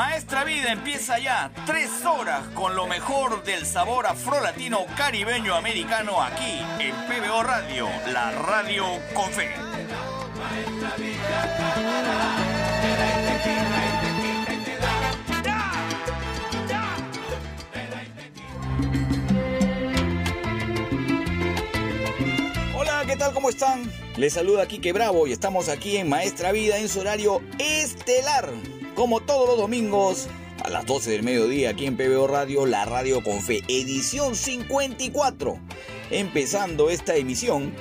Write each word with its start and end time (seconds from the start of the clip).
Maestra 0.00 0.44
Vida 0.44 0.72
empieza 0.72 1.18
ya 1.18 1.52
tres 1.66 1.90
horas 2.06 2.42
con 2.54 2.74
lo 2.74 2.86
mejor 2.86 3.44
del 3.44 3.66
sabor 3.66 4.06
afrolatino 4.06 4.86
caribeño 4.96 5.54
americano 5.54 6.22
aquí 6.22 6.58
en 6.78 6.94
PBO 7.06 7.42
Radio, 7.42 7.86
la 8.10 8.30
radio 8.30 8.86
con 9.12 9.30
fe. 9.30 9.50
Hola, 22.74 23.04
¿qué 23.06 23.16
tal? 23.16 23.34
¿Cómo 23.34 23.50
están? 23.50 23.92
Les 24.16 24.32
saluda 24.32 24.66
Quique 24.66 24.94
Bravo 24.94 25.26
y 25.26 25.32
estamos 25.32 25.68
aquí 25.68 25.98
en 25.98 26.08
Maestra 26.08 26.52
Vida 26.52 26.78
en 26.78 26.88
su 26.88 27.00
horario 27.00 27.42
estelar. 27.58 28.50
Como 29.00 29.20
todos 29.20 29.48
los 29.48 29.56
domingos, 29.56 30.28
a 30.62 30.68
las 30.68 30.84
12 30.84 31.12
del 31.12 31.22
mediodía 31.22 31.70
aquí 31.70 31.86
en 31.86 31.96
PBO 31.96 32.26
Radio, 32.26 32.66
la 32.66 32.84
radio 32.84 33.24
con 33.24 33.40
fe, 33.40 33.62
edición 33.66 34.36
54. 34.36 35.58
Empezando 36.10 36.90
esta 36.90 37.16
emisión 37.16 37.72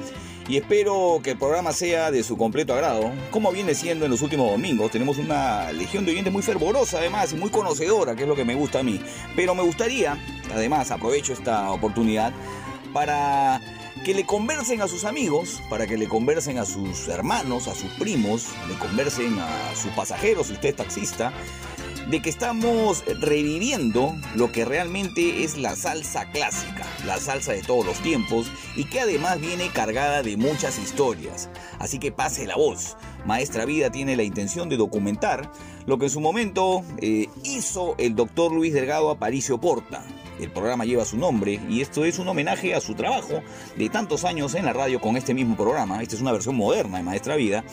y 0.48 0.56
espero 0.56 1.20
que 1.22 1.32
el 1.32 1.38
programa 1.38 1.74
sea 1.74 2.10
de 2.10 2.24
su 2.24 2.38
completo 2.38 2.74
agrado, 2.74 3.12
como 3.32 3.52
viene 3.52 3.76
siendo 3.76 4.06
en 4.06 4.12
los 4.12 4.22
últimos 4.22 4.50
domingos. 4.50 4.92
Tenemos 4.92 5.18
una 5.18 5.74
legión 5.74 6.06
de 6.06 6.12
oyentes 6.12 6.32
muy 6.32 6.42
fervorosa 6.42 7.00
además 7.00 7.34
y 7.34 7.36
muy 7.36 7.50
conocedora, 7.50 8.16
que 8.16 8.22
es 8.22 8.30
lo 8.30 8.38
que 8.38 8.46
me 8.46 8.56
gusta 8.56 8.80
a 8.80 8.84
mí. 8.84 9.02
Pero 9.36 9.54
me 9.54 9.64
gustaría, 9.64 10.18
además 10.54 10.90
aprovecho 10.90 11.34
esta 11.34 11.70
oportunidad, 11.72 12.32
para 12.94 13.60
que 14.04 14.14
le 14.14 14.26
conversen 14.26 14.82
a 14.82 14.88
sus 14.88 15.04
amigos, 15.04 15.62
para 15.70 15.86
que 15.86 15.98
le 15.98 16.08
conversen 16.08 16.58
a 16.58 16.66
sus 16.66 17.08
hermanos, 17.08 17.68
a 17.68 17.76
sus 17.76 17.92
primos, 17.94 18.48
le 18.68 18.76
conversen 18.76 19.38
a 19.40 19.76
sus 19.76 19.92
pasajeros, 19.92 20.48
si 20.48 20.54
usted 20.54 20.70
es 20.70 20.76
taxista, 20.76 21.34
de 22.10 22.22
que 22.22 22.30
estamos 22.30 23.04
reviviendo 23.20 24.16
lo 24.36 24.52
que 24.52 24.66
realmente 24.66 25.44
es 25.44 25.58
la 25.58 25.76
salsa 25.76 26.26
clásica, 26.32 26.88
la 27.06 27.18
salsa 27.18 27.52
de 27.52 27.62
todos 27.62 27.86
los 27.86 28.00
tiempos 28.00 28.52
y 28.76 28.86
que 28.86 29.02
además 29.02 29.40
viene 29.40 29.70
cargada 29.70 30.24
de 30.24 30.36
muchas 30.36 30.80
historias. 30.80 31.50
Así 31.78 32.00
que 32.00 32.12
pase 32.12 32.48
la 32.48 32.56
voz. 32.56 32.98
Maestra 33.26 33.66
Vida 33.66 33.92
tiene 33.92 34.16
la 34.16 34.24
intención 34.24 34.70
de 34.70 34.78
documentar 34.78 35.52
lo 35.86 36.00
que 36.00 36.06
en 36.06 36.12
su 36.12 36.20
momento 36.20 36.84
eh, 36.98 37.28
hizo 37.44 37.94
el 38.00 38.16
doctor 38.16 38.52
Luis 38.52 38.74
Delgado 38.74 39.12
Aparicio 39.12 39.60
Porta. 39.60 40.04
El 40.40 40.52
programa 40.52 40.86
lleva 40.86 41.06
su 41.06 41.18
nombre 41.18 41.60
y 41.70 41.82
esto 41.82 42.06
es 42.06 42.18
un 42.20 42.28
homenaje 42.28 42.74
a 42.74 42.82
su 42.82 42.96
trabajo 42.96 43.42
de 43.76 43.90
tantos 43.90 44.24
años 44.24 44.56
en 44.56 44.66
la 44.66 44.74
radio 44.74 45.02
con 45.02 45.18
este 45.18 45.34
mismo 45.34 45.58
programa. 45.58 46.02
Esta 46.02 46.16
es 46.16 46.22
una 46.22 46.32
versión 46.32 46.56
moderna 46.56 46.98
de 46.98 47.04
Maestra 47.04 47.36
Vida 47.36 47.64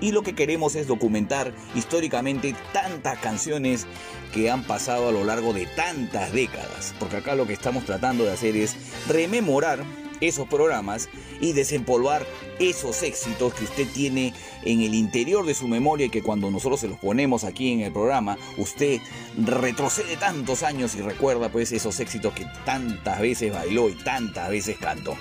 y 0.00 0.12
lo 0.12 0.22
que 0.22 0.34
queremos 0.34 0.74
es 0.74 0.86
documentar 0.86 1.52
históricamente 1.74 2.54
tantas 2.72 3.18
canciones 3.18 3.86
que 4.32 4.50
han 4.50 4.64
pasado 4.64 5.08
a 5.08 5.12
lo 5.12 5.24
largo 5.24 5.52
de 5.52 5.66
tantas 5.66 6.32
décadas. 6.32 6.94
Porque 6.98 7.16
acá 7.16 7.34
lo 7.34 7.46
que 7.46 7.52
estamos 7.52 7.84
tratando 7.84 8.24
de 8.24 8.32
hacer 8.32 8.56
es 8.56 8.76
rememorar 9.08 9.84
esos 10.22 10.48
programas 10.48 11.10
y 11.40 11.52
desempolvar 11.52 12.26
esos 12.58 13.02
éxitos 13.02 13.52
que 13.54 13.64
usted 13.64 13.86
tiene 13.92 14.32
en 14.64 14.80
el 14.80 14.94
interior 14.94 15.44
de 15.44 15.54
su 15.54 15.68
memoria 15.68 16.06
y 16.06 16.10
que 16.10 16.22
cuando 16.22 16.50
nosotros 16.50 16.80
se 16.80 16.88
los 16.88 16.98
ponemos 16.98 17.44
aquí 17.44 17.72
en 17.72 17.80
el 17.80 17.92
programa, 17.92 18.38
usted 18.56 19.00
retrocede 19.36 20.16
tantos 20.16 20.62
años 20.62 20.94
y 20.94 21.02
recuerda 21.02 21.50
pues 21.50 21.72
esos 21.72 21.98
éxitos 22.00 22.32
que 22.32 22.46
tantas 22.64 23.20
veces 23.20 23.52
bailó 23.52 23.90
y 23.90 23.94
tantas 23.94 24.48
veces 24.48 24.78
cantó. 24.78 25.16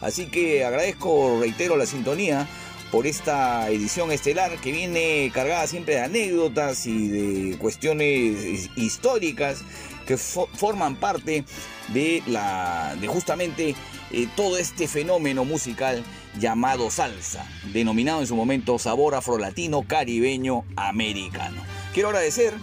Así 0.00 0.26
que 0.26 0.64
agradezco, 0.64 1.38
reitero, 1.40 1.76
la 1.76 1.86
sintonía 1.86 2.48
por 2.90 3.06
esta 3.06 3.70
edición 3.70 4.10
estelar 4.10 4.58
que 4.60 4.72
viene 4.72 5.30
cargada 5.32 5.66
siempre 5.66 5.94
de 5.94 6.00
anécdotas 6.00 6.86
y 6.86 7.08
de 7.08 7.58
cuestiones 7.58 8.68
históricas 8.76 9.62
que 10.06 10.16
fo 10.16 10.48
forman 10.54 10.96
parte 10.96 11.44
de 11.88 12.22
la 12.26 12.96
de 13.00 13.06
justamente 13.06 13.76
eh, 14.12 14.28
todo 14.36 14.56
este 14.56 14.88
fenómeno 14.88 15.44
musical 15.44 16.02
llamado 16.38 16.90
salsa, 16.90 17.46
denominado 17.72 18.20
en 18.20 18.26
su 18.26 18.36
momento 18.36 18.78
sabor 18.78 19.14
afrolatino 19.14 19.82
caribeño 19.82 20.64
americano. 20.76 21.62
Quiero 21.92 22.08
agradecer 22.08 22.54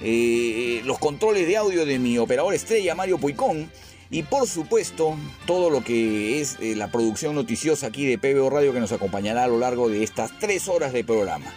eh, 0.00 0.82
los 0.84 0.98
controles 0.98 1.46
de 1.46 1.56
audio 1.56 1.86
de 1.86 1.98
mi 1.98 2.18
operador 2.18 2.54
estrella 2.54 2.94
Mario 2.94 3.18
Puicón 3.18 3.70
y 4.10 4.22
por 4.22 4.46
supuesto 4.46 5.16
todo 5.46 5.70
lo 5.70 5.82
que 5.82 6.40
es 6.40 6.58
eh, 6.60 6.76
la 6.76 6.90
producción 6.90 7.34
noticiosa 7.34 7.88
aquí 7.88 8.06
de 8.06 8.18
PBO 8.18 8.50
Radio 8.50 8.72
que 8.72 8.80
nos 8.80 8.92
acompañará 8.92 9.44
a 9.44 9.48
lo 9.48 9.58
largo 9.58 9.88
de 9.88 10.02
estas 10.02 10.38
tres 10.38 10.68
horas 10.68 10.92
de 10.92 11.04
programa. 11.04 11.52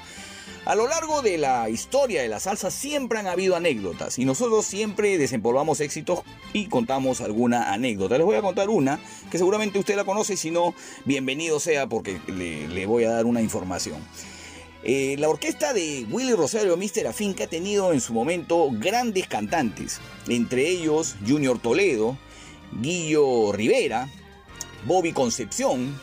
A 0.69 0.75
lo 0.75 0.87
largo 0.87 1.23
de 1.23 1.39
la 1.39 1.67
historia 1.67 2.21
de 2.21 2.27
la 2.27 2.39
salsa 2.39 2.69
siempre 2.69 3.17
han 3.17 3.25
habido 3.25 3.55
anécdotas 3.55 4.19
y 4.19 4.25
nosotros 4.25 4.67
siempre 4.67 5.17
desempolvamos 5.17 5.79
éxitos 5.79 6.19
y 6.53 6.67
contamos 6.67 7.21
alguna 7.21 7.73
anécdota. 7.73 8.19
Les 8.19 8.25
voy 8.25 8.35
a 8.35 8.43
contar 8.43 8.69
una 8.69 8.99
que 9.31 9.39
seguramente 9.39 9.79
usted 9.79 9.95
la 9.95 10.03
conoce, 10.03 10.37
si 10.37 10.51
no, 10.51 10.75
bienvenido 11.05 11.59
sea 11.59 11.89
porque 11.89 12.21
le, 12.27 12.85
voy 12.85 13.05
a 13.05 13.09
dar 13.09 13.25
una 13.25 13.41
información. 13.41 13.97
Eh, 14.83 15.15
la 15.17 15.29
orquesta 15.29 15.73
de 15.73 16.05
Willy 16.07 16.33
Rosario. 16.33 16.77
Afín 17.09 17.33
que 17.33 17.45
ha 17.45 17.49
tenido 17.49 17.91
en 17.91 17.99
su 17.99 18.13
momento 18.13 18.69
grandes 18.71 19.27
cantantes, 19.27 19.99
entre 20.27 20.69
ellos 20.69 21.15
Junior 21.27 21.57
Toledo, 21.57 22.15
Guillo 22.79 23.53
Rivera, 23.53 24.07
Bobby 24.85 25.13
Concepción, 25.13 25.99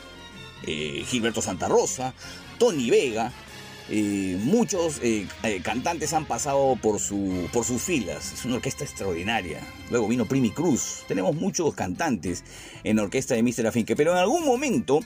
eh, 0.67 1.05
Gilberto 1.07 1.41
Santa 1.41 1.69
Rosa, 1.69 2.15
Tony 2.59 2.91
Vega, 2.91 3.33
muchos 3.89 5.01
eh, 5.03 5.27
eh, 5.43 5.61
cantantes 5.63 6.13
han 6.13 6.27
pasado 6.27 6.77
por, 6.83 6.99
su, 6.99 7.49
por 7.53 7.65
sus 7.65 7.83
filas. 7.83 8.33
Es 8.33 8.45
una 8.45 8.57
orquesta 8.57 8.85
extraordinaria. 8.85 9.61
Luego 9.91 10.09
vino 10.09 10.27
Primi 10.27 10.51
Cruz. 10.51 11.05
Tenemos 11.07 11.35
muchos 11.37 11.75
cantantes 11.75 12.45
en 12.85 12.97
la 12.97 13.05
orquesta 13.05 13.35
de 13.35 13.43
Mr. 13.43 13.67
Afinque. 13.69 13.97
Pero 13.97 14.13
en 14.13 14.19
algún 14.19 14.45
momento, 14.45 15.01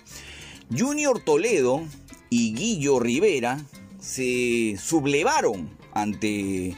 Junior 0.77 1.23
Toledo 1.23 1.83
y 2.31 2.55
Guillo 2.55 3.01
Rivera 3.01 3.61
se 4.01 4.77
sublevaron 4.83 5.69
ante 5.93 6.75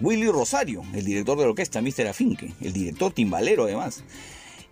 Willy 0.00 0.28
Rosario, 0.28 0.82
el 0.94 1.04
director 1.04 1.38
de 1.38 1.44
la 1.44 1.50
orquesta 1.50 1.80
Mr. 1.80 2.08
Afinque, 2.08 2.52
el 2.60 2.72
director 2.72 3.12
timbalero 3.12 3.64
además. 3.64 4.02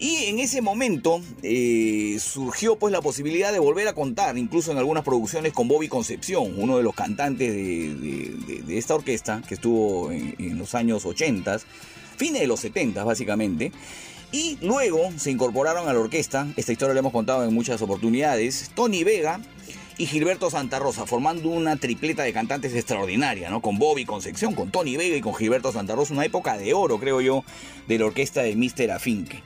Y 0.00 0.26
en 0.26 0.38
ese 0.38 0.62
momento 0.62 1.20
eh, 1.42 2.18
surgió 2.20 2.76
pues 2.76 2.92
la 2.92 3.02
posibilidad 3.02 3.52
de 3.52 3.58
volver 3.58 3.88
a 3.88 3.94
contar, 3.94 4.38
incluso 4.38 4.70
en 4.70 4.78
algunas 4.78 5.02
producciones, 5.02 5.52
con 5.52 5.66
Bobby 5.66 5.88
Concepción, 5.88 6.54
uno 6.56 6.76
de 6.76 6.84
los 6.84 6.94
cantantes 6.94 7.52
de, 7.52 8.78
esta 8.78 8.94
orquesta 8.94 9.42
que 9.48 9.54
estuvo 9.54 10.12
en, 10.12 10.36
en, 10.38 10.56
los 10.56 10.76
años 10.76 11.04
80, 11.04 11.58
fines 12.16 12.40
de 12.40 12.46
los 12.46 12.60
70 12.60 13.02
básicamente. 13.02 13.72
Y 14.30 14.56
luego 14.60 15.10
se 15.16 15.32
incorporaron 15.32 15.88
a 15.88 15.92
la 15.92 15.98
orquesta, 15.98 16.46
esta 16.56 16.70
historia 16.70 16.94
la 16.94 17.00
hemos 17.00 17.12
contado 17.12 17.44
en 17.44 17.52
muchas 17.52 17.82
oportunidades, 17.82 18.70
Tony 18.76 19.02
Vega 19.02 19.40
y 19.96 20.06
Gilberto 20.06 20.48
Santa 20.48 20.78
Rosa, 20.78 21.06
formando 21.06 21.48
una 21.48 21.76
tripleta 21.76 22.22
de 22.22 22.32
cantantes 22.32 22.72
extraordinaria, 22.72 23.50
¿no? 23.50 23.60
Con 23.60 23.78
Bobby 23.78 24.04
Concepción, 24.04 24.54
con 24.54 24.70
Tony 24.70 24.96
Vega 24.96 25.16
y 25.16 25.20
con 25.20 25.34
Gilberto 25.34 25.72
Santa 25.72 25.96
Rosa, 25.96 26.14
una 26.14 26.24
época 26.24 26.56
de 26.56 26.72
oro, 26.72 27.00
creo 27.00 27.20
yo, 27.20 27.42
de 27.88 27.98
la 27.98 28.06
orquesta 28.06 28.42
de 28.42 28.54
Mr. 28.54 28.92
Afinque. 28.92 29.42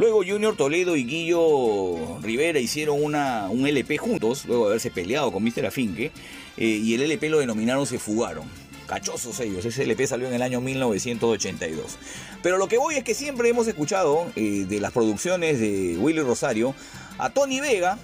Luego 0.00 0.24
Junior 0.26 0.56
Toledo 0.56 0.96
y 0.96 1.04
Guillo 1.04 2.20
Rivera 2.22 2.58
hicieron 2.58 3.04
una, 3.04 3.48
un 3.50 3.66
LP 3.66 3.98
juntos, 3.98 4.46
luego 4.46 4.64
de 4.64 4.70
haberse 4.70 4.90
peleado 4.90 5.30
con 5.30 5.44
Mr. 5.44 5.66
Afinque, 5.66 6.10
eh, 6.56 6.64
y 6.64 6.94
el 6.94 7.02
LP 7.02 7.28
lo 7.28 7.38
denominaron 7.38 7.86
Se 7.86 7.98
Fugaron. 7.98 8.48
cachosos 8.86 9.38
ellos. 9.40 9.62
Ese 9.66 9.82
LP 9.82 10.06
salió 10.06 10.26
en 10.26 10.32
el 10.32 10.40
año 10.40 10.62
1982. 10.62 11.98
Pero 12.42 12.56
lo 12.56 12.66
que 12.66 12.78
voy 12.78 12.94
es 12.94 13.04
que 13.04 13.12
siempre 13.12 13.50
hemos 13.50 13.68
escuchado 13.68 14.32
eh, 14.36 14.64
de 14.66 14.80
las 14.80 14.92
producciones 14.92 15.60
de 15.60 15.98
Willy 15.98 16.20
Rosario 16.20 16.74
a 17.18 17.28
Tony 17.28 17.60
Vega, 17.60 17.98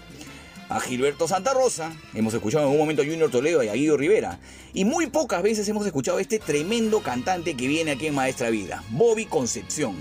a 0.69 0.81
Gilberto 0.81 1.27
Santa 1.27 1.55
Rosa, 1.55 1.97
hemos 2.13 2.35
escuchado 2.35 2.67
en 2.67 2.73
un 2.73 2.79
momento 2.79 3.01
a 3.01 3.07
Junior 3.07 3.31
Toledo 3.31 3.63
y 3.63 3.69
a 3.69 3.73
Guido 3.73 3.97
Rivera. 3.97 4.39
Y 4.75 4.85
muy 4.85 5.07
pocas 5.07 5.43
veces 5.43 5.67
hemos 5.71 5.87
escuchado 5.87 6.19
a 6.19 6.21
este 6.21 6.41
tremendo 6.41 7.01
cantante 7.01 7.55
que 7.55 7.67
viene 7.67 7.93
aquí 7.93 8.09
en 8.09 8.15
Maestra 8.15 8.51
Vida, 8.51 8.85
Bobby 8.91 9.25
Concepción, 9.25 9.97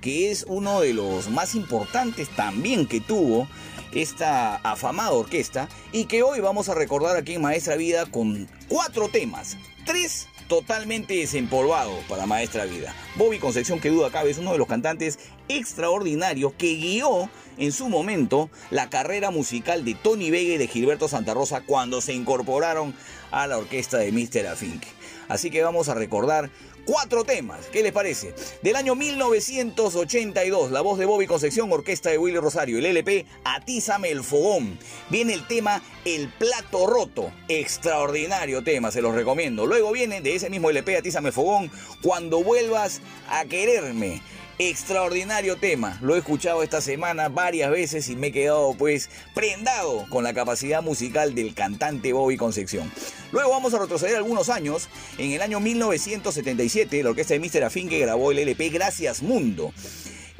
que 0.00 0.30
es 0.30 0.44
uno 0.48 0.80
de 0.80 0.94
los 0.94 1.28
más 1.28 1.54
importantes 1.54 2.28
también 2.30 2.86
que 2.86 3.00
tuvo 3.00 3.48
esta 3.92 4.56
afamada 4.56 5.12
orquesta 5.12 5.68
y 5.92 6.04
que 6.04 6.22
hoy 6.22 6.40
vamos 6.40 6.68
a 6.68 6.74
recordar 6.74 7.16
aquí 7.16 7.34
en 7.34 7.42
Maestra 7.42 7.76
Vida 7.76 8.06
con 8.06 8.48
cuatro 8.68 9.08
temas, 9.08 9.56
tres 9.84 10.28
totalmente 10.50 11.14
desempolvado 11.14 11.92
para 12.08 12.26
Maestra 12.26 12.64
Vida. 12.64 12.92
Bobby 13.14 13.38
Concepción, 13.38 13.78
que 13.78 13.88
duda 13.88 14.10
cabe, 14.10 14.30
es 14.30 14.38
uno 14.38 14.50
de 14.50 14.58
los 14.58 14.66
cantantes 14.66 15.20
extraordinarios 15.48 16.52
que 16.54 16.74
guió 16.74 17.30
en 17.56 17.70
su 17.70 17.88
momento 17.88 18.50
la 18.70 18.90
carrera 18.90 19.30
musical 19.30 19.84
de 19.84 19.94
Tony 19.94 20.30
Vega 20.30 20.54
y 20.54 20.58
de 20.58 20.66
Gilberto 20.66 21.06
Santa 21.06 21.34
Rosa 21.34 21.60
cuando 21.60 22.00
se 22.00 22.14
incorporaron 22.14 22.94
a 23.30 23.46
la 23.46 23.58
orquesta 23.58 23.98
de 23.98 24.10
Mr. 24.10 24.48
Afink. 24.48 24.82
Así 25.28 25.50
que 25.50 25.62
vamos 25.62 25.88
a 25.88 25.94
recordar 25.94 26.50
cuatro 26.84 27.24
temas. 27.24 27.66
¿Qué 27.66 27.82
les 27.82 27.92
parece? 27.92 28.34
Del 28.62 28.76
año 28.76 28.94
1982, 28.94 30.70
la 30.70 30.80
voz 30.80 30.98
de 30.98 31.06
Bobby 31.06 31.26
Concepción, 31.26 31.72
orquesta 31.72 32.10
de 32.10 32.18
Willy 32.18 32.38
Rosario, 32.38 32.78
el 32.78 32.86
LP 32.86 33.26
Atízame 33.44 34.10
el 34.10 34.22
Fogón. 34.22 34.78
Viene 35.08 35.34
el 35.34 35.46
tema 35.46 35.82
El 36.04 36.28
Plato 36.28 36.86
Roto. 36.86 37.32
Extraordinario 37.48 38.62
tema, 38.62 38.90
se 38.90 39.02
los 39.02 39.14
recomiendo. 39.14 39.66
Luego 39.66 39.92
viene 39.92 40.20
de 40.20 40.34
ese 40.34 40.50
mismo 40.50 40.70
LP 40.70 40.96
Atízame 40.96 41.28
el 41.28 41.34
Fogón, 41.34 41.70
Cuando 42.02 42.42
vuelvas 42.42 43.00
a 43.28 43.44
quererme. 43.44 44.22
Extraordinario 44.62 45.56
tema, 45.56 45.98
lo 46.02 46.14
he 46.14 46.18
escuchado 46.18 46.62
esta 46.62 46.82
semana 46.82 47.30
varias 47.30 47.70
veces 47.70 48.10
y 48.10 48.14
me 48.14 48.26
he 48.26 48.32
quedado 48.32 48.74
pues 48.74 49.08
prendado 49.34 50.04
con 50.10 50.22
la 50.22 50.34
capacidad 50.34 50.82
musical 50.82 51.34
del 51.34 51.54
cantante 51.54 52.12
Bobby 52.12 52.36
Concepción. 52.36 52.92
Luego 53.32 53.52
vamos 53.52 53.72
a 53.72 53.78
retroceder 53.78 54.16
algunos 54.16 54.50
años. 54.50 54.90
En 55.16 55.32
el 55.32 55.40
año 55.40 55.60
1977 55.60 57.02
la 57.02 57.08
orquesta 57.08 57.32
de 57.32 57.40
Mr. 57.40 57.64
Afinque 57.64 58.00
grabó 58.00 58.32
el 58.32 58.40
LP 58.40 58.68
Gracias 58.68 59.22
Mundo. 59.22 59.72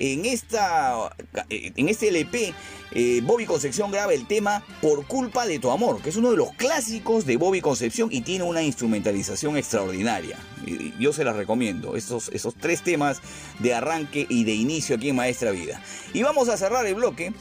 En, 0.00 0.24
esta, 0.24 1.14
en 1.50 1.88
este 1.90 2.08
LP, 2.08 2.54
eh, 2.92 3.20
Bobby 3.22 3.44
Concepción 3.44 3.90
graba 3.90 4.14
el 4.14 4.26
tema 4.26 4.64
Por 4.80 5.06
culpa 5.06 5.46
de 5.46 5.58
tu 5.58 5.70
amor, 5.70 6.00
que 6.00 6.08
es 6.08 6.16
uno 6.16 6.30
de 6.30 6.38
los 6.38 6.52
clásicos 6.54 7.26
de 7.26 7.36
Bobby 7.36 7.60
Concepción 7.60 8.08
y 8.10 8.22
tiene 8.22 8.44
una 8.44 8.62
instrumentalización 8.62 9.58
extraordinaria. 9.58 10.38
Yo 10.98 11.12
se 11.12 11.22
las 11.22 11.36
recomiendo, 11.36 11.96
esos, 11.96 12.30
esos 12.30 12.54
tres 12.54 12.82
temas 12.82 13.20
de 13.58 13.74
arranque 13.74 14.26
y 14.28 14.44
de 14.44 14.54
inicio 14.54 14.96
aquí 14.96 15.10
en 15.10 15.16
Maestra 15.16 15.50
Vida. 15.50 15.82
Y 16.14 16.22
vamos 16.22 16.48
a 16.48 16.56
cerrar 16.56 16.86
el 16.86 16.94
bloque 16.94 17.32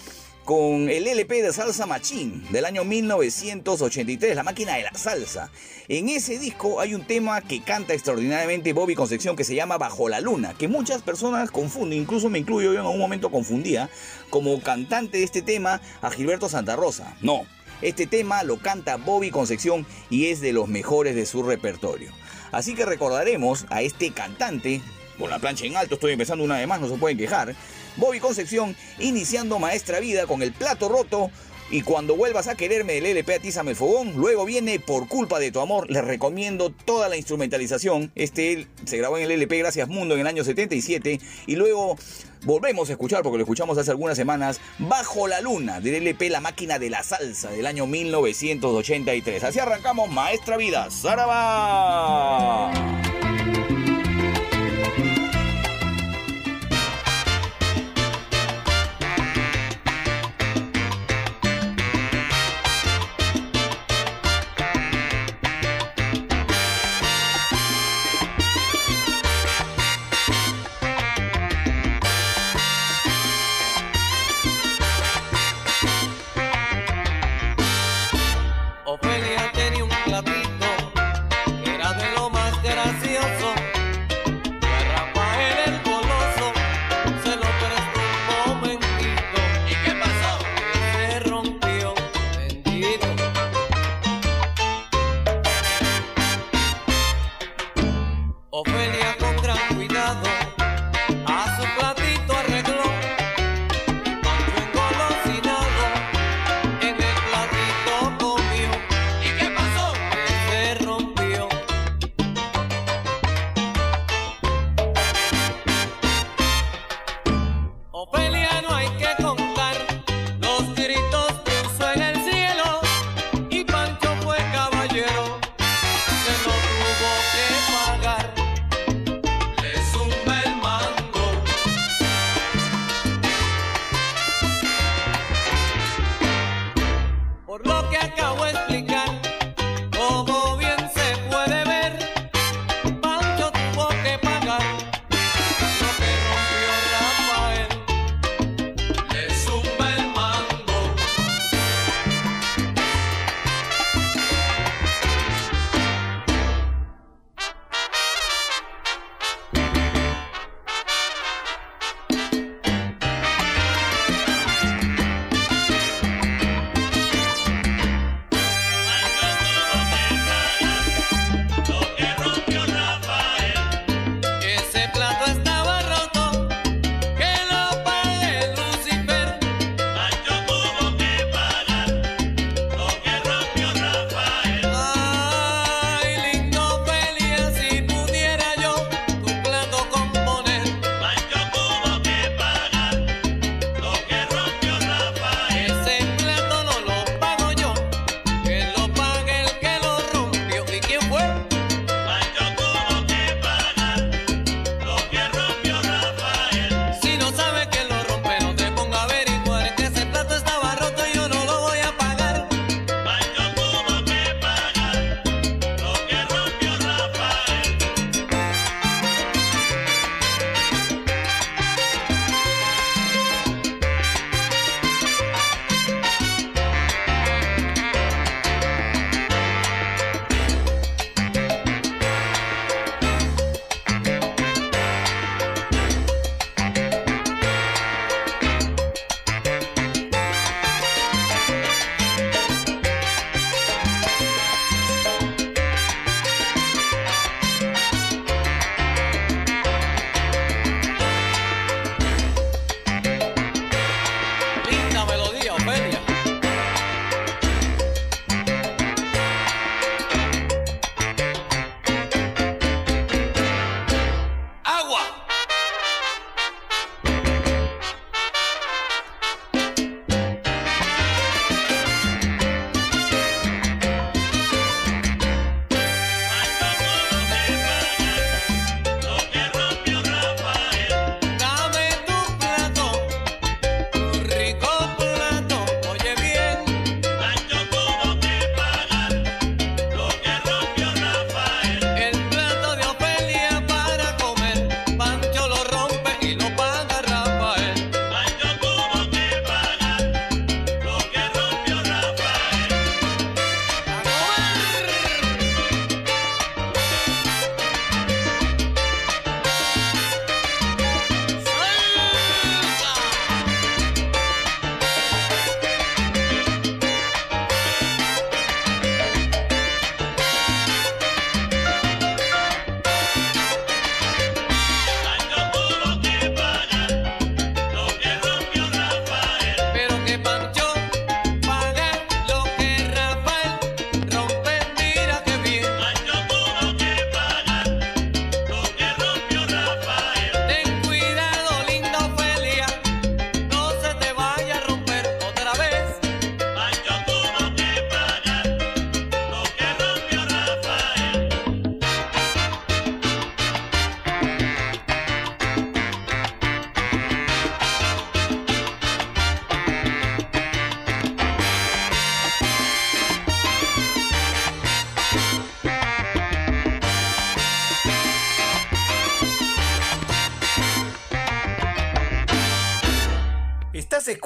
con 0.49 0.89
el 0.89 1.05
LP 1.05 1.43
de 1.43 1.53
Salsa 1.53 1.85
Machín 1.85 2.43
del 2.51 2.65
año 2.65 2.83
1983, 2.83 4.35
La 4.35 4.41
máquina 4.41 4.77
de 4.77 4.81
la 4.81 4.93
salsa. 4.95 5.51
En 5.87 6.09
ese 6.09 6.39
disco 6.39 6.79
hay 6.79 6.95
un 6.95 7.05
tema 7.05 7.39
que 7.41 7.61
canta 7.61 7.93
extraordinariamente 7.93 8.73
Bobby 8.73 8.95
Concepción 8.95 9.35
que 9.35 9.43
se 9.43 9.53
llama 9.53 9.77
Bajo 9.77 10.09
la 10.09 10.21
Luna, 10.21 10.55
que 10.57 10.67
muchas 10.67 11.03
personas 11.03 11.51
confunden, 11.51 11.99
incluso 11.99 12.31
me 12.31 12.39
incluyo 12.39 12.73
yo 12.73 12.79
en 12.79 12.85
algún 12.87 12.97
momento 12.97 13.29
confundía 13.29 13.91
como 14.31 14.59
cantante 14.59 15.19
de 15.19 15.23
este 15.23 15.43
tema 15.43 15.81
a 16.01 16.09
Gilberto 16.09 16.49
Santa 16.49 16.75
Rosa. 16.75 17.15
No, 17.21 17.43
este 17.83 18.07
tema 18.07 18.41
lo 18.41 18.57
canta 18.57 18.97
Bobby 18.97 19.29
Concepción 19.29 19.85
y 20.09 20.29
es 20.29 20.41
de 20.41 20.51
los 20.51 20.67
mejores 20.67 21.13
de 21.13 21.27
su 21.27 21.43
repertorio. 21.43 22.11
Así 22.51 22.73
que 22.73 22.87
recordaremos 22.87 23.67
a 23.69 23.83
este 23.83 24.09
cantante, 24.13 24.81
con 25.19 25.29
la 25.29 25.39
plancha 25.39 25.65
en 25.65 25.75
alto, 25.75 25.95
estoy 25.95 26.13
empezando 26.13 26.43
una 26.43 26.57
vez 26.57 26.67
más, 26.67 26.81
no 26.81 26.89
se 26.89 26.95
pueden 26.95 27.17
quejar, 27.17 27.55
Bobby 27.97 28.19
Concepción 28.19 28.75
iniciando 28.99 29.59
Maestra 29.59 29.99
Vida 29.99 30.25
con 30.25 30.41
el 30.41 30.53
plato 30.53 30.89
roto. 30.89 31.29
Y 31.71 31.83
cuando 31.83 32.15
vuelvas 32.15 32.47
a 32.47 32.55
quererme 32.55 32.93
del 32.93 33.05
LP 33.05 33.35
Atízame 33.35 33.69
el 33.71 33.77
Fogón, 33.77 34.13
luego 34.15 34.43
viene 34.43 34.79
Por 34.79 35.07
culpa 35.07 35.37
de 35.37 35.51
tu 35.51 35.59
amor. 35.59 35.87
Les 35.91 36.03
recomiendo 36.03 36.71
toda 36.71 37.09
la 37.09 37.17
instrumentalización. 37.17 38.11
Este 38.15 38.65
se 38.85 38.97
grabó 38.97 39.19
en 39.19 39.25
el 39.25 39.31
LP 39.31 39.59
Gracias 39.59 39.87
Mundo 39.87 40.15
en 40.15 40.21
el 40.21 40.27
año 40.27 40.43
77. 40.43 41.19
Y 41.45 41.55
luego 41.57 41.95
volvemos 42.43 42.89
a 42.89 42.93
escuchar, 42.93 43.21
porque 43.21 43.37
lo 43.37 43.43
escuchamos 43.43 43.77
hace 43.77 43.91
algunas 43.91 44.17
semanas, 44.17 44.59
Bajo 44.79 45.27
la 45.27 45.41
Luna 45.41 45.79
del 45.79 45.93
LP 45.95 46.31
La 46.31 46.41
Máquina 46.41 46.79
de 46.79 46.89
la 46.89 47.03
Salsa 47.03 47.51
del 47.51 47.67
año 47.67 47.85
1983. 47.85 49.43
Así 49.43 49.59
arrancamos 49.59 50.09
Maestra 50.09 50.57
Vida. 50.57 50.89
¡Zaraba! 50.89 52.71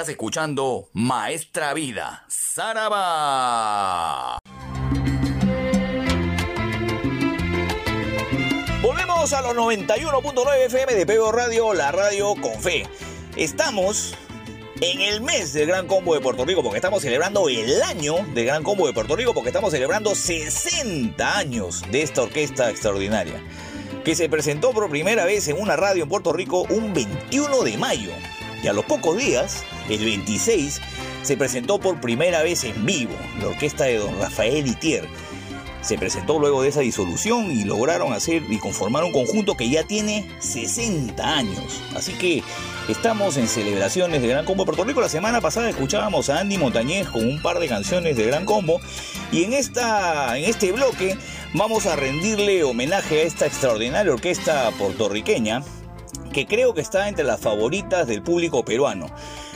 Estás 0.00 0.12
escuchando 0.12 0.88
Maestra 0.94 1.74
Vida, 1.74 2.24
Saraba. 2.26 2.88
Volvemos 8.80 9.30
a 9.34 9.42
los 9.42 9.54
91.9 9.54 10.56
FM 10.68 10.94
de 10.94 11.04
PBO 11.04 11.32
Radio, 11.32 11.74
la 11.74 11.92
radio 11.92 12.34
con 12.36 12.54
fe. 12.54 12.86
Estamos 13.36 14.14
en 14.80 15.02
el 15.02 15.20
mes 15.20 15.52
del 15.52 15.66
Gran 15.66 15.86
Combo 15.86 16.14
de 16.14 16.22
Puerto 16.22 16.46
Rico, 16.46 16.62
porque 16.62 16.78
estamos 16.78 17.02
celebrando 17.02 17.50
el 17.50 17.82
año 17.82 18.14
del 18.32 18.46
Gran 18.46 18.62
Combo 18.62 18.86
de 18.86 18.94
Puerto 18.94 19.16
Rico, 19.16 19.34
porque 19.34 19.50
estamos 19.50 19.70
celebrando 19.70 20.14
60 20.14 21.36
años 21.36 21.82
de 21.92 22.00
esta 22.00 22.22
orquesta 22.22 22.70
extraordinaria, 22.70 23.38
que 24.02 24.14
se 24.14 24.30
presentó 24.30 24.70
por 24.70 24.88
primera 24.88 25.26
vez 25.26 25.46
en 25.48 25.60
una 25.60 25.76
radio 25.76 26.04
en 26.04 26.08
Puerto 26.08 26.32
Rico 26.32 26.62
un 26.70 26.94
21 26.94 27.64
de 27.64 27.76
mayo. 27.76 28.12
Y 28.62 28.68
a 28.68 28.72
los 28.74 28.84
pocos 28.84 29.16
días, 29.16 29.64
el 29.90 30.04
26, 30.04 30.80
se 31.22 31.36
presentó 31.36 31.78
por 31.78 32.00
primera 32.00 32.42
vez 32.42 32.64
en 32.64 32.86
vivo 32.86 33.14
la 33.40 33.48
orquesta 33.48 33.84
de 33.84 33.98
don 33.98 34.18
Rafael 34.18 34.66
Itier. 34.66 35.08
Se 35.82 35.96
presentó 35.96 36.38
luego 36.38 36.62
de 36.62 36.68
esa 36.68 36.80
disolución 36.80 37.50
y 37.50 37.64
lograron 37.64 38.12
hacer 38.12 38.42
y 38.50 38.58
conformar 38.58 39.02
un 39.02 39.12
conjunto 39.12 39.56
que 39.56 39.70
ya 39.70 39.82
tiene 39.82 40.28
60 40.38 41.26
años. 41.26 41.82
Así 41.96 42.12
que 42.12 42.42
estamos 42.88 43.38
en 43.38 43.48
celebraciones 43.48 44.20
de 44.20 44.28
Gran 44.28 44.44
Combo 44.44 44.64
de 44.64 44.66
Puerto 44.66 44.84
Rico. 44.84 45.00
La 45.00 45.08
semana 45.08 45.40
pasada 45.40 45.70
escuchábamos 45.70 46.28
a 46.28 46.40
Andy 46.40 46.58
Montañez 46.58 47.08
con 47.08 47.26
un 47.26 47.40
par 47.40 47.58
de 47.58 47.68
canciones 47.68 48.16
de 48.18 48.26
Gran 48.26 48.44
Combo. 48.44 48.78
Y 49.32 49.44
en, 49.44 49.54
esta, 49.54 50.36
en 50.36 50.44
este 50.44 50.70
bloque 50.72 51.16
vamos 51.54 51.86
a 51.86 51.96
rendirle 51.96 52.62
homenaje 52.62 53.20
a 53.20 53.24
esta 53.24 53.46
extraordinaria 53.46 54.12
orquesta 54.12 54.70
puertorriqueña 54.72 55.62
que 56.32 56.46
creo 56.46 56.74
que 56.74 56.80
está 56.80 57.08
entre 57.08 57.24
las 57.24 57.40
favoritas 57.40 58.06
del 58.06 58.22
público 58.22 58.64
peruano. 58.64 59.06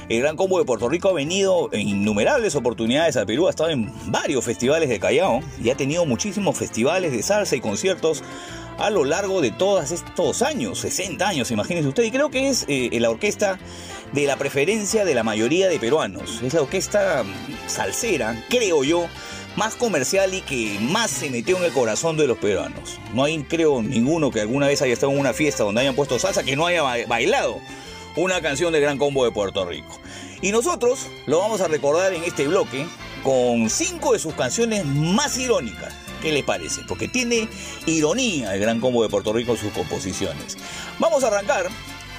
El 0.09 0.21
Gran 0.21 0.37
Combo 0.37 0.59
de 0.59 0.65
Puerto 0.65 0.89
Rico 0.89 1.09
ha 1.09 1.13
venido 1.13 1.69
en 1.73 1.89
innumerables 1.89 2.55
oportunidades 2.57 3.17
a 3.17 3.25
Perú, 3.25 3.47
ha 3.47 3.51
estado 3.51 3.71
en 3.71 3.91
varios 4.07 4.45
festivales 4.45 4.89
de 4.89 4.99
Callao 5.01 5.41
y 5.63 5.71
ha 5.71 5.77
tenido 5.77 6.05
muchísimos 6.05 6.57
festivales 6.59 7.13
de 7.13 7.23
salsa 7.23 7.57
y 7.57 7.61
conciertos 7.61 8.23
a 8.79 8.91
lo 8.91 9.05
largo 9.05 9.41
de 9.41 9.51
todos 9.53 9.93
estos 9.93 10.43
años, 10.43 10.81
60 10.81 11.27
años, 11.29 11.51
imagínense 11.53 11.89
usted, 11.89 12.03
y 12.03 12.11
creo 12.11 12.31
que 12.31 12.49
es 12.49 12.65
eh, 12.69 12.91
la 13.01 13.09
orquesta 13.09 13.59
de 14.13 14.27
la 14.27 14.37
preferencia 14.37 15.05
de 15.05 15.15
la 15.15 15.23
mayoría 15.23 15.69
de 15.69 15.79
peruanos. 15.79 16.43
Es 16.43 16.55
la 16.55 16.63
orquesta 16.63 17.25
salsera, 17.69 18.37
creo 18.51 18.83
yo, 18.85 19.07
más 19.57 19.77
comercial 19.77 20.35
y 20.35 20.41
que 20.41 20.77
más 20.81 21.11
se 21.13 21.31
metió 21.31 21.57
en 21.59 21.65
el 21.65 21.73
corazón 21.73 22.17
de 22.17 22.27
los 22.27 22.37
peruanos. 22.39 22.99
No 23.15 23.23
hay, 23.25 23.43
creo, 23.45 23.81
ninguno 23.81 24.31
que 24.33 24.41
alguna 24.41 24.67
vez 24.67 24.83
haya 24.83 24.93
estado 24.93 25.13
en 25.13 25.19
una 25.21 25.33
fiesta 25.33 25.63
donde 25.63 25.81
hayan 25.83 25.95
puesto 25.95 26.19
salsa 26.19 26.43
que 26.43 26.57
no 26.57 26.67
haya 26.67 26.83
ba- 26.83 26.97
bailado 27.07 27.61
una 28.17 28.41
canción 28.41 28.73
del 28.73 28.83
Gran 28.83 28.99
Combo 28.99 29.25
de 29.25 29.31
Puerto 29.31 29.65
Rico. 29.65 30.01
Y 30.41 30.53
nosotros 30.53 31.09
lo 31.27 31.39
vamos 31.39 31.61
a 31.61 31.69
recordar 31.69 32.13
en 32.13 32.25
este 32.25 32.47
bloque 32.47 32.87
con 33.23 33.71
cinco 33.71 34.13
de 34.13 34.19
sus 34.19 34.35
canciones 34.35 34.85
más 34.85 35.39
irónicas. 35.39 35.95
¿Qué 36.21 36.33
les 36.33 36.45
parece? 36.45 36.83
Porque 36.87 37.09
tiene 37.09 37.49
ironía 37.87 38.55
el 38.55 38.61
Gran 38.61 38.81
Combo 38.81 39.03
de 39.03 39.09
Puerto 39.09 39.33
Rico 39.33 39.53
en 39.53 39.59
sus 39.59 39.73
composiciones. 39.73 40.57
Vamos 40.99 41.25
a 41.25 41.29
arrancar 41.29 41.69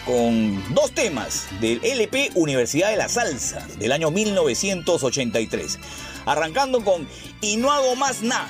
con 0.06 0.64
dos 0.74 0.92
temas 0.92 1.48
del 1.60 1.80
LP 1.84 2.32
Universidad 2.36 2.92
de 2.92 2.98
la 2.98 3.10
Salsa 3.10 3.68
del 3.80 3.92
año 3.92 4.12
1983. 4.12 5.80
Arrancando 6.26 6.84
con 6.84 7.08
Y 7.42 7.58
no 7.58 7.72
hago 7.72 7.96
más 7.96 8.22
nada, 8.22 8.50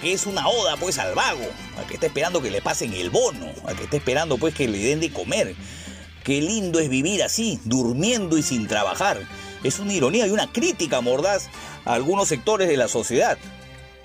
que 0.00 0.12
es 0.12 0.26
una 0.26 0.48
oda 0.48 0.76
pues 0.76 0.98
al 0.98 1.14
vago, 1.14 1.46
al 1.76 1.86
que 1.86 1.94
está 1.94 2.06
esperando 2.06 2.42
que 2.42 2.50
le 2.50 2.62
pasen 2.62 2.92
el 2.92 3.10
bono, 3.10 3.46
al 3.66 3.76
que 3.76 3.84
está 3.84 3.96
esperando 3.96 4.38
pues 4.38 4.54
que 4.54 4.68
le 4.68 4.78
den 4.78 5.00
de 5.00 5.12
comer. 5.12 5.54
Qué 6.28 6.42
lindo 6.42 6.78
es 6.78 6.90
vivir 6.90 7.22
así, 7.22 7.58
durmiendo 7.64 8.36
y 8.36 8.42
sin 8.42 8.68
trabajar. 8.68 9.18
Es 9.64 9.78
una 9.78 9.94
ironía 9.94 10.26
y 10.26 10.30
una 10.30 10.52
crítica 10.52 11.00
mordaz 11.00 11.48
a 11.86 11.94
algunos 11.94 12.28
sectores 12.28 12.68
de 12.68 12.76
la 12.76 12.86
sociedad 12.86 13.38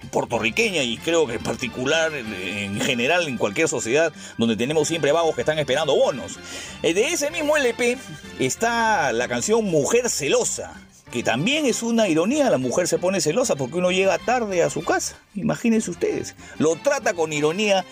puertorriqueña 0.09 0.83
y 0.83 0.97
creo 0.97 1.27
que 1.27 1.33
en 1.33 1.43
particular 1.43 2.13
en, 2.13 2.33
en 2.33 2.79
general 2.79 3.27
en 3.27 3.37
cualquier 3.37 3.67
sociedad 3.67 4.13
donde 4.37 4.55
tenemos 4.55 4.87
siempre 4.87 5.11
vagos 5.11 5.35
que 5.35 5.41
están 5.41 5.59
esperando 5.59 5.97
bonos. 5.97 6.39
Eh, 6.81 6.93
De 6.93 7.07
ese 7.07 7.29
mismo 7.29 7.57
LP 7.57 7.97
está 8.39 9.11
la 9.11 9.27
canción 9.27 9.65
Mujer 9.65 10.09
Celosa, 10.09 10.71
que 11.13 11.21
también 11.21 11.67
es 11.67 11.83
una 11.83 12.07
ironía, 12.07 12.49
la 12.49 12.57
mujer 12.57 12.87
se 12.87 12.97
pone 12.97 13.21
celosa 13.21 13.55
porque 13.55 13.77
uno 13.77 13.91
llega 13.91 14.17
tarde 14.17 14.63
a 14.63 14.71
su 14.71 14.83
casa, 14.83 15.15
imagínense 15.35 15.91
ustedes. 15.91 16.33
Lo 16.57 16.75
trata 16.75 17.13
con 17.13 17.31
ironía 17.31 17.85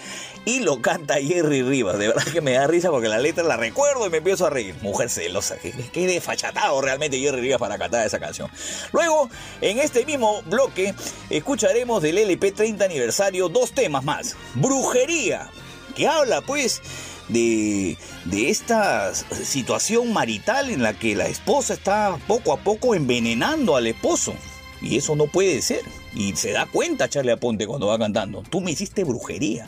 y 0.43 0.61
lo 0.61 0.81
canta 0.81 1.21
Jerry 1.21 1.61
Rivas, 1.61 1.99
de 1.99 2.07
verdad 2.07 2.23
que 2.23 2.41
me 2.41 2.53
da 2.53 2.65
risa 2.65 2.89
porque 2.89 3.09
la 3.09 3.19
letra 3.19 3.43
la 3.43 3.57
recuerdo 3.57 4.07
y 4.07 4.09
me 4.09 4.17
empiezo 4.17 4.47
a 4.47 4.49
reír. 4.49 4.73
Mujer 4.81 5.11
celosa, 5.11 5.55
que, 5.59 6.07
desfachatado 6.07 6.81
realmente 6.81 7.19
Jerry 7.19 7.41
Rivas 7.41 7.59
para 7.59 7.77
cantar 7.77 8.07
esa 8.07 8.17
canción. 8.17 8.49
Luego, 8.91 9.29
en 9.61 9.77
este 9.77 10.03
mismo 10.03 10.41
bloque, 10.47 10.95
escucharemos 11.29 12.01
del 12.01 12.17
LP 12.17 12.53
30 12.53 12.85
aniversario 12.85 13.49
dos 13.49 13.71
temas 13.73 14.03
más. 14.03 14.35
Brujería, 14.55 15.47
que 15.95 16.07
habla 16.07 16.41
pues 16.41 16.81
de, 17.29 17.97
de 18.25 18.49
esta 18.49 19.13
situación 19.13 20.13
marital 20.13 20.69
en 20.69 20.83
la 20.83 20.93
que 20.93 21.15
la 21.15 21.27
esposa 21.27 21.73
está 21.73 22.17
poco 22.27 22.53
a 22.53 22.57
poco 22.57 22.95
envenenando 22.95 23.75
al 23.75 23.87
esposo. 23.87 24.33
Y 24.81 24.97
eso 24.97 25.15
no 25.15 25.27
puede 25.27 25.61
ser. 25.61 25.81
Y 26.13 26.35
se 26.35 26.51
da 26.51 26.65
cuenta 26.65 27.09
Charlie 27.09 27.31
Aponte 27.31 27.67
cuando 27.67 27.87
va 27.87 27.99
cantando. 27.99 28.43
Tú 28.49 28.61
me 28.61 28.71
hiciste 28.71 29.03
brujería. 29.03 29.67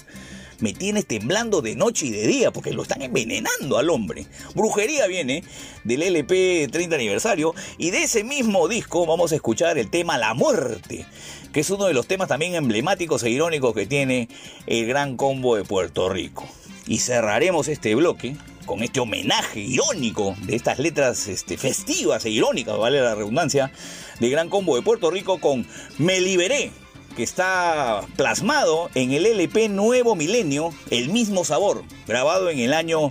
Me 0.60 0.74
tienes 0.74 1.06
temblando 1.06 1.62
de 1.62 1.76
noche 1.76 2.06
y 2.06 2.12
de 2.12 2.26
día 2.26 2.52
porque 2.52 2.72
lo 2.72 2.84
están 2.84 3.02
envenenando 3.02 3.78
al 3.78 3.90
hombre. 3.90 4.28
Brujería 4.56 5.08
viene 5.08 5.44
del 5.84 6.04
LP 6.04 6.70
30 6.72 6.96
aniversario 6.96 7.54
y 7.78 7.90
de 7.90 8.04
ese 8.04 8.24
mismo 8.24 8.68
disco 8.68 9.06
vamos 9.06 9.32
a 9.32 9.36
escuchar 9.36 9.78
el 9.78 9.90
tema 9.90 10.18
La 10.18 10.34
Muerte, 10.34 11.06
que 11.52 11.60
es 11.60 11.70
uno 11.70 11.86
de 11.86 11.94
los 11.94 12.08
temas 12.08 12.30
también 12.30 12.56
emblemáticos 12.56 13.24
e 13.24 13.30
irónicos 13.30 13.74
que 13.74 13.86
tiene 13.86 14.30
el 14.66 14.86
Gran 14.88 15.18
Combo 15.18 15.58
de 15.58 15.66
Puerto 15.66 16.08
Rico. 16.08 16.48
Y 16.88 17.00
cerraremos 17.00 17.68
este 17.68 17.96
bloque 17.96 18.36
con 18.66 18.84
este 18.84 19.00
homenaje 19.00 19.60
irónico 19.60 20.36
de 20.42 20.56
estas 20.56 20.80
letras 20.80 21.28
este, 21.28 21.58
festivas 21.58 22.26
e 22.26 22.30
irónicas, 22.30 22.78
vale 22.78 23.02
la 23.02 23.16
redundancia, 23.16 23.72
de 24.20 24.30
Gran 24.30 24.50
Combo 24.50 24.76
de 24.76 24.82
Puerto 24.82 25.12
Rico 25.12 25.40
con 25.40 25.66
Me 25.98 26.20
Liberé, 26.22 26.72
que 27.16 27.24
está 27.24 28.02
plasmado 28.16 28.90
en 28.96 29.12
el 29.12 29.26
LP 29.26 29.70
Nuevo 29.70 30.16
Milenio, 30.16 30.74
El 30.90 31.10
mismo 31.10 31.46
sabor, 31.46 31.84
grabado 32.08 32.50
en 32.50 32.60
el 32.60 32.74
año 32.74 33.10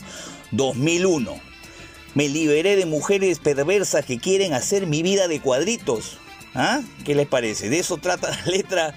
2001. 0.53 1.35
Me 2.15 2.29
liberé 2.29 2.77
de 2.77 2.87
mujeres 2.87 3.39
perversas 3.39 4.05
que 4.05 4.19
quieren 4.19 4.53
hacer 4.53 4.87
mi 4.87 5.03
vida 5.03 5.29
de 5.29 5.41
cuadritos. 5.41 6.19
¿Ah? 6.55 6.83
¿Qué 7.05 7.15
les 7.15 7.27
parece? 7.27 7.71
De 7.71 7.79
eso 7.79 7.97
trata 7.97 8.31
la 8.31 8.53
letra 8.53 8.95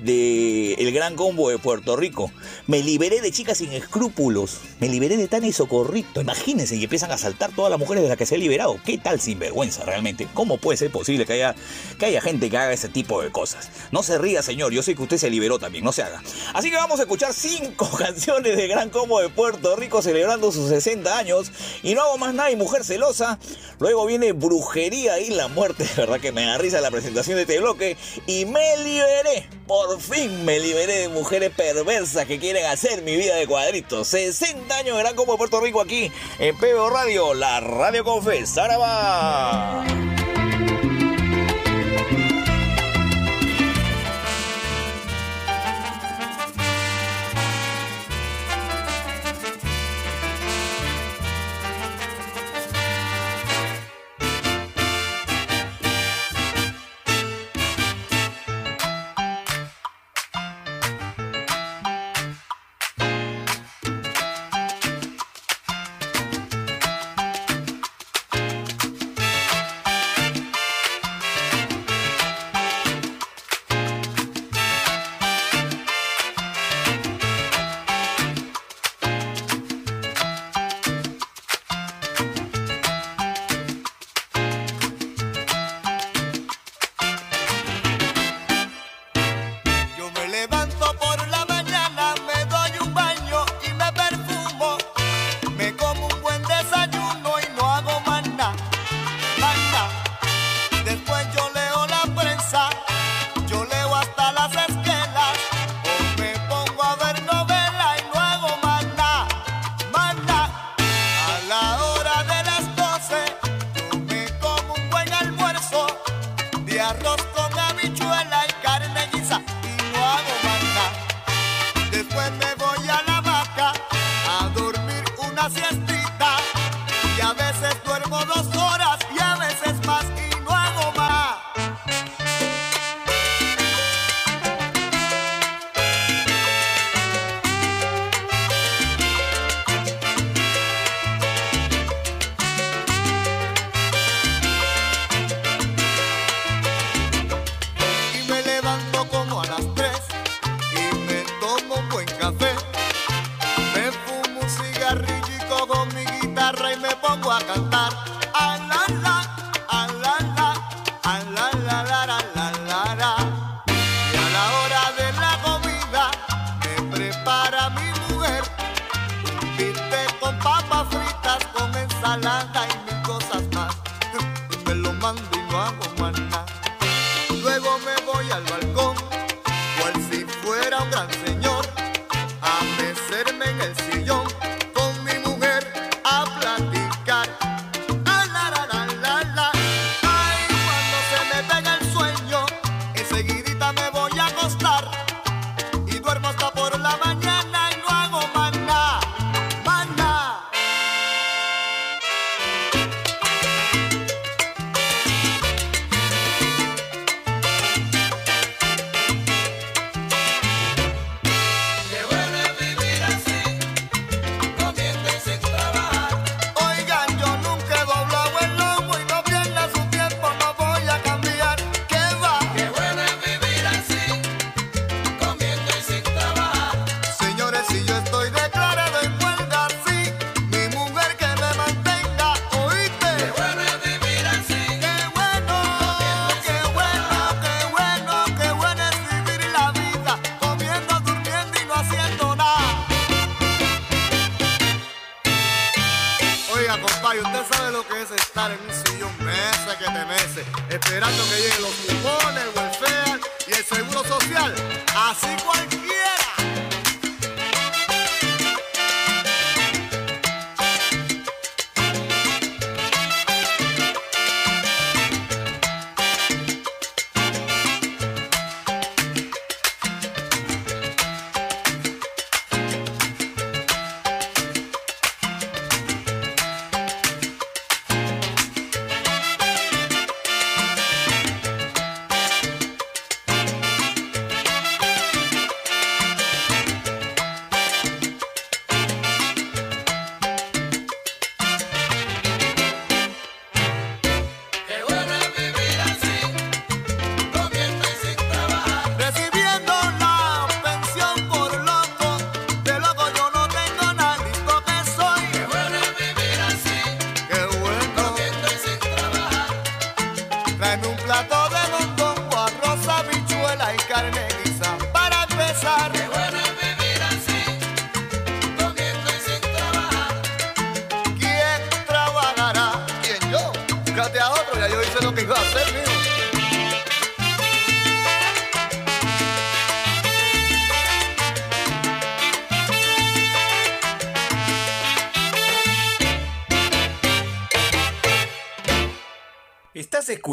de 0.00 0.74
El 0.74 0.92
Gran 0.92 1.16
Combo 1.16 1.50
de 1.50 1.58
Puerto 1.58 1.96
Rico. 1.96 2.30
Me 2.66 2.82
liberé 2.82 3.20
de 3.20 3.30
chicas 3.30 3.58
sin 3.58 3.72
escrúpulos. 3.72 4.58
Me 4.80 4.88
liberé 4.88 5.16
de 5.16 5.28
Tania 5.28 5.50
y 5.50 5.52
Socorrito. 5.52 6.20
Imagínense, 6.20 6.76
y 6.76 6.84
empiezan 6.84 7.10
a 7.12 7.18
saltar 7.18 7.52
todas 7.54 7.70
las 7.70 7.78
mujeres 7.78 8.02
de 8.02 8.08
las 8.08 8.18
que 8.18 8.26
se 8.26 8.34
ha 8.34 8.38
liberado. 8.38 8.78
¿Qué 8.84 8.98
tal 8.98 9.20
sinvergüenza 9.20 9.84
realmente? 9.84 10.28
¿Cómo 10.34 10.58
puede 10.58 10.76
ser 10.76 10.90
posible 10.90 11.26
que 11.26 11.34
haya, 11.34 11.54
que 11.98 12.06
haya 12.06 12.20
gente 12.20 12.50
que 12.50 12.56
haga 12.56 12.72
ese 12.72 12.88
tipo 12.88 13.22
de 13.22 13.30
cosas? 13.30 13.70
No 13.90 14.02
se 14.02 14.18
ría, 14.18 14.42
señor. 14.42 14.72
Yo 14.72 14.82
sé 14.82 14.94
que 14.94 15.02
usted 15.02 15.18
se 15.18 15.30
liberó 15.30 15.58
también, 15.58 15.84
no 15.84 15.92
se 15.92 16.02
haga. 16.02 16.22
Así 16.52 16.70
que 16.70 16.76
vamos 16.76 16.98
a 16.98 17.02
escuchar 17.02 17.32
cinco 17.32 17.88
canciones 17.98 18.56
de 18.56 18.68
Gran 18.68 18.90
Combo 18.90 19.20
de 19.20 19.28
Puerto 19.28 19.76
Rico 19.76 20.02
celebrando 20.02 20.52
sus 20.52 20.68
60 20.68 21.18
años. 21.18 21.50
Y 21.82 21.94
no 21.94 22.02
hago 22.02 22.18
más 22.18 22.34
nada 22.34 22.50
y 22.50 22.56
mujer 22.56 22.84
celosa. 22.84 23.38
Luego 23.78 24.06
viene 24.06 24.32
Brujería 24.32 25.18
y 25.20 25.30
la 25.30 25.48
muerte. 25.48 25.84
De 25.96 26.02
verdad 26.02 26.20
que 26.20 26.32
me 26.32 26.44
da 26.44 26.58
risa 26.58 26.80
la 26.80 26.90
presentación 26.90 27.36
de 27.36 27.42
este 27.42 27.60
bloque. 27.60 27.96
Y 28.26 28.44
me 28.44 28.76
liberé. 28.78 29.48
Por 29.66 30.00
fin 30.00 30.44
me 30.44 30.60
liberé 30.60 30.98
de 30.98 31.08
mujeres 31.08 31.50
perversas 31.50 32.24
que 32.26 32.38
quieren 32.38 32.64
hacer 32.66 33.02
mi 33.02 33.16
vida 33.16 33.34
de 33.34 33.48
cuadritos. 33.48 34.06
60 34.08 34.76
años 34.76 34.96
de 34.96 35.02
Gran 35.02 35.16
de 35.16 35.38
Puerto 35.38 35.60
Rico 35.60 35.80
aquí 35.80 36.10
en 36.38 36.56
PBO 36.56 36.88
Radio, 36.90 37.34
la 37.34 37.60
radio 37.60 38.04
con 38.04 38.22
fe. 38.22 38.44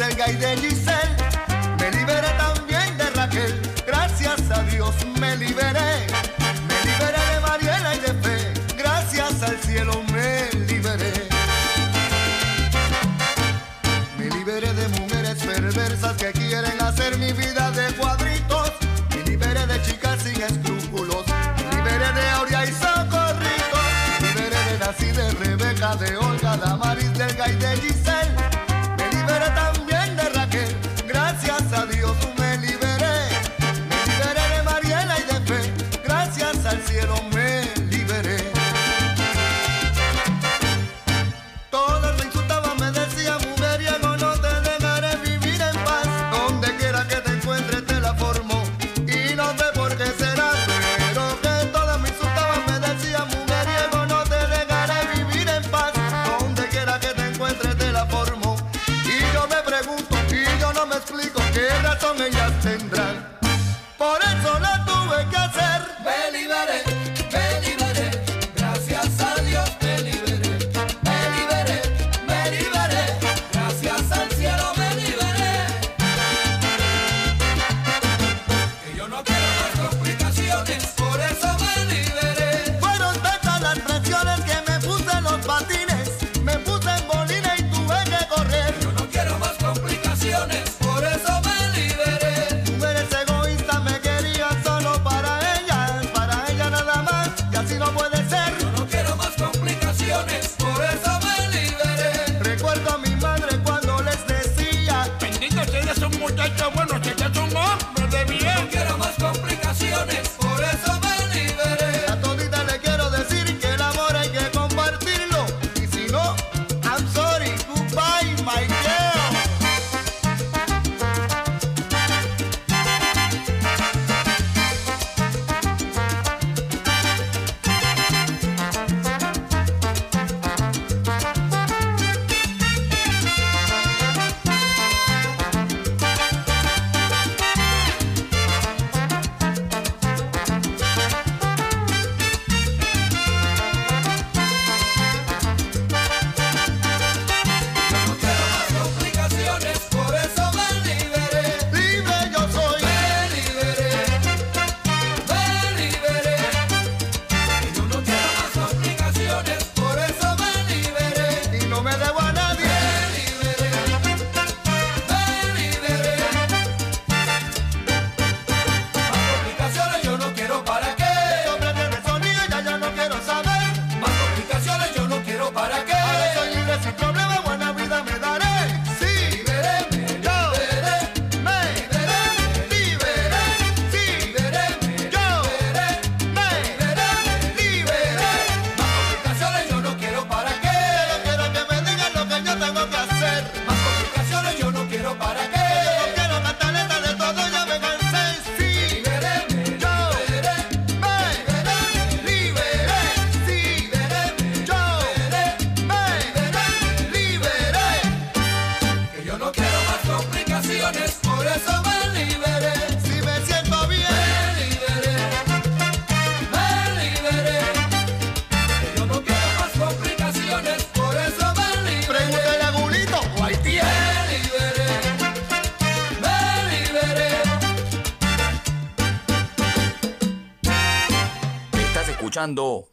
Selga 0.00 0.30
y 0.30 0.36
de 0.36 0.56
Giselle. 0.56 1.16
Me 1.78 1.90
liberé 1.90 2.30
también 2.38 2.96
de 2.96 3.10
Raquel, 3.10 3.60
gracias 3.86 4.40
a 4.50 4.62
Dios 4.62 4.94
me 5.20 5.36
liberé. 5.36 6.06
Me 6.68 6.78
liberé 6.88 7.20
de 7.34 7.40
Mariela 7.42 7.94
y 7.94 7.98
de 7.98 8.14
Fe, 8.22 8.54
gracias 8.78 9.42
al 9.42 9.58
cielo 9.58 10.02
me 10.10 10.48
liberé. 10.66 11.12
Me 14.16 14.30
liberé 14.30 14.72
de 14.72 14.88
mujeres 15.00 15.36
perversas 15.44 16.16
que 16.16 16.32
quieren 16.32 16.80
hacer 16.80 17.18
mi 17.18 17.32
vida 17.34 17.70
de 17.72 17.92
cuadritos. 17.92 18.72
Me 19.10 19.22
liberé 19.30 19.66
de 19.66 19.82
chicas 19.82 20.22
sin 20.22 20.40
escrúpulos. 20.40 21.26
Me 21.26 21.76
liberé 21.76 22.10
de 22.10 22.30
Aurea 22.38 22.64
y 22.64 22.72
Socorrito. 22.72 23.78
Me 24.22 24.28
liberé 24.28 24.60
de 24.64 24.78
Nací, 24.78 25.12
de 25.12 25.30
Rebeca, 25.44 25.94
de 25.96 26.16
Olga, 26.16 26.56
de 26.56 26.70
Amaris, 26.70 27.12
Delga 27.18 27.48
y 27.50 27.56
de 27.56 27.76
Giselle. 27.76 28.09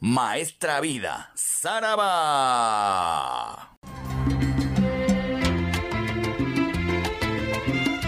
Maestra 0.01 0.81
Vida, 0.81 1.31
Saraba. 1.33 1.77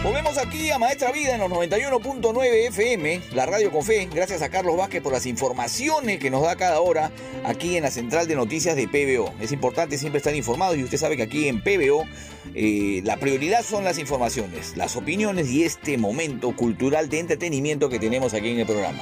Volvemos 0.04 0.38
aquí 0.38 0.70
a 0.70 0.78
Maestra 0.78 1.14
Vida 1.14 1.36
en 1.36 1.40
los 1.40 1.50
91.9 1.50 2.68
FM, 2.68 3.22
la 3.34 3.46
radio 3.46 3.72
con 3.72 3.86
fe. 3.86 4.10
Gracias 4.14 4.42
a 4.42 4.50
Carlos 4.50 4.76
Vázquez 4.76 5.02
por 5.02 5.14
las 5.14 5.26
informaciones 5.26 6.20
que 6.20 6.30
nos 6.30 6.42
da 6.42 6.58
cada 6.58 6.82
hora 6.82 7.10
aquí 7.46 7.78
en 7.78 7.84
la 7.84 7.92
central 7.92 8.28
de 8.28 8.36
noticias 8.36 8.76
de 8.76 8.90
PBO. 8.90 9.34
Es 9.40 9.54
importante 9.54 9.98
siempre 9.98 10.18
estar 10.18 10.36
informados 10.36 10.76
y 10.76 10.84
usted 10.84 10.98
sabe 10.98 11.16
que 11.16 11.24
aquí 11.24 11.48
en 11.48 11.62
PBO 11.62 12.06
eh, 12.54 13.00
la 13.06 13.16
prioridad 13.16 13.64
son 13.64 13.86
las 13.86 13.98
informaciones, 13.98 14.76
las 14.76 14.98
opiniones 14.98 15.50
y 15.52 15.64
este 15.64 15.98
momento 15.98 16.54
cultural 16.54 17.08
de 17.08 17.20
entretenimiento 17.20 17.88
que 17.88 17.98
tenemos 17.98 18.34
aquí 18.34 18.50
en 18.50 18.60
el 18.60 18.66
programa. 18.66 19.00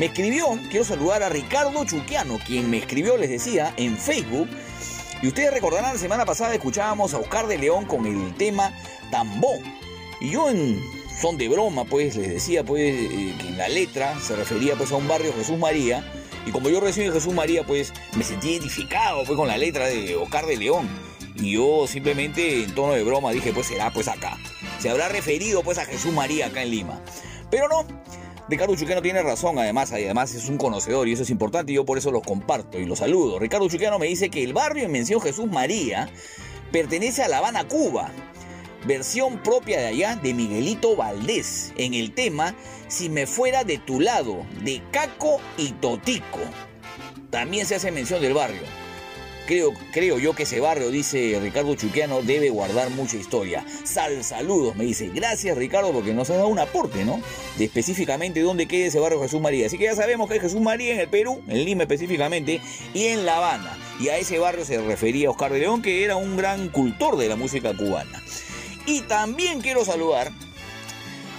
Me 0.00 0.06
escribió, 0.06 0.58
quiero 0.70 0.82
saludar 0.82 1.22
a 1.22 1.28
Ricardo 1.28 1.84
Chuquiano, 1.84 2.38
quien 2.46 2.70
me 2.70 2.78
escribió, 2.78 3.18
les 3.18 3.28
decía, 3.28 3.74
en 3.76 3.98
Facebook. 3.98 4.48
Y 5.20 5.28
ustedes 5.28 5.52
recordarán, 5.52 5.92
la 5.92 6.00
semana 6.00 6.24
pasada 6.24 6.54
escuchábamos 6.54 7.12
a 7.12 7.18
Oscar 7.18 7.46
de 7.46 7.58
León 7.58 7.84
con 7.84 8.06
el 8.06 8.34
tema 8.36 8.72
Tambó. 9.10 9.58
Y 10.18 10.30
yo 10.30 10.48
en 10.48 10.80
son 11.20 11.36
de 11.36 11.50
broma, 11.50 11.84
pues, 11.84 12.16
les 12.16 12.30
decía, 12.30 12.64
pues, 12.64 12.94
eh, 12.94 13.34
que 13.38 13.48
en 13.48 13.58
la 13.58 13.68
letra 13.68 14.18
se 14.18 14.34
refería, 14.36 14.74
pues, 14.74 14.90
a 14.90 14.96
un 14.96 15.06
barrio 15.06 15.34
Jesús 15.34 15.58
María. 15.58 16.02
Y 16.46 16.50
como 16.50 16.70
yo 16.70 16.80
recién 16.80 17.12
Jesús 17.12 17.34
María, 17.34 17.66
pues, 17.66 17.92
me 18.16 18.24
sentí 18.24 18.52
identificado, 18.52 19.24
pues, 19.26 19.36
con 19.36 19.48
la 19.48 19.58
letra 19.58 19.84
de 19.84 20.16
Oscar 20.16 20.46
de 20.46 20.56
León. 20.56 20.88
Y 21.36 21.52
yo 21.52 21.86
simplemente, 21.86 22.64
en 22.64 22.74
tono 22.74 22.94
de 22.94 23.02
broma, 23.02 23.32
dije, 23.32 23.52
pues, 23.52 23.66
será, 23.66 23.92
pues, 23.92 24.08
acá. 24.08 24.38
Se 24.78 24.88
habrá 24.88 25.08
referido, 25.08 25.62
pues, 25.62 25.76
a 25.76 25.84
Jesús 25.84 26.14
María 26.14 26.46
acá 26.46 26.62
en 26.62 26.70
Lima. 26.70 27.02
Pero 27.50 27.68
no, 27.68 27.84
Ricardo 28.50 28.74
Chuquiano 28.74 29.00
tiene 29.00 29.22
razón, 29.22 29.60
además, 29.60 29.92
además 29.92 30.34
es 30.34 30.48
un 30.48 30.58
conocedor 30.58 31.06
y 31.06 31.12
eso 31.12 31.22
es 31.22 31.30
importante 31.30 31.70
y 31.70 31.76
yo 31.76 31.84
por 31.84 31.98
eso 31.98 32.10
los 32.10 32.24
comparto 32.24 32.80
y 32.80 32.84
los 32.84 32.98
saludo. 32.98 33.38
Ricardo 33.38 33.68
Chuquiano 33.68 34.00
me 34.00 34.08
dice 34.08 34.28
que 34.28 34.42
el 34.42 34.52
barrio 34.52 34.86
en 34.86 34.90
mención 34.90 35.20
Jesús 35.20 35.46
María 35.46 36.08
pertenece 36.72 37.22
a 37.22 37.28
La 37.28 37.38
Habana, 37.38 37.68
Cuba. 37.68 38.10
Versión 38.86 39.40
propia 39.44 39.78
de 39.78 39.86
allá 39.86 40.16
de 40.16 40.34
Miguelito 40.34 40.96
Valdés 40.96 41.72
en 41.76 41.94
el 41.94 42.12
tema 42.12 42.56
Si 42.88 43.08
me 43.08 43.28
fuera 43.28 43.62
de 43.62 43.78
tu 43.78 44.00
lado, 44.00 44.44
de 44.64 44.82
Caco 44.90 45.40
y 45.56 45.70
Totico. 45.72 46.40
También 47.30 47.66
se 47.66 47.76
hace 47.76 47.92
mención 47.92 48.20
del 48.20 48.34
barrio. 48.34 48.62
Creo, 49.50 49.74
creo 49.90 50.20
yo 50.20 50.32
que 50.32 50.44
ese 50.44 50.60
barrio, 50.60 50.92
dice 50.92 51.36
Ricardo 51.42 51.74
Chuquiano, 51.74 52.22
debe 52.22 52.50
guardar 52.50 52.88
mucha 52.90 53.16
historia. 53.16 53.66
Sal, 53.82 54.22
saludos, 54.22 54.76
me 54.76 54.84
dice. 54.84 55.10
Gracias, 55.12 55.58
Ricardo, 55.58 55.90
porque 55.92 56.14
nos 56.14 56.30
ha 56.30 56.36
dado 56.36 56.46
un 56.46 56.60
aporte, 56.60 57.04
¿no? 57.04 57.20
De 57.58 57.64
específicamente 57.64 58.42
dónde 58.42 58.68
queda 58.68 58.86
ese 58.86 59.00
barrio 59.00 59.20
Jesús 59.20 59.40
María. 59.40 59.66
Así 59.66 59.76
que 59.76 59.86
ya 59.86 59.96
sabemos 59.96 60.28
que 60.28 60.36
es 60.36 60.42
Jesús 60.42 60.60
María 60.60 60.94
en 60.94 61.00
el 61.00 61.08
Perú, 61.08 61.42
en 61.48 61.64
Lima 61.64 61.82
específicamente, 61.82 62.60
y 62.94 63.06
en 63.06 63.26
La 63.26 63.38
Habana. 63.38 63.76
Y 63.98 64.10
a 64.10 64.18
ese 64.18 64.38
barrio 64.38 64.64
se 64.64 64.80
refería 64.80 65.30
Oscar 65.30 65.52
de 65.52 65.58
León, 65.58 65.82
que 65.82 66.04
era 66.04 66.14
un 66.14 66.36
gran 66.36 66.68
cultor 66.68 67.16
de 67.16 67.26
la 67.26 67.34
música 67.34 67.76
cubana. 67.76 68.22
Y 68.86 69.00
también 69.00 69.62
quiero 69.62 69.84
saludar 69.84 70.30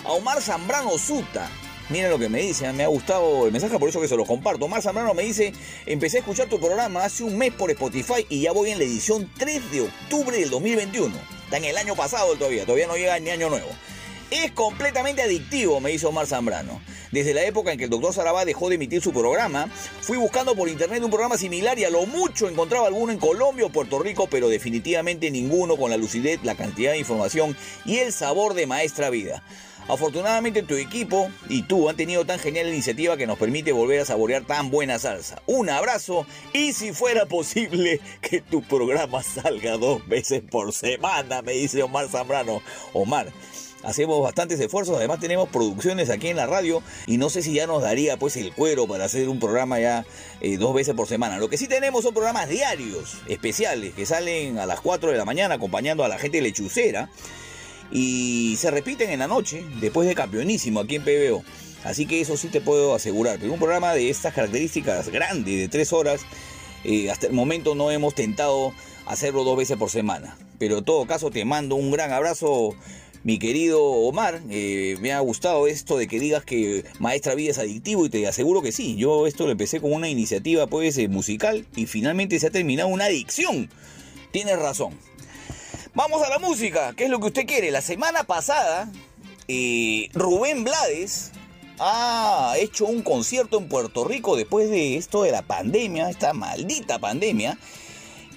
a 0.03 0.11
Omar 0.11 0.41
Zambrano 0.41 0.97
Suta. 0.97 1.49
Miren 1.91 2.09
lo 2.09 2.17
que 2.17 2.29
me 2.29 2.41
dice, 2.41 2.71
me 2.71 2.85
ha 2.85 2.87
gustado 2.87 3.45
el 3.47 3.51
mensaje, 3.51 3.77
por 3.77 3.89
eso 3.89 3.99
que 3.99 4.07
se 4.07 4.15
lo 4.15 4.23
comparto. 4.23 4.63
Omar 4.63 4.81
Zambrano 4.81 5.13
me 5.13 5.23
dice, 5.23 5.51
empecé 5.85 6.17
a 6.17 6.19
escuchar 6.21 6.47
tu 6.47 6.57
programa 6.57 7.03
hace 7.03 7.21
un 7.25 7.37
mes 7.37 7.51
por 7.51 7.69
Spotify 7.69 8.25
y 8.29 8.43
ya 8.43 8.53
voy 8.53 8.71
en 8.71 8.77
la 8.77 8.85
edición 8.85 9.29
3 9.37 9.71
de 9.71 9.81
octubre 9.81 10.37
del 10.37 10.49
2021. 10.49 11.13
Está 11.43 11.57
en 11.57 11.65
el 11.65 11.75
año 11.75 11.93
pasado 11.93 12.33
todavía, 12.35 12.63
todavía 12.63 12.87
no 12.87 12.95
llega 12.95 13.19
ni 13.19 13.29
año 13.29 13.49
nuevo. 13.49 13.67
Es 14.29 14.53
completamente 14.53 15.21
adictivo, 15.21 15.81
me 15.81 15.89
dice 15.89 16.05
Omar 16.05 16.27
Zambrano. 16.27 16.81
Desde 17.11 17.33
la 17.33 17.43
época 17.43 17.73
en 17.73 17.77
que 17.77 17.83
el 17.83 17.89
doctor 17.89 18.13
Sarabá 18.13 18.45
dejó 18.45 18.69
de 18.69 18.75
emitir 18.75 19.01
su 19.01 19.11
programa, 19.11 19.67
fui 19.99 20.15
buscando 20.15 20.55
por 20.55 20.69
internet 20.69 21.03
un 21.03 21.11
programa 21.11 21.37
similar 21.37 21.77
y 21.77 21.83
a 21.83 21.89
lo 21.89 22.05
mucho 22.05 22.47
encontraba 22.47 22.87
alguno 22.87 23.11
en 23.11 23.19
Colombia 23.19 23.65
o 23.65 23.69
Puerto 23.69 23.99
Rico, 23.99 24.27
pero 24.31 24.47
definitivamente 24.47 25.29
ninguno 25.29 25.75
con 25.75 25.91
la 25.91 25.97
lucidez, 25.97 26.39
la 26.43 26.55
cantidad 26.55 26.93
de 26.93 26.99
información 26.99 27.57
y 27.83 27.97
el 27.97 28.13
sabor 28.13 28.53
de 28.53 28.65
maestra 28.65 29.09
vida. 29.09 29.43
Afortunadamente 29.91 30.63
tu 30.63 30.75
equipo 30.75 31.29
y 31.49 31.63
tú 31.63 31.89
han 31.89 31.97
tenido 31.97 32.23
tan 32.23 32.39
genial 32.39 32.69
iniciativa 32.69 33.17
que 33.17 33.27
nos 33.27 33.37
permite 33.37 33.73
volver 33.73 33.99
a 33.99 34.05
saborear 34.05 34.45
tan 34.45 34.71
buena 34.71 34.97
salsa. 34.99 35.41
Un 35.47 35.69
abrazo 35.69 36.25
y 36.53 36.71
si 36.71 36.93
fuera 36.93 37.25
posible 37.25 37.99
que 38.21 38.39
tu 38.39 38.61
programa 38.61 39.21
salga 39.21 39.75
dos 39.75 40.07
veces 40.07 40.43
por 40.49 40.71
semana, 40.71 41.41
me 41.41 41.51
dice 41.51 41.83
Omar 41.83 42.07
Zambrano. 42.07 42.61
Omar, 42.93 43.33
hacemos 43.83 44.23
bastantes 44.23 44.61
esfuerzos, 44.61 44.95
además 44.95 45.19
tenemos 45.19 45.49
producciones 45.49 46.09
aquí 46.09 46.29
en 46.29 46.37
la 46.37 46.47
radio 46.47 46.81
y 47.05 47.17
no 47.17 47.29
sé 47.29 47.41
si 47.41 47.51
ya 47.51 47.67
nos 47.67 47.81
daría 47.81 48.15
pues 48.15 48.37
el 48.37 48.53
cuero 48.53 48.87
para 48.87 49.03
hacer 49.03 49.27
un 49.27 49.41
programa 49.41 49.77
ya 49.81 50.05
eh, 50.39 50.55
dos 50.55 50.73
veces 50.73 50.95
por 50.95 51.09
semana. 51.09 51.37
Lo 51.37 51.49
que 51.49 51.57
sí 51.57 51.67
tenemos 51.67 52.05
son 52.05 52.13
programas 52.13 52.47
diarios, 52.47 53.17
especiales, 53.27 53.93
que 53.93 54.05
salen 54.05 54.57
a 54.57 54.65
las 54.65 54.79
4 54.79 55.11
de 55.11 55.17
la 55.17 55.25
mañana 55.25 55.55
acompañando 55.55 56.05
a 56.05 56.07
la 56.07 56.17
gente 56.17 56.39
lechucera 56.39 57.09
y 57.91 58.55
se 58.57 58.71
repiten 58.71 59.09
en 59.09 59.19
la 59.19 59.27
noche 59.27 59.63
después 59.79 60.07
de 60.07 60.15
campeonísimo 60.15 60.79
aquí 60.79 60.95
en 60.95 61.03
PBO. 61.03 61.43
Así 61.83 62.05
que 62.05 62.21
eso 62.21 62.37
sí 62.37 62.47
te 62.47 62.61
puedo 62.61 62.93
asegurar. 62.93 63.39
Pero 63.39 63.53
un 63.53 63.59
programa 63.59 63.93
de 63.93 64.09
estas 64.09 64.33
características 64.33 65.09
grande, 65.09 65.57
de 65.57 65.67
tres 65.67 65.93
horas, 65.93 66.21
eh, 66.83 67.09
hasta 67.09 67.27
el 67.27 67.33
momento 67.33 67.75
no 67.75 67.91
hemos 67.91 68.15
tentado 68.15 68.73
hacerlo 69.05 69.43
dos 69.43 69.57
veces 69.57 69.77
por 69.77 69.89
semana. 69.89 70.37
Pero 70.59 70.79
en 70.79 70.85
todo 70.85 71.05
caso 71.07 71.31
te 71.31 71.43
mando 71.43 71.75
un 71.75 71.91
gran 71.91 72.11
abrazo, 72.11 72.75
mi 73.23 73.39
querido 73.39 73.81
Omar. 73.81 74.41
Eh, 74.49 74.97
me 75.01 75.11
ha 75.11 75.19
gustado 75.19 75.67
esto 75.67 75.97
de 75.97 76.07
que 76.07 76.19
digas 76.19 76.45
que 76.45 76.85
Maestra 76.99 77.33
Vida 77.33 77.51
es 77.51 77.57
adictivo 77.57 78.05
y 78.05 78.09
te 78.09 78.27
aseguro 78.27 78.61
que 78.61 78.71
sí. 78.71 78.95
Yo 78.95 79.25
esto 79.25 79.45
lo 79.45 79.51
empecé 79.51 79.81
con 79.81 79.91
una 79.91 80.07
iniciativa 80.07 80.67
pues 80.67 80.97
eh, 80.99 81.07
musical 81.07 81.65
y 81.75 81.87
finalmente 81.87 82.39
se 82.39 82.47
ha 82.47 82.51
terminado 82.51 82.89
una 82.89 83.05
adicción. 83.05 83.69
Tienes 84.31 84.59
razón. 84.59 84.97
Vamos 85.93 86.23
a 86.23 86.29
la 86.29 86.39
música, 86.39 86.93
¿qué 86.95 87.03
es 87.03 87.09
lo 87.09 87.19
que 87.19 87.27
usted 87.27 87.45
quiere? 87.45 87.69
La 87.69 87.81
semana 87.81 88.23
pasada, 88.23 88.89
eh, 89.49 90.07
Rubén 90.13 90.63
Blades 90.63 91.31
ha 91.79 92.53
hecho 92.57 92.85
un 92.85 93.01
concierto 93.01 93.57
en 93.57 93.67
Puerto 93.67 94.05
Rico 94.05 94.37
después 94.37 94.69
de 94.69 94.95
esto 94.95 95.23
de 95.23 95.31
la 95.31 95.41
pandemia, 95.41 96.09
esta 96.09 96.31
maldita 96.31 96.97
pandemia, 96.97 97.57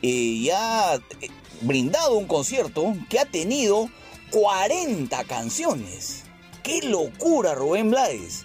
eh, 0.02 0.09
y 0.09 0.50
ha 0.50 0.96
eh, 0.96 1.28
brindado 1.61 2.18
un 2.18 2.26
concierto 2.26 2.92
que 3.09 3.20
ha 3.20 3.24
tenido 3.24 3.88
40 4.32 5.22
canciones. 5.22 6.24
¡Qué 6.64 6.82
locura, 6.82 7.55
Rubén 7.55 7.88
Blades! 7.88 8.44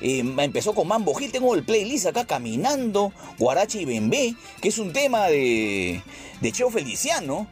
Empezó 0.00 0.74
con 0.74 0.88
Mambo 0.88 1.14
Hit, 1.14 1.30
tengo 1.30 1.54
el 1.54 1.64
playlist 1.64 2.06
acá 2.06 2.24
caminando, 2.24 3.12
Guarachi 3.38 3.82
y 3.82 3.84
Bembé, 3.84 4.34
que 4.60 4.70
es 4.70 4.78
un 4.78 4.92
tema 4.92 5.28
de, 5.28 6.02
de 6.40 6.52
Cheo 6.52 6.70
Feliciano. 6.70 7.46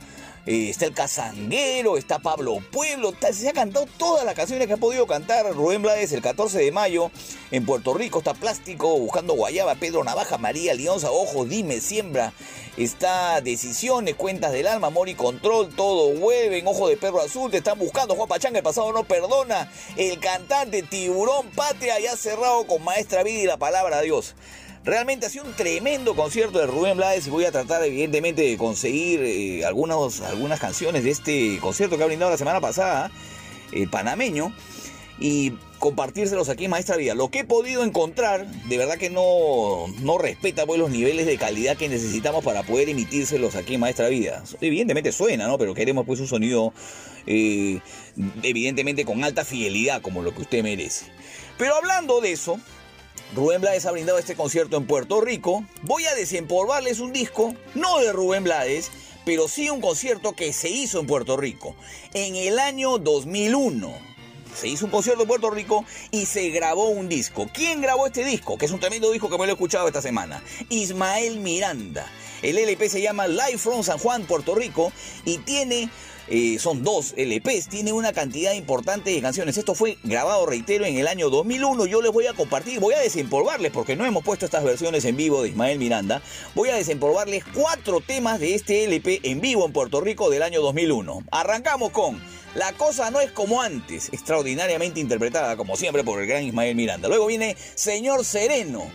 Está 0.53 0.87
el 0.87 0.95
Cazanguero, 0.95 1.97
está 1.97 2.19
Pablo 2.19 2.59
Pueblo, 2.73 3.15
se 3.33 3.49
ha 3.49 3.53
cantado 3.53 3.87
todas 3.97 4.25
las 4.25 4.35
canciones 4.35 4.67
que 4.67 4.73
ha 4.73 4.79
podido 4.79 5.07
cantar 5.07 5.47
Rubén 5.55 5.81
Blades 5.81 6.11
el 6.11 6.23
14 6.23 6.59
de 6.59 6.73
mayo 6.73 7.13
en 7.53 7.65
Puerto 7.65 7.95
Rico, 7.95 8.19
está 8.19 8.35
Plástico, 8.35 8.99
Buscando 8.99 9.35
Guayaba, 9.35 9.77
Pedro 9.77 10.03
Navaja, 10.03 10.39
María 10.39 10.75
Lionza, 10.75 11.13
Ojo, 11.13 11.45
Dime, 11.45 11.81
Siembra, 11.81 12.33
está 12.77 13.41
Decisiones, 13.41 14.17
Cuentas 14.17 14.51
del 14.51 14.67
Alma, 14.67 14.89
Amor 14.89 15.09
y 15.09 15.15
Control, 15.15 15.73
Todo 15.73 16.19
Vuelven, 16.19 16.67
Ojo 16.67 16.89
de 16.89 16.97
Perro 16.97 17.21
Azul, 17.21 17.53
te 17.53 17.59
están 17.59 17.79
buscando, 17.79 18.17
Juan 18.17 18.29
Pachanga, 18.29 18.59
el 18.59 18.65
pasado 18.65 18.93
no 18.93 19.05
perdona, 19.05 19.71
el 19.97 20.19
cantante 20.19 20.83
Tiburón 20.83 21.49
Patria 21.51 22.01
ya 22.01 22.17
cerrado 22.17 22.67
con 22.67 22.83
Maestra 22.83 23.23
Vida 23.23 23.39
y 23.39 23.47
la 23.47 23.57
Palabra 23.57 23.99
de 23.99 24.07
Dios. 24.07 24.35
Realmente 24.85 25.27
ha 25.27 25.29
sido 25.29 25.45
un 25.45 25.53
tremendo 25.53 26.17
concierto 26.17 26.59
de 26.59 26.67
Rubén 26.67 26.97
Blades 26.97 27.27
y 27.27 27.31
voy 27.31 27.45
a 27.45 27.53
tratar 27.53 27.85
evidentemente 27.85 28.43
de 28.43 28.57
conseguir 28.57 29.21
eh, 29.23 29.65
algunos, 29.67 30.23
algunas 30.23 30.59
canciones 30.59 31.05
de 31.05 31.11
este 31.11 31.59
concierto 31.61 31.99
que 31.99 32.03
ha 32.03 32.07
brindado 32.07 32.31
la 32.31 32.39
semana 32.39 32.61
pasada, 32.61 33.11
el 33.73 33.91
panameño, 33.91 34.55
y 35.19 35.53
compartírselos 35.79 36.49
aquí 36.49 36.65
en 36.65 36.71
Maestra 36.71 36.97
Vida. 36.97 37.15
Lo 37.15 37.29
que 37.29 37.41
he 37.41 37.45
podido 37.45 37.85
encontrar, 37.85 38.47
de 38.47 38.79
verdad 38.79 38.97
que 38.97 39.11
no, 39.11 39.87
no 40.01 40.17
respeta 40.17 40.65
pues, 40.65 40.81
los 40.81 40.91
niveles 40.91 41.27
de 41.27 41.37
calidad 41.37 41.77
que 41.77 41.91
necesitamos 41.91 42.43
para 42.43 42.63
poder 42.63 42.89
emitírselos 42.89 43.57
aquí 43.57 43.75
en 43.75 43.81
Maestra 43.81 44.09
Vida. 44.09 44.43
Evidentemente 44.63 45.13
suena, 45.13 45.47
¿no? 45.47 45.59
Pero 45.59 45.75
queremos 45.75 46.07
pues 46.07 46.21
un 46.21 46.27
sonido 46.27 46.73
eh, 47.27 47.81
evidentemente 48.43 49.05
con 49.05 49.23
alta 49.25 49.45
fidelidad 49.45 50.01
como 50.01 50.23
lo 50.23 50.35
que 50.35 50.41
usted 50.41 50.63
merece. 50.63 51.05
Pero 51.59 51.75
hablando 51.75 52.23
de 52.23 52.33
eso, 52.33 52.59
Rubén 53.35 53.61
Blades 53.61 53.87
ha 53.87 53.93
brindado 53.93 54.19
este 54.19 54.35
concierto 54.35 54.77
en 54.77 54.87
Puerto 54.87 55.21
Rico. 55.21 55.65
Voy 55.83 56.05
a 56.07 56.15
desempolvarles 56.17 56.99
un 56.99 57.13
disco, 57.13 57.55
no 57.75 58.01
de 58.01 58.13
Rubén 58.13 58.43
Blades, 58.43 58.91
pero 59.25 59.47
sí 59.47 59.71
un 59.71 59.81
concierto 59.81 60.33
que 60.33 60.53
se 60.53 60.69
hizo 60.69 60.99
en 60.99 61.07
Puerto 61.07 61.37
Rico 61.37 61.77
en 62.13 62.35
el 62.35 62.59
año 62.59 62.99
2001. 62.99 63.93
Se 64.53 64.67
hizo 64.67 64.87
un 64.87 64.91
concierto 64.91 65.23
en 65.23 65.29
Puerto 65.29 65.49
Rico 65.49 65.85
y 66.11 66.27
se 66.27 66.49
grabó 66.51 66.89
un 66.89 67.09
disco. 67.09 67.49
¿Quién 67.55 67.81
grabó 67.81 68.09
este 68.09 68.25
disco? 68.25 68.59
Que 68.59 68.67
es 68.67 68.73
un 68.73 68.81
tremendo 68.81 69.13
disco 69.13 69.31
que 69.31 69.39
me 69.39 69.47
lo 69.47 69.53
he 69.53 69.55
escuchado 69.55 69.87
esta 69.87 70.03
semana. 70.03 70.43
Ismael 70.69 71.39
Miranda. 71.39 72.11
El 72.43 72.59
LP 72.59 72.89
se 72.89 73.01
llama 73.01 73.29
Live 73.29 73.59
from 73.59 73.85
San 73.85 73.99
Juan, 73.99 74.25
Puerto 74.25 74.57
Rico 74.57 74.93
y 75.25 75.39
tiene 75.39 75.89
eh, 76.31 76.59
son 76.61 76.85
dos 76.85 77.13
LPs, 77.17 77.69
tiene 77.69 77.93
una 77.93 78.13
cantidad 78.13 78.53
importante 78.53 79.11
de 79.11 79.21
canciones. 79.21 79.59
Esto 79.59 79.75
fue 79.75 79.99
grabado, 80.05 80.47
reitero, 80.47 80.85
en 80.85 80.97
el 80.97 81.09
año 81.09 81.29
2001. 81.29 81.87
Yo 81.87 82.01
les 82.01 82.13
voy 82.13 82.29
a 82.29 82.35
compartir, 82.35 82.79
voy 82.79 82.95
a 82.95 83.01
desempolvarles, 83.01 83.73
porque 83.73 83.97
no 83.97 84.07
hemos 84.07 84.23
puesto 84.23 84.45
estas 84.45 84.63
versiones 84.63 85.05
en 85.05 85.17
vivo 85.17 85.43
de 85.43 85.49
Ismael 85.49 85.81
Miranda. 85.81 86.23
Voy 86.55 86.69
a 86.69 86.77
desempolvarles 86.77 87.43
cuatro 87.53 88.01
temas 88.01 88.39
de 88.39 88.55
este 88.55 88.85
LP 88.85 89.21
en 89.25 89.41
vivo 89.41 89.67
en 89.67 89.73
Puerto 89.73 90.01
Rico 90.01 90.31
del 90.31 90.43
año 90.43 90.63
2001. 90.63 91.25
Arrancamos 91.33 91.91
con 91.91 92.23
La 92.55 92.73
cosa 92.75 93.11
no 93.11 93.21
es 93.21 93.33
como 93.33 93.61
antes, 93.61 94.09
extraordinariamente 94.13 95.01
interpretada, 95.01 95.57
como 95.57 95.77
siempre, 95.77 96.05
por 96.05 96.21
el 96.21 96.29
gran 96.29 96.45
Ismael 96.45 96.77
Miranda. 96.77 97.09
Luego 97.09 97.27
viene 97.27 97.57
Señor 97.75 98.25
Sereno 98.25 98.89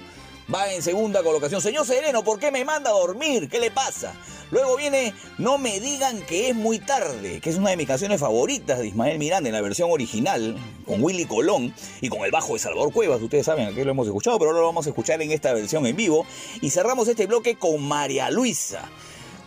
va 0.54 0.72
en 0.74 0.82
segunda 0.82 1.24
colocación. 1.24 1.62
Señor 1.62 1.86
Sereno, 1.86 2.24
¿por 2.24 2.40
qué 2.40 2.52
me 2.52 2.66
manda 2.66 2.90
a 2.90 2.94
dormir? 2.94 3.50
¿Qué 3.50 3.60
le 3.60 3.72
pasa? 3.72 4.14
Luego 4.52 4.78
viene 4.78 5.14
No 5.38 5.58
me 5.58 5.80
digan 5.80 6.22
que 6.22 6.50
es 6.50 6.56
muy 6.56 6.80
tarde, 6.80 7.42
que 7.42 7.50
es 7.50 7.58
una 7.58 7.72
de 7.72 7.78
mis 7.78 7.88
canciones 7.88 8.20
favoritas 8.20 8.80
de 8.80 8.88
Ismael 8.88 9.18
Miranda 9.18 9.50
en 9.50 9.56
la 9.56 9.62
versión 9.62 9.92
original, 9.92 10.56
con 10.86 11.04
Willy 11.04 11.26
Colón 11.26 11.74
y 12.02 12.10
con 12.10 12.22
el 12.22 12.32
bajo 12.32 12.54
de 12.54 12.60
Salvador 12.60 12.94
Cuevas. 12.94 13.22
Ustedes 13.22 13.46
saben, 13.46 13.68
aquí 13.68 13.84
lo 13.84 13.92
hemos 13.92 14.08
escuchado, 14.08 14.38
pero 14.38 14.52
ahora 14.52 14.62
lo 14.62 14.68
vamos 14.68 14.86
a 14.86 14.90
escuchar 14.90 15.22
en 15.22 15.32
esta 15.32 15.54
versión 15.54 15.86
en 15.86 15.96
vivo. 15.96 16.26
Y 16.62 16.70
cerramos 16.70 17.08
este 17.08 17.26
bloque 17.26 17.58
con 17.58 17.82
María 17.82 18.30
Luisa. 18.30 18.90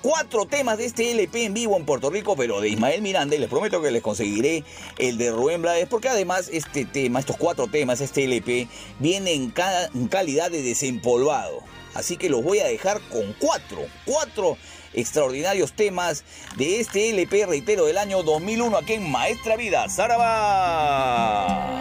Cuatro 0.03 0.47
temas 0.47 0.79
de 0.79 0.85
este 0.85 1.11
LP 1.11 1.45
en 1.45 1.55
vivo 1.55 1.77
en 1.77 1.85
Puerto 1.85 2.09
Rico, 2.09 2.37
pero 2.37 2.61
de 2.61 2.69
Ismael 2.69 3.03
Miranda, 3.03 3.35
y 3.35 3.39
les 3.39 3.49
prometo 3.49 3.83
que 3.83 3.91
les 3.91 4.03
conseguiré 4.03 4.63
el 4.99 5.19
de 5.19 5.33
Rubén 5.33 5.61
Blades, 5.61 5.89
porque 5.89 6.09
además 6.09 6.49
este 6.53 6.85
tema, 6.85 7.19
estos 7.19 7.37
cuatro 7.37 7.67
temas, 7.67 8.01
este 8.01 8.25
LP, 8.25 8.69
viene 9.01 9.33
en, 9.33 9.53
en 9.95 10.09
calidad 10.09 10.51
de 10.51 10.63
desempolvado. 10.63 11.63
Así 11.95 12.17
que 12.17 12.31
los 12.31 12.45
voy 12.45 12.61
a 12.61 12.67
dejar 12.67 13.01
con 13.09 13.35
cuatro, 13.41 13.87
cuatro 14.05 14.57
extraordinarios 14.95 15.73
temas 15.73 16.23
de 16.57 16.81
este 16.81 17.11
LP, 17.11 17.47
reitero, 17.47 17.87
del 17.87 17.99
año 17.99 18.23
2001 18.23 18.77
aquí 18.77 18.95
en 18.95 19.11
Maestra 19.11 19.57
Vida, 19.57 19.89
Saraba. 19.89 21.81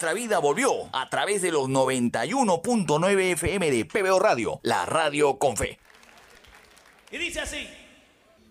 Nuestra 0.00 0.14
Vida 0.14 0.38
volvió 0.38 0.88
a 0.92 1.10
través 1.10 1.42
de 1.42 1.50
los 1.50 1.68
91.9 1.68 3.32
FM 3.32 3.68
de 3.68 3.84
PBO 3.84 4.20
Radio, 4.20 4.60
la 4.62 4.86
radio 4.86 5.40
con 5.40 5.56
fe. 5.56 5.80
Y 7.10 7.18
dice 7.18 7.40
así, 7.40 7.68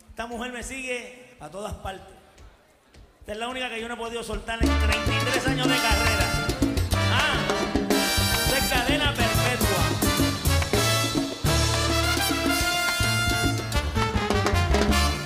esta 0.09 0.27
mujer 0.27 0.51
me 0.51 0.61
sigue 0.61 1.37
a 1.39 1.47
todas 1.47 1.71
partes. 1.75 2.13
Esta 3.21 3.31
es 3.31 3.37
la 3.37 3.47
única 3.47 3.69
que 3.69 3.79
yo 3.79 3.87
no 3.87 3.93
he 3.93 3.97
podido 3.97 4.23
soltar 4.23 4.61
en 4.61 4.67
33 4.67 5.47
años 5.47 5.69
de 5.69 5.75
carrera. 5.75 6.47
Ah, 7.13 7.39
de 8.51 8.67
cadena 8.67 9.13
perpetua. 9.13 9.83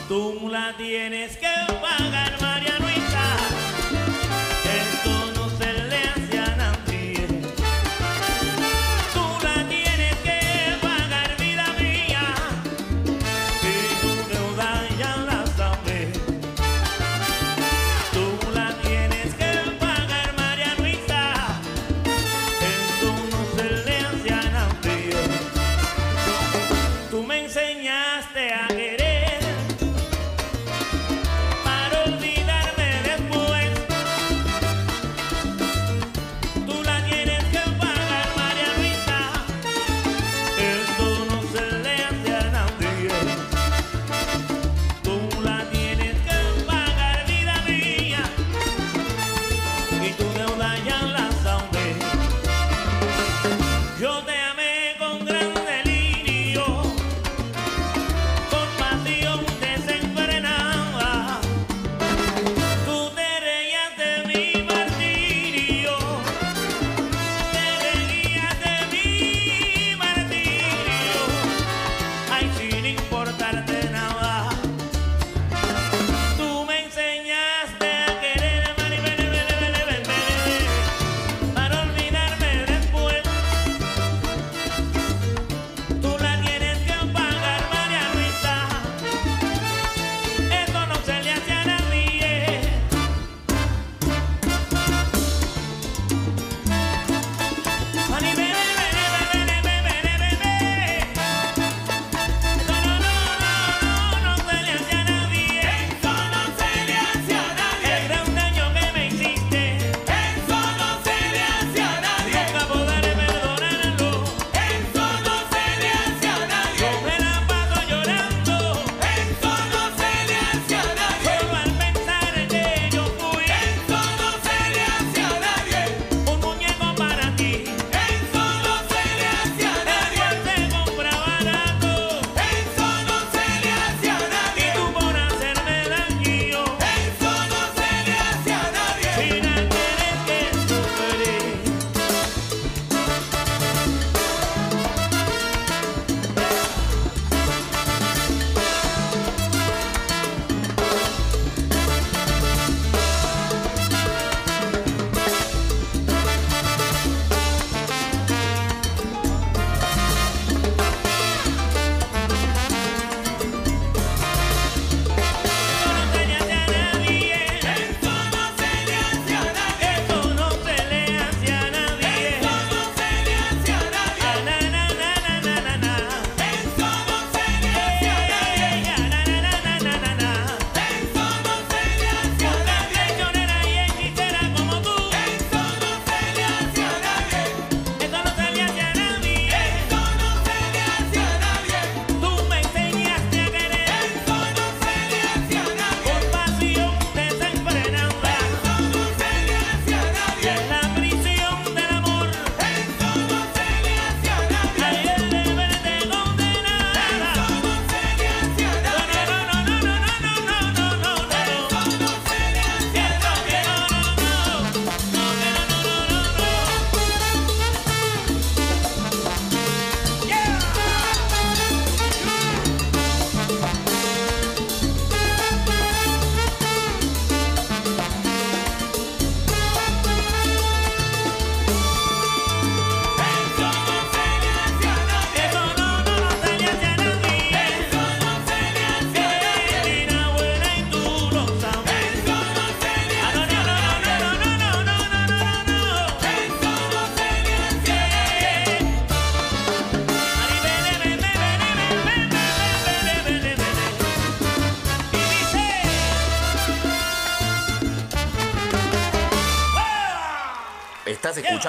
tú 0.08 0.50
la 0.50 0.78
tienes 0.78 1.36
que 1.38 1.71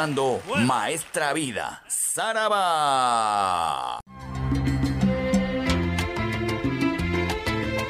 Maestra 0.02 1.32
Vida, 1.32 1.84
Saraba. 1.86 2.40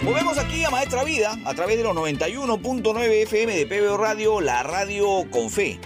Volvemos 0.03 0.37
aquí 0.37 0.63
a 0.63 0.69
Maestra 0.69 1.05
Vida 1.05 1.39
a 1.47 1.55
través 1.55 1.79
de 1.79 1.85
los 1.85 1.97
91.9 1.97 3.23
FM 3.23 3.57
de 3.57 3.67
PBO 3.67 3.97
Radio, 3.97 4.43
la 4.43 4.63
radio 4.63 5.25
con 5.31 5.49
fe. 5.49 5.81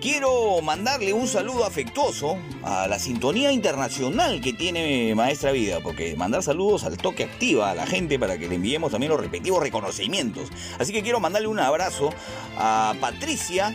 Quiero 0.00 0.60
mandarle 0.62 1.12
un 1.12 1.26
saludo 1.26 1.64
afectuoso 1.64 2.38
a 2.62 2.86
la 2.86 3.00
sintonía 3.00 3.50
internacional 3.50 4.40
que 4.40 4.52
tiene 4.52 5.12
Maestra 5.16 5.50
Vida, 5.50 5.80
porque 5.82 6.14
mandar 6.14 6.44
saludos 6.44 6.84
al 6.84 6.98
toque 6.98 7.24
activa 7.24 7.72
a 7.72 7.74
la 7.74 7.84
gente 7.84 8.16
para 8.16 8.38
que 8.38 8.46
le 8.46 8.54
enviemos 8.54 8.92
también 8.92 9.10
los 9.10 9.20
respectivos 9.20 9.60
reconocimientos. 9.60 10.50
Así 10.78 10.92
que 10.92 11.02
quiero 11.02 11.18
mandarle 11.18 11.48
un 11.48 11.58
abrazo 11.58 12.10
a 12.56 12.94
Patricia 13.00 13.74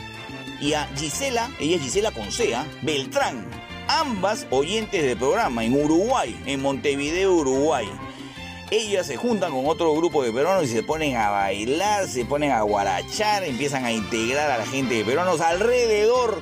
y 0.63 0.73
a 0.73 0.87
Gisela, 0.95 1.51
ella 1.59 1.75
es 1.75 1.81
Gisela 1.81 2.11
Concea, 2.11 2.65
Beltrán, 2.81 3.45
ambas 3.87 4.47
oyentes 4.49 5.03
del 5.03 5.17
programa 5.17 5.65
en 5.65 5.73
Uruguay, 5.73 6.39
en 6.45 6.61
Montevideo, 6.61 7.33
Uruguay 7.33 7.87
ellas 8.71 9.05
se 9.05 9.17
juntan 9.17 9.51
con 9.51 9.67
otro 9.67 9.93
grupo 9.93 10.23
de 10.23 10.31
peruanos 10.31 10.63
y 10.63 10.67
se 10.67 10.81
ponen 10.81 11.15
a 11.15 11.29
bailar, 11.29 12.07
se 12.07 12.25
ponen 12.25 12.51
a 12.51 12.61
guarachar, 12.61 13.43
empiezan 13.43 13.85
a 13.85 13.91
integrar 13.91 14.49
a 14.49 14.57
la 14.57 14.65
gente 14.65 14.95
de 14.95 15.05
peruanos 15.05 15.41
alrededor 15.41 16.41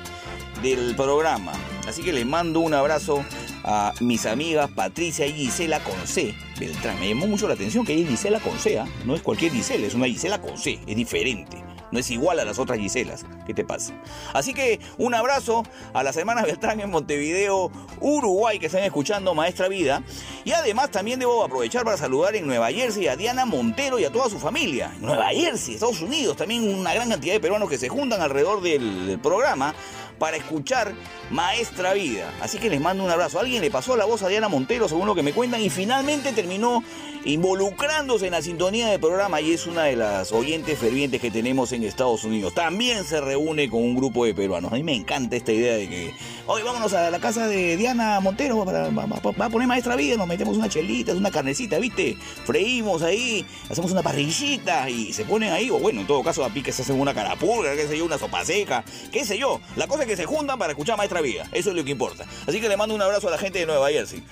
del 0.62 0.96
programa. 0.96 1.52
Así 1.88 2.04
que 2.04 2.14
les 2.14 2.26
mando 2.26 2.62
un 2.62 2.74
abrazo 2.74 3.26
a 3.64 3.92
mis 4.00 4.26
amigas 4.26 4.70
Patricia 4.72 5.26
y 5.26 5.34
Gisela 5.34 5.82
Conce 5.82 6.34
Beltrán. 6.58 7.00
Me 7.00 7.10
llamó 7.10 7.28
mucho 7.28 7.48
la 7.48 7.56
atención 7.56 7.86
que 7.86 7.94
ella 7.94 8.04
es 8.04 8.10
Gisela 8.12 8.40
Concea, 8.40 8.86
no 9.06 9.14
es 9.14 9.22
cualquier 9.22 9.52
Gisela, 9.52 9.88
es 9.88 9.94
una 9.94 10.06
Gisela 10.06 10.40
Conce, 10.40 10.80
es 10.88 10.96
diferente. 10.96 11.71
No 11.92 12.00
es 12.00 12.10
igual 12.10 12.40
a 12.40 12.46
las 12.46 12.60
otras 12.60 12.80
Giselas. 12.80 13.26
¿Qué 13.46 13.54
te 13.54 13.64
pasa? 13.64 13.94
Así 14.34 14.54
que 14.54 14.80
un 14.98 15.14
abrazo 15.14 15.64
a 15.94 16.04
las 16.04 16.16
hermanas 16.18 16.46
Beltrán 16.46 16.80
en 16.80 16.90
Montevideo, 16.90 17.72
Uruguay, 18.00 18.60
que 18.60 18.68
están 18.68 18.84
escuchando 18.84 19.36
Maestra 19.36 19.68
Vida. 19.68 20.02
Y 20.46 20.52
además 20.52 20.92
también 20.92 21.20
debo 21.20 21.44
aprovechar 21.44 21.84
para 21.84 21.98
saludar 21.98 22.36
en 22.36 22.48
Nueva 22.48 22.72
Jersey 22.72 23.08
a 23.08 23.16
Diana 23.16 23.46
Montero 23.46 24.00
y 24.00 24.06
a 24.06 24.12
toda 24.12 24.30
su 24.30 24.40
familia. 24.40 24.94
Nueva 25.00 25.30
Jersey, 25.30 25.76
Estados 25.76 26.02
Unidos, 26.02 26.38
también 26.38 26.68
una 26.74 26.94
gran 26.94 27.10
cantidad 27.10 27.34
de 27.34 27.40
peruanos 27.40 27.70
que 27.70 27.78
se 27.78 27.90
juntan 27.90 28.22
alrededor 28.22 28.62
del, 28.62 29.08
del 29.08 29.20
programa 29.20 29.76
para 30.22 30.38
escuchar 30.38 30.94
Maestra 31.32 31.94
Vida. 31.94 32.32
Así 32.42 32.60
que 32.60 32.70
les 32.70 32.80
mando 32.80 33.04
un 33.04 33.10
abrazo. 33.10 33.40
Alguien 33.40 33.60
le 33.60 33.72
pasó 33.72 33.98
la 33.98 34.06
voz 34.06 34.22
a 34.22 34.28
Diana 34.28 34.48
Montero, 34.50 34.88
según 34.88 35.08
lo 35.08 35.16
que 35.16 35.24
me 35.24 35.34
cuentan, 35.34 35.62
y 35.62 35.72
finalmente 35.72 36.32
terminó 36.32 36.84
involucrándose 37.26 38.26
en 38.26 38.32
la 38.32 38.42
sintonía 38.42 38.88
del 38.88 39.00
programa 39.00 39.42
y 39.42 39.52
es 39.54 39.68
una 39.68 39.84
de 39.84 39.96
las 39.96 40.32
oyentes 40.32 40.80
fervientes 40.80 41.22
que 41.22 41.30
tenemos 41.30 41.72
en 41.72 41.84
Estados 41.84 42.24
Unidos. 42.24 42.54
También 42.54 43.04
se 43.04 43.22
reúne 43.22 43.70
con 43.70 43.84
un 43.84 43.96
grupo 43.96 44.26
de 44.26 44.34
peruanos. 44.34 44.72
A 44.72 44.76
mí 44.76 44.84
me 44.84 44.96
encanta 44.96 45.36
esta 45.36 45.52
idea 45.52 45.76
de 45.76 45.88
que, 45.88 46.14
hoy 46.48 46.64
vámonos 46.64 46.94
a 46.94 47.12
la 47.12 47.20
casa 47.20 47.48
de 47.48 47.78
Diana 47.78 48.20
Montero, 48.20 48.66
para, 48.66 48.90
va, 48.90 49.46
a 49.46 49.50
poner 49.50 49.68
Maestra 49.68 49.96
Vida, 49.96 50.18
nos 50.18 50.28
metemos 50.28 50.58
una 50.58 50.68
chelita, 50.68 51.14
una 51.14 51.32
carnecita, 51.32 51.78
¿viste? 51.78 52.18
Freímos 52.46 53.04
ahí, 53.04 53.46
hacemos 53.70 53.92
una 53.92 54.02
parrillita 54.02 54.90
y 54.90 55.14
se 55.14 55.24
ponen 55.26 55.52
ahí, 55.54 55.70
o 55.70 55.78
bueno, 55.78 56.02
en 56.02 56.08
todo 56.08 56.24
caso 56.24 56.44
a 56.44 56.50
pique 56.50 56.72
se 56.72 56.82
hacen 56.82 57.00
una 57.00 57.14
carapulga, 57.14 57.76
qué 57.76 57.88
sé 57.88 57.98
yo, 57.98 58.06
una 58.06 58.18
sopa 58.18 58.44
seca, 58.44 58.84
qué 59.12 59.26
sé 59.26 59.38
yo. 59.38 59.62
La 59.76 59.88
cosa 59.88 60.04
es 60.04 60.10
que 60.10 60.18
se 60.18 60.26
juntan 60.26 60.58
para 60.58 60.72
escuchar 60.72 60.98
Maestra 60.98 61.22
Vida, 61.22 61.48
eso 61.52 61.70
es 61.70 61.76
lo 61.76 61.84
que 61.84 61.92
importa. 61.92 62.26
Así 62.48 62.60
que 62.60 62.68
le 62.68 62.78
mando 62.78 62.96
un 62.96 63.02
abrazo 63.02 63.28
a 63.28 63.32
la 63.32 63.38
gente 63.38 63.60
de 63.60 63.68
Nueva 63.68 63.90
Jersey. 63.90 64.24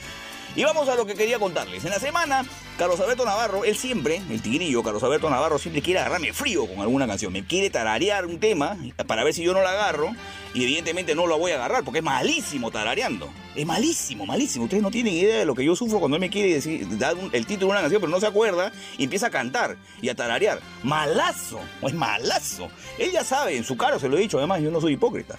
Y 0.55 0.63
vamos 0.63 0.89
a 0.89 0.95
lo 0.95 1.05
que 1.05 1.13
quería 1.13 1.39
contarles. 1.39 1.85
En 1.85 1.91
la 1.91 1.99
semana, 1.99 2.43
Carlos 2.77 2.99
Alberto 2.99 3.23
Navarro, 3.23 3.63
él 3.65 3.76
siempre, 3.77 4.21
el 4.30 4.41
tigrillo, 4.41 4.81
Carlos 4.81 5.03
Alberto 5.03 5.30
Navarro, 5.30 5.59
siempre 5.59 5.81
quiere 5.81 5.99
agarrarme 5.99 6.34
frío 6.34 6.65
con 6.65 6.80
alguna 6.80 7.07
canción. 7.07 7.31
Me 7.31 7.45
quiere 7.45 7.69
tararear 7.69 8.26
un 8.26 8.39
tema 8.39 8.77
para 9.05 9.23
ver 9.23 9.34
si 9.34 9.43
yo 9.43 9.53
no 9.53 9.61
la 9.61 9.71
agarro. 9.71 10.11
Y 10.53 10.63
evidentemente 10.63 11.13
no 11.13 11.27
lo 11.27 11.38
voy 11.38 11.51
a 11.51 11.55
agarrar 11.55 11.84
porque 11.84 11.99
es 11.99 12.03
malísimo 12.03 12.71
tarareando. 12.71 13.30
Es 13.55 13.65
malísimo, 13.67 14.26
malísimo. 14.26 14.65
Ustedes 14.65 14.81
no 14.81 14.89
tienen 14.89 15.13
idea 15.13 15.38
de 15.38 15.45
lo 15.45 15.53
que 15.53 15.63
yo 15.63 15.76
sufro 15.76 15.99
cuando 15.99 16.17
él 16.17 16.21
me 16.21 16.30
quiere 16.31 16.55
decir, 16.55 16.97
dar 16.97 17.15
el 17.31 17.45
título 17.45 17.67
de 17.67 17.71
una 17.73 17.81
canción, 17.81 18.01
pero 18.01 18.11
no 18.11 18.19
se 18.19 18.26
acuerda 18.26 18.71
y 18.97 19.03
empieza 19.03 19.27
a 19.27 19.30
cantar 19.30 19.77
y 20.01 20.09
a 20.09 20.15
tararear. 20.15 20.59
Malazo, 20.81 21.59
es 21.84 21.93
malazo. 21.93 22.69
Él 22.97 23.11
ya 23.11 23.23
sabe, 23.23 23.55
en 23.57 23.63
su 23.63 23.77
cara 23.77 23.99
se 23.99 24.09
lo 24.09 24.17
he 24.17 24.21
dicho, 24.21 24.39
además 24.39 24.61
yo 24.61 24.71
no 24.71 24.81
soy 24.81 24.93
hipócrita. 24.93 25.38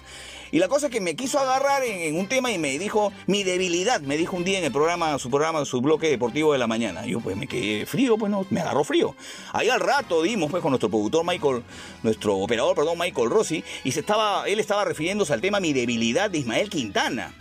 Y 0.51 0.59
la 0.59 0.67
cosa 0.67 0.87
es 0.87 0.91
que 0.91 0.99
me 0.99 1.15
quiso 1.15 1.39
agarrar 1.39 1.83
en, 1.83 2.15
un 2.17 2.27
tema 2.27 2.51
y 2.51 2.57
me 2.57 2.77
dijo 2.77 3.13
mi 3.25 3.43
debilidad, 3.43 4.01
me 4.01 4.17
dijo 4.17 4.35
un 4.35 4.43
día 4.43 4.59
en 4.59 4.65
el 4.65 4.71
programa, 4.71 5.17
su 5.17 5.29
programa, 5.29 5.63
su 5.63 5.79
bloque 5.81 6.09
deportivo 6.09 6.51
de 6.51 6.59
la 6.59 6.67
mañana. 6.67 7.05
Yo 7.05 7.21
pues 7.21 7.37
me 7.37 7.47
quedé 7.47 7.85
frío, 7.85 8.17
pues 8.17 8.29
no, 8.29 8.45
me 8.49 8.59
agarró 8.59 8.83
frío. 8.83 9.15
Ahí 9.53 9.69
al 9.69 9.79
rato 9.79 10.21
dimos 10.21 10.51
pues 10.51 10.61
con 10.61 10.71
nuestro 10.71 10.89
productor 10.89 11.25
Michael, 11.25 11.63
nuestro 12.03 12.35
operador, 12.37 12.75
perdón, 12.75 12.97
Michael 12.99 13.29
Rossi, 13.29 13.63
y 13.83 13.91
se 13.93 14.01
estaba, 14.01 14.45
él 14.47 14.59
estaba 14.59 14.83
refiriéndose 14.83 15.31
al 15.33 15.39
tema 15.41 15.59
mi 15.59 15.71
debilidad 15.73 16.29
de 16.29 16.39
Ismael 16.39 16.69
Quintana. 16.69 17.33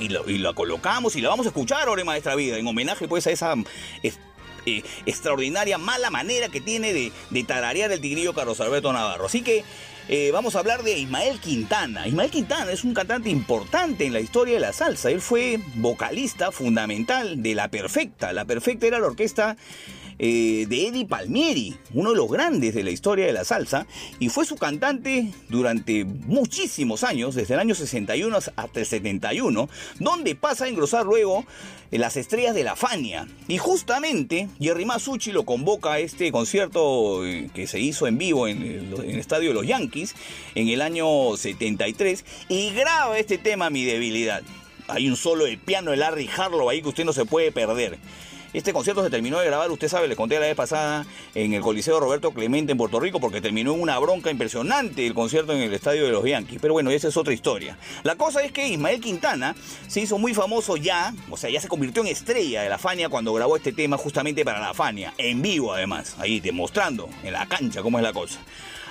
Y 0.00 0.08
lo, 0.10 0.28
y 0.28 0.38
lo 0.38 0.54
colocamos 0.54 1.16
y 1.16 1.20
la 1.20 1.28
vamos 1.30 1.46
a 1.46 1.48
escuchar 1.48 1.88
ahora 1.88 2.00
en 2.00 2.06
Maestra 2.06 2.34
Vida, 2.34 2.56
en 2.56 2.66
homenaje 2.66 3.08
pues 3.08 3.26
a 3.26 3.30
esa 3.30 3.54
es- 4.02 4.18
eh, 4.66 4.82
extraordinaria 5.06 5.78
mala 5.78 6.10
manera 6.10 6.48
que 6.48 6.60
tiene 6.60 6.92
de, 6.92 7.12
de 7.30 7.44
tararear 7.44 7.90
el 7.90 8.00
tigrillo 8.00 8.34
Carlos 8.34 8.60
Alberto 8.60 8.92
Navarro. 8.92 9.26
Así 9.26 9.42
que 9.42 9.64
eh, 10.08 10.30
vamos 10.32 10.56
a 10.56 10.60
hablar 10.60 10.82
de 10.82 10.98
Ismael 10.98 11.38
Quintana. 11.38 12.08
Ismael 12.08 12.30
Quintana 12.30 12.72
es 12.72 12.82
un 12.82 12.94
cantante 12.94 13.28
importante 13.28 14.06
en 14.06 14.12
la 14.12 14.20
historia 14.20 14.54
de 14.54 14.60
la 14.60 14.72
salsa. 14.72 15.10
Él 15.10 15.20
fue 15.20 15.60
vocalista 15.74 16.50
fundamental 16.50 17.42
de 17.42 17.54
La 17.54 17.68
Perfecta. 17.68 18.32
La 18.32 18.46
Perfecta 18.46 18.86
era 18.86 18.98
la 18.98 19.06
orquesta 19.06 19.56
eh, 20.18 20.66
de 20.68 20.88
Eddie 20.88 21.06
Palmieri, 21.06 21.76
uno 21.94 22.10
de 22.10 22.16
los 22.16 22.28
grandes 22.28 22.74
de 22.74 22.82
la 22.82 22.90
historia 22.90 23.26
de 23.26 23.32
la 23.32 23.44
salsa, 23.44 23.86
y 24.18 24.28
fue 24.28 24.44
su 24.44 24.56
cantante 24.56 25.32
durante 25.48 26.04
muchísimos 26.04 27.04
años, 27.04 27.34
desde 27.34 27.54
el 27.54 27.60
año 27.60 27.74
61 27.74 28.36
hasta 28.36 28.80
el 28.80 28.86
71, 28.86 29.68
donde 30.00 30.34
pasa 30.34 30.64
a 30.64 30.68
engrosar 30.68 31.06
luego 31.06 31.44
eh, 31.90 31.98
las 31.98 32.16
estrellas 32.16 32.54
de 32.54 32.64
la 32.64 32.76
Fania. 32.76 33.28
Y 33.46 33.58
justamente 33.58 34.48
Jerry 34.60 34.84
Masucci 34.84 35.32
lo 35.32 35.44
convoca 35.44 35.94
a 35.94 35.98
este 36.00 36.32
concierto 36.32 37.24
eh, 37.24 37.48
que 37.54 37.66
se 37.66 37.80
hizo 37.80 38.06
en 38.06 38.18
vivo 38.18 38.48
en 38.48 38.62
el, 38.62 38.94
en 39.04 39.10
el 39.10 39.18
estadio 39.18 39.48
de 39.48 39.54
los 39.54 39.66
Yankees 39.66 40.14
en 40.54 40.68
el 40.68 40.82
año 40.82 41.36
73 41.36 42.24
y 42.48 42.70
graba 42.70 43.18
este 43.18 43.38
tema 43.38 43.70
Mi 43.70 43.84
debilidad. 43.84 44.42
Hay 44.88 45.08
un 45.08 45.16
solo 45.16 45.44
de 45.44 45.58
piano 45.58 45.90
de 45.90 45.98
Larry 45.98 46.28
Harlow 46.34 46.68
ahí 46.68 46.82
que 46.82 46.88
usted 46.88 47.04
no 47.04 47.12
se 47.12 47.26
puede 47.26 47.52
perder. 47.52 47.98
Este 48.54 48.72
concierto 48.72 49.04
se 49.04 49.10
terminó 49.10 49.38
de 49.38 49.44
grabar, 49.44 49.70
usted 49.70 49.88
sabe, 49.88 50.08
le 50.08 50.16
conté 50.16 50.36
la 50.36 50.46
vez 50.46 50.54
pasada 50.54 51.04
en 51.34 51.52
el 51.52 51.60
Coliseo 51.60 52.00
Roberto 52.00 52.30
Clemente 52.30 52.72
en 52.72 52.78
Puerto 52.78 52.98
Rico 52.98 53.20
porque 53.20 53.42
terminó 53.42 53.74
en 53.74 53.82
una 53.82 53.98
bronca 53.98 54.30
impresionante 54.30 55.06
el 55.06 55.12
concierto 55.12 55.52
en 55.52 55.60
el 55.60 55.74
estadio 55.74 56.06
de 56.06 56.12
los 56.12 56.24
Yankees. 56.24 56.58
Pero 56.58 56.72
bueno, 56.72 56.90
esa 56.90 57.08
es 57.08 57.16
otra 57.18 57.34
historia. 57.34 57.76
La 58.04 58.16
cosa 58.16 58.42
es 58.42 58.50
que 58.50 58.66
Ismael 58.66 59.02
Quintana 59.02 59.54
se 59.86 60.00
hizo 60.00 60.16
muy 60.16 60.32
famoso 60.32 60.78
ya, 60.78 61.12
o 61.28 61.36
sea, 61.36 61.50
ya 61.50 61.60
se 61.60 61.68
convirtió 61.68 62.00
en 62.00 62.08
estrella 62.08 62.62
de 62.62 62.70
la 62.70 62.78
Fania 62.78 63.10
cuando 63.10 63.34
grabó 63.34 63.54
este 63.54 63.72
tema 63.72 63.98
justamente 63.98 64.46
para 64.46 64.60
la 64.60 64.72
Fania, 64.72 65.12
en 65.18 65.42
vivo 65.42 65.74
además, 65.74 66.16
ahí 66.18 66.40
demostrando 66.40 67.10
en 67.22 67.34
la 67.34 67.44
cancha 67.46 67.82
cómo 67.82 67.98
es 67.98 68.02
la 68.02 68.14
cosa. 68.14 68.40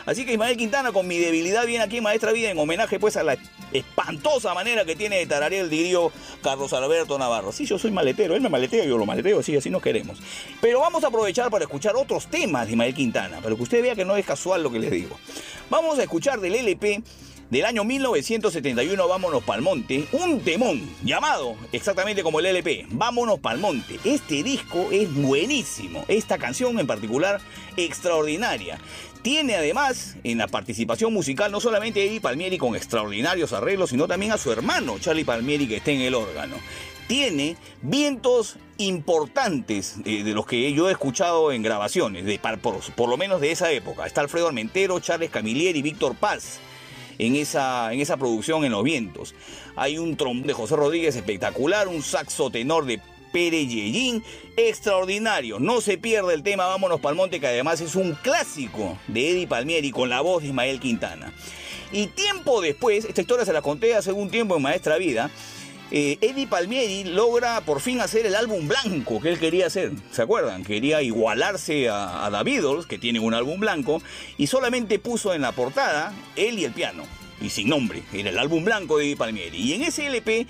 Así 0.07 0.25
que 0.25 0.31
Ismael 0.31 0.55
Quintana 0.55 0.93
con 0.93 1.05
mi 1.05 1.17
debilidad 1.17 1.65
viene 1.65 1.83
aquí 1.83 1.99
Maestra 1.99 2.31
Vida 2.31 2.49
en 2.49 2.57
homenaje 2.57 2.97
pues 2.97 3.17
a 3.17 3.23
la 3.23 3.37
espantosa 3.73 4.53
manera 4.53 4.85
que 4.85 4.95
tiene 4.95 5.17
de 5.17 5.25
tararear 5.25 5.65
el 5.65 5.69
dirío 5.69 6.13
Carlos 6.41 6.71
Alberto 6.71 7.19
Navarro. 7.19 7.51
Sí, 7.51 7.65
yo 7.65 7.77
soy 7.77 7.91
maletero, 7.91 8.33
él 8.33 8.41
me 8.41 8.47
maletea, 8.47 8.85
yo 8.85 8.97
lo 8.97 9.05
maleteo, 9.05 9.43
sí, 9.43 9.57
así 9.57 9.69
nos 9.69 9.81
queremos. 9.81 10.19
Pero 10.61 10.79
vamos 10.79 11.03
a 11.03 11.07
aprovechar 11.07 11.51
para 11.51 11.65
escuchar 11.65 11.97
otros 11.97 12.27
temas 12.27 12.67
de 12.67 12.71
Ismael 12.71 12.93
Quintana, 12.93 13.41
para 13.41 13.53
que 13.53 13.61
usted 13.61 13.81
vea 13.81 13.95
que 13.95 14.05
no 14.05 14.15
es 14.15 14.25
casual 14.25 14.63
lo 14.63 14.71
que 14.71 14.79
les 14.79 14.91
digo. 14.91 15.19
Vamos 15.69 15.99
a 15.99 16.03
escuchar 16.03 16.39
del 16.39 16.55
LP 16.55 17.03
del 17.49 17.65
año 17.65 17.83
1971, 17.83 19.07
Vámonos 19.07 19.43
Pa'l 19.43 19.61
Monte, 19.61 20.07
un 20.13 20.41
temón 20.41 20.81
llamado 21.03 21.55
exactamente 21.71 22.23
como 22.23 22.39
el 22.39 22.45
LP, 22.45 22.87
Vámonos 22.91 23.39
Pa'l 23.39 23.59
Monte. 23.59 23.99
Este 24.05 24.43
disco 24.43 24.87
es 24.91 25.13
buenísimo, 25.13 26.05
esta 26.07 26.37
canción 26.37 26.79
en 26.79 26.87
particular 26.87 27.41
extraordinaria. 27.77 28.79
Tiene 29.27 29.57
además 29.57 30.15
en 30.23 30.37
la 30.37 30.47
participación 30.47 31.11
musical 31.11 31.51
no 31.51 31.59
solamente 31.59 32.01
Eddie 32.01 32.21
Palmieri 32.21 32.57
con 32.57 32.77
extraordinarios 32.77 33.51
arreglos, 33.51 33.89
sino 33.89 34.07
también 34.07 34.31
a 34.31 34.37
su 34.37 34.53
hermano 34.53 34.99
Charlie 34.99 35.25
Palmieri 35.25 35.67
que 35.67 35.75
está 35.75 35.91
en 35.91 35.99
el 35.99 36.15
órgano. 36.15 36.55
Tiene 37.09 37.57
vientos 37.81 38.55
importantes 38.77 39.97
eh, 40.05 40.23
de 40.23 40.33
los 40.33 40.45
que 40.45 40.71
yo 40.71 40.87
he 40.87 40.93
escuchado 40.93 41.51
en 41.51 41.61
grabaciones, 41.61 42.23
de, 42.23 42.39
por, 42.39 42.79
por 42.95 43.09
lo 43.09 43.17
menos 43.17 43.41
de 43.41 43.51
esa 43.51 43.69
época. 43.69 44.05
Está 44.05 44.21
Alfredo 44.21 44.47
Armentero, 44.47 44.97
Charles 45.01 45.29
Camilleri 45.29 45.79
y 45.79 45.81
Víctor 45.81 46.15
Paz 46.15 46.61
en 47.19 47.35
esa, 47.35 47.91
en 47.91 47.99
esa 47.99 48.15
producción 48.15 48.63
en 48.63 48.71
los 48.71 48.85
vientos. 48.85 49.35
Hay 49.75 49.97
un 49.97 50.15
trombón 50.15 50.47
de 50.47 50.53
José 50.53 50.77
Rodríguez 50.77 51.17
espectacular, 51.17 51.89
un 51.89 52.01
saxo 52.01 52.49
tenor 52.49 52.85
de 52.85 53.01
Pere 53.37 53.67
Yellín, 53.67 54.23
extraordinario. 54.55 55.59
No 55.59 55.79
se 55.79 55.99
pierde 55.99 56.33
el 56.33 56.41
tema 56.41 56.65
Vámonos 56.65 56.99
Pa'l 56.99 57.13
Monte, 57.13 57.39
que 57.39 57.45
además 57.45 57.79
es 57.81 57.93
un 57.93 58.15
clásico 58.15 58.97
de 59.07 59.29
Eddie 59.29 59.45
Palmieri 59.45 59.91
con 59.91 60.09
la 60.09 60.21
voz 60.21 60.41
de 60.41 60.47
Ismael 60.47 60.79
Quintana. 60.79 61.31
Y 61.91 62.07
tiempo 62.07 62.61
después, 62.61 63.05
esta 63.05 63.21
historia 63.21 63.45
se 63.45 63.53
la 63.53 63.61
conté 63.61 63.93
hace 63.93 64.11
un 64.11 64.31
tiempo 64.31 64.55
en 64.55 64.63
Maestra 64.63 64.97
Vida, 64.97 65.29
eh, 65.91 66.17
Eddie 66.19 66.47
Palmieri 66.47 67.03
logra 67.03 67.61
por 67.61 67.79
fin 67.79 68.01
hacer 68.01 68.25
el 68.25 68.33
álbum 68.33 68.67
blanco 68.67 69.21
que 69.21 69.29
él 69.29 69.37
quería 69.37 69.67
hacer. 69.67 69.91
¿Se 70.11 70.23
acuerdan? 70.23 70.63
Quería 70.63 71.03
igualarse 71.03 71.89
a, 71.89 72.25
a 72.25 72.43
Beatles, 72.43 72.87
que 72.87 72.97
tienen 72.97 73.21
un 73.21 73.35
álbum 73.35 73.59
blanco, 73.59 74.01
y 74.39 74.47
solamente 74.47 74.97
puso 74.97 75.35
en 75.35 75.43
la 75.43 75.51
portada 75.51 76.11
él 76.35 76.57
y 76.57 76.65
el 76.65 76.71
piano. 76.71 77.03
Y 77.41 77.49
sin 77.49 77.69
nombre. 77.69 78.03
Era 78.13 78.29
el 78.29 78.39
álbum 78.39 78.63
blanco 78.63 78.97
de 78.97 79.15
Palmieri. 79.15 79.57
Y 79.57 79.73
en 79.73 79.83
ese 79.83 80.07
LP, 80.07 80.47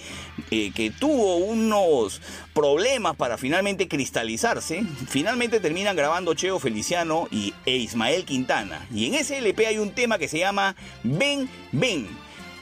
eh, 0.52 0.72
que 0.74 0.92
tuvo 0.92 1.38
unos 1.38 2.22
problemas 2.54 3.16
para 3.16 3.38
finalmente 3.38 3.88
cristalizarse, 3.88 4.84
finalmente 5.08 5.60
terminan 5.60 5.96
grabando 5.96 6.34
Cheo 6.34 6.60
Feliciano 6.60 7.28
y, 7.32 7.54
e 7.66 7.78
Ismael 7.78 8.26
Quintana. 8.26 8.86
Y 8.94 9.08
en 9.08 9.16
ese 9.16 9.38
LP 9.38 9.68
hay 9.68 9.78
un 9.78 9.92
tema 9.92 10.18
que 10.18 10.28
se 10.28 10.40
llama 10.40 10.76
Ven, 11.04 11.50
Ven, 11.72 12.08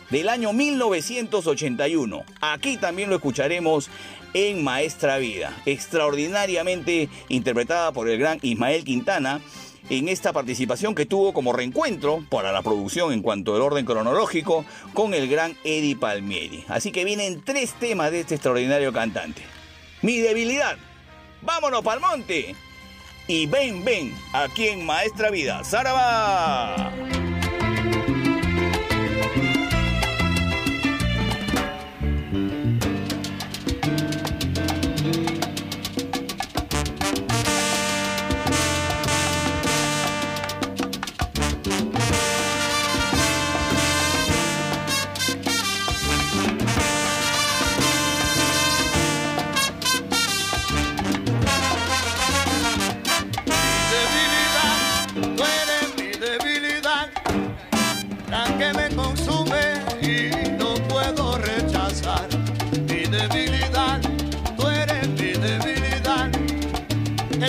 del 0.10 0.30
año 0.30 0.54
1981. 0.54 2.24
Aquí 2.42 2.78
también 2.78 3.10
lo 3.10 3.16
escucharemos 3.16 3.90
en 4.34 4.64
Maestra 4.66 5.18
Vida, 5.18 5.56
extraordinariamente 5.66 7.08
interpretada 7.30 7.94
por 7.94 8.10
el 8.10 8.20
gran 8.20 8.38
Ismael 8.42 8.84
Quintana 8.84 9.40
en 9.90 10.10
esta 10.10 10.34
participación 10.34 10.95
que 10.95 11.06
tuvo 11.06 11.34
como 11.34 11.53
reencuentro 11.53 12.26
para 12.30 12.52
la 12.52 12.62
producción 12.62 13.14
en 13.14 13.22
cuanto 13.22 13.56
al 13.56 13.62
orden 13.62 13.86
cronológico 13.86 14.66
con 14.94 15.14
el 15.14 15.28
gran 15.28 15.56
Eddie 15.64 15.95
Palmieri. 15.95 16.64
Así 16.68 16.91
que 16.91 17.06
vienen 17.06 17.41
tres 17.44 17.74
temas 17.74 18.12
de 18.12 18.22
este 18.22 18.36
extraordinario 18.36 18.91
cantante. 18.94 19.44
Mi 20.02 20.18
debilidad, 20.18 20.78
vámonos 21.41 21.82
pa'l 21.82 21.99
monte 21.99 22.56
y 23.28 23.48
ven, 23.48 23.84
ven, 23.84 24.14
aquí 24.34 24.68
en 24.68 24.86
Maestra 24.86 25.32
Vida, 25.32 25.64
Saraba. 25.64 26.91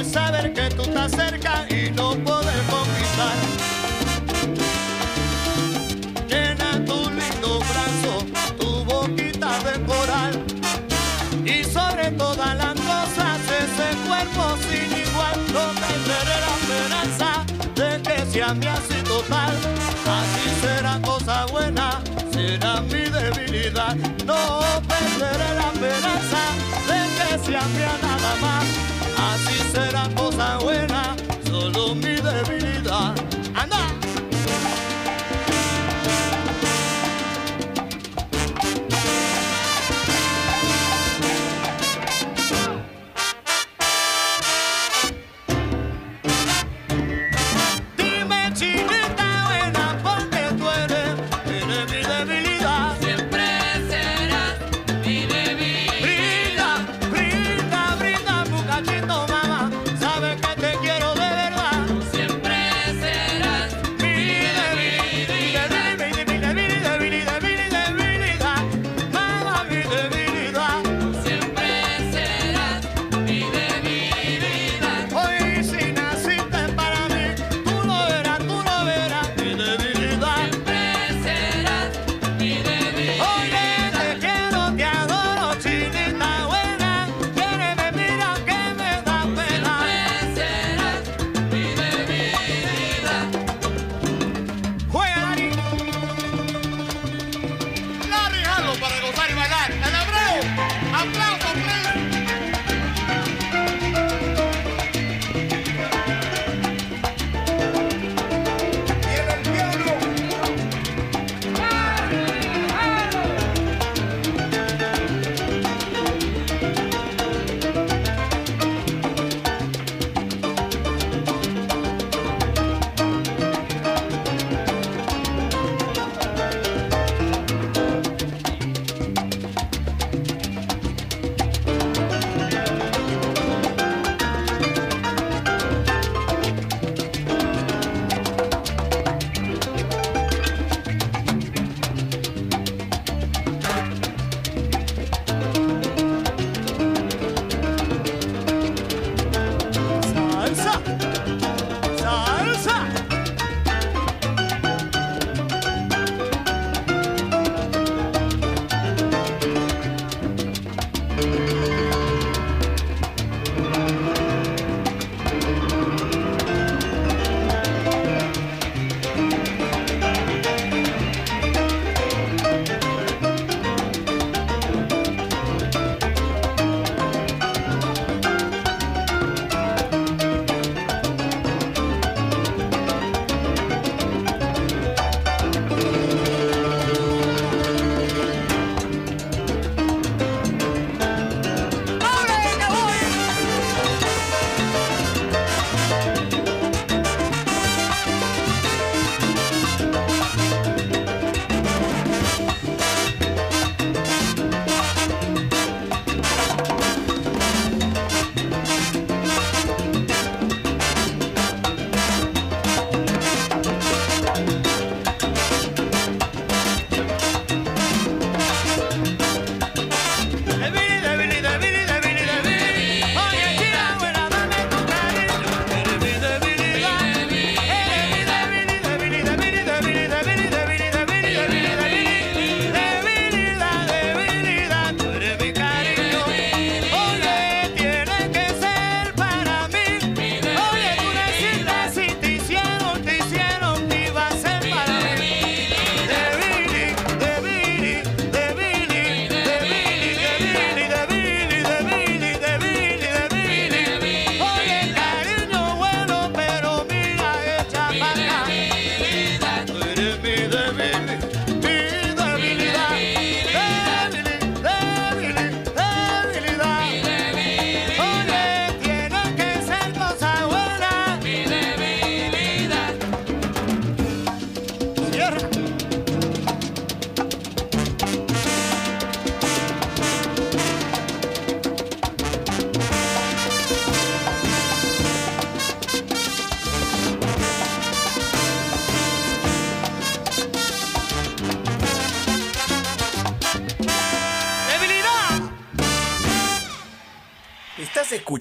Saber 0.06 0.52
que 0.52 0.68
tú 0.70 0.82
estás 0.82 1.10
cerca 1.12 1.66
y 1.68 1.90
no 1.90 2.14
poder 2.24 2.60
conquistar. 2.70 3.36
Llena 6.28 6.84
tu 6.84 7.10
lindo 7.10 7.58
brazo, 7.70 8.24
tu 8.58 8.84
boquita 8.84 9.58
de 9.64 9.84
coral. 9.84 10.44
Y 11.44 11.64
sobre 11.64 12.10
todas 12.12 12.56
las 12.56 12.74
cosas 12.74 13.38
ese 13.62 13.96
cuerpo 14.08 14.56
sin 14.68 14.90
igual 14.98 15.38
No 15.52 15.64
perderé 15.80 16.36
la 16.44 16.52
esperanza 16.58 17.44
de 17.76 18.02
que 18.02 18.26
sea 18.32 18.52
mi 18.54 18.66
así 18.66 19.00
total 19.04 19.54
Así 20.18 20.50
será 20.60 21.00
cosa 21.02 21.46
buena, 21.46 22.00
será 22.32 22.80
mi 22.80 23.04
debilidad 23.04 23.94
No 24.24 24.60
perderé 24.88 25.54
la 25.54 25.68
esperanza 25.72 26.42
de 26.88 26.98
que 27.16 27.44
sea 27.44 27.62
mía 27.68 27.96
nada 28.02 28.34
más 28.40 28.85
Así 29.36 29.58
será 29.70 30.08
cosa 30.14 30.56
buena, 30.60 31.14
solo 31.46 31.94
mi 31.94 32.16
debilidad 32.16 33.14
¡Anda! 33.54 33.95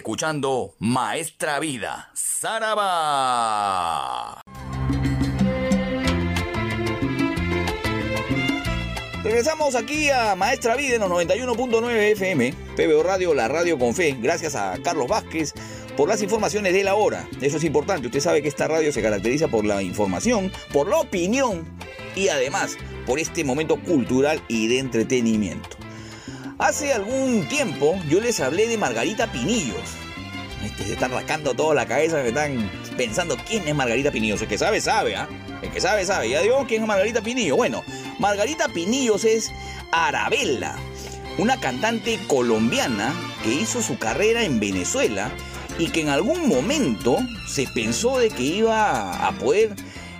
Escuchando 0.00 0.74
Maestra 0.78 1.60
Vida, 1.60 2.10
Saraba. 2.14 2.80
Regresamos 9.22 9.74
aquí 9.74 10.08
a 10.08 10.34
Maestra 10.36 10.74
Vida 10.74 10.94
en 10.94 11.02
los 11.02 11.10
91.9 11.10 12.12
FM, 12.12 12.54
PBO 12.76 13.02
Radio, 13.02 13.34
la 13.34 13.48
radio 13.48 13.78
con 13.78 13.94
fe. 13.94 14.16
Gracias 14.18 14.54
a 14.54 14.78
Carlos 14.82 15.06
Vázquez 15.06 15.52
por 15.98 16.08
las 16.08 16.22
informaciones 16.22 16.72
de 16.72 16.82
la 16.82 16.94
hora. 16.94 17.28
Eso 17.42 17.58
es 17.58 17.64
importante. 17.64 18.06
Usted 18.06 18.20
sabe 18.20 18.40
que 18.40 18.48
esta 18.48 18.68
radio 18.68 18.92
se 18.92 19.02
caracteriza 19.02 19.48
por 19.48 19.66
la 19.66 19.82
información, 19.82 20.50
por 20.72 20.88
la 20.88 20.96
opinión 20.96 21.66
y 22.16 22.28
además 22.28 22.78
por 23.04 23.18
este 23.18 23.44
momento 23.44 23.78
cultural 23.78 24.40
y 24.48 24.66
de 24.68 24.78
entretenimiento. 24.78 25.79
Hace 26.60 26.92
algún 26.92 27.48
tiempo 27.48 27.98
yo 28.06 28.20
les 28.20 28.38
hablé 28.38 28.68
de 28.68 28.76
Margarita 28.76 29.32
Pinillos. 29.32 29.80
Este, 30.62 30.92
están 30.92 31.10
rascando 31.10 31.54
toda 31.54 31.74
la 31.74 31.86
cabeza, 31.86 32.22
están 32.22 32.70
pensando 32.98 33.38
quién 33.48 33.66
es 33.66 33.74
Margarita 33.74 34.10
Pinillos. 34.10 34.42
El 34.42 34.48
que 34.48 34.58
sabe, 34.58 34.82
sabe, 34.82 35.16
¿ah? 35.16 35.26
El 35.62 35.70
que 35.70 35.80
sabe, 35.80 36.04
sabe. 36.04 36.28
Ya 36.28 36.42
digo 36.42 36.66
quién 36.68 36.82
es 36.82 36.86
Margarita 36.86 37.22
Pinillos. 37.22 37.56
Bueno, 37.56 37.82
Margarita 38.18 38.68
Pinillos 38.68 39.24
es 39.24 39.50
Arabella, 39.90 40.76
una 41.38 41.58
cantante 41.58 42.20
colombiana 42.26 43.14
que 43.42 43.54
hizo 43.54 43.80
su 43.80 43.96
carrera 43.96 44.44
en 44.44 44.60
Venezuela 44.60 45.30
y 45.78 45.88
que 45.88 46.02
en 46.02 46.10
algún 46.10 46.46
momento 46.46 47.16
se 47.48 47.66
pensó 47.68 48.18
de 48.18 48.28
que 48.28 48.42
iba 48.42 49.26
a 49.26 49.32
poder 49.32 49.74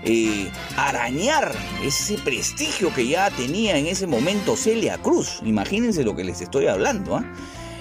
eh, 0.04 0.50
arañar 0.76 1.54
ese 1.82 2.16
prestigio 2.18 2.92
que 2.94 3.06
ya 3.06 3.30
tenía 3.30 3.76
en 3.76 3.86
ese 3.86 4.06
momento 4.06 4.56
Celia 4.56 4.98
Cruz. 4.98 5.40
Imagínense 5.44 6.04
lo 6.04 6.16
que 6.16 6.24
les 6.24 6.40
estoy 6.40 6.66
hablando. 6.66 7.16
¿ah? 7.16 7.24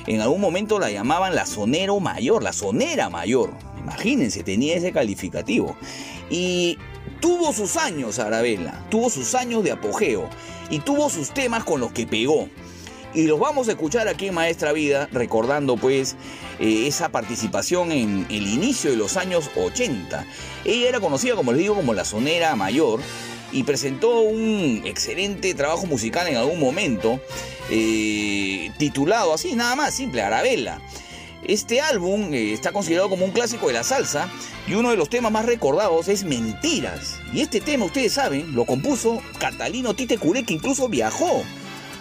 En 0.08 0.22
algún 0.22 0.42
momento 0.42 0.80
la 0.80 0.92
llamaban 0.92 1.36
la 1.36 1.46
sonero 1.46 2.00
mayor, 2.00 2.44
la 2.44 2.54
sonera 2.54 3.10
mayor. 3.10 3.54
Imagínense, 3.80 4.44
tenía 4.44 4.76
ese 4.76 4.92
calificativo. 4.92 5.78
Y 6.30 6.78
tuvo 7.22 7.54
sus 7.54 7.78
años 7.78 8.20
Arabella, 8.20 8.86
tuvo 8.90 9.10
sus 9.10 9.36
años 9.36 9.64
de 9.64 9.72
apogeo 9.72 10.30
y 10.70 10.80
tuvo 10.80 11.10
sus 11.10 11.32
temas 11.32 11.64
con 11.64 11.80
los 11.80 11.92
que 11.92 12.06
pegó. 12.06 12.50
Y 13.14 13.24
los 13.24 13.40
vamos 13.40 13.68
a 13.68 13.72
escuchar 13.72 14.08
aquí 14.08 14.28
en 14.28 14.36
Maestra 14.36 14.72
Vida, 14.72 15.10
recordando 15.12 15.78
pues 15.78 16.16
eh, 16.60 16.86
esa 16.86 17.10
participación 17.10 17.92
en 17.92 18.28
el 18.30 18.48
inicio 18.48 18.92
de 18.92 18.98
los 18.98 19.18
años 19.18 19.50
80. 19.56 20.26
Ella 20.64 20.90
era 20.90 21.00
conocida, 21.00 21.36
como 21.36 21.52
les 21.52 21.62
digo, 21.62 21.74
como 21.74 21.96
la 21.96 22.06
sonera 22.06 22.56
mayor 22.56 23.00
y 23.52 23.64
presentó 23.64 24.22
un 24.22 24.84
excelente 24.86 25.56
trabajo 25.56 25.88
musical 25.88 26.28
en 26.28 26.38
algún 26.38 26.60
momento, 26.60 27.20
eh, 27.72 28.72
titulado 28.78 29.34
así, 29.34 29.56
nada 29.56 29.76
más, 29.76 29.96
simple, 29.96 30.22
Arabella. 30.22 30.80
Este 31.48 31.82
álbum 31.82 32.32
eh, 32.32 32.54
está 32.54 32.72
considerado 32.72 33.10
como 33.10 33.26
un 33.26 33.32
clásico 33.32 33.68
de 33.68 33.74
la 33.74 33.84
salsa 33.84 34.30
y 34.68 34.76
uno 34.76 34.92
de 34.92 34.98
los 34.98 35.10
temas 35.10 35.32
más 35.32 35.48
recordados 35.48 36.10
es 36.10 36.26
Mentiras. 36.26 37.16
Y 37.34 37.42
este 37.42 37.60
tema, 37.60 37.86
ustedes 37.86 38.14
saben, 38.14 38.54
lo 38.54 38.66
compuso 38.66 39.20
Catalino 39.40 39.96
Tite 39.96 40.20
Curé, 40.20 40.44
que 40.44 40.54
incluso 40.54 40.90
viajó 40.90 41.44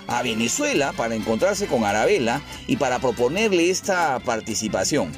a 0.09 0.23
Venezuela 0.23 0.93
para 0.93 1.15
encontrarse 1.15 1.67
con 1.67 1.85
Arabella 1.85 2.43
y 2.67 2.77
para 2.77 2.99
proponerle 2.99 3.71
esta 3.71 4.19
participación. 4.19 5.13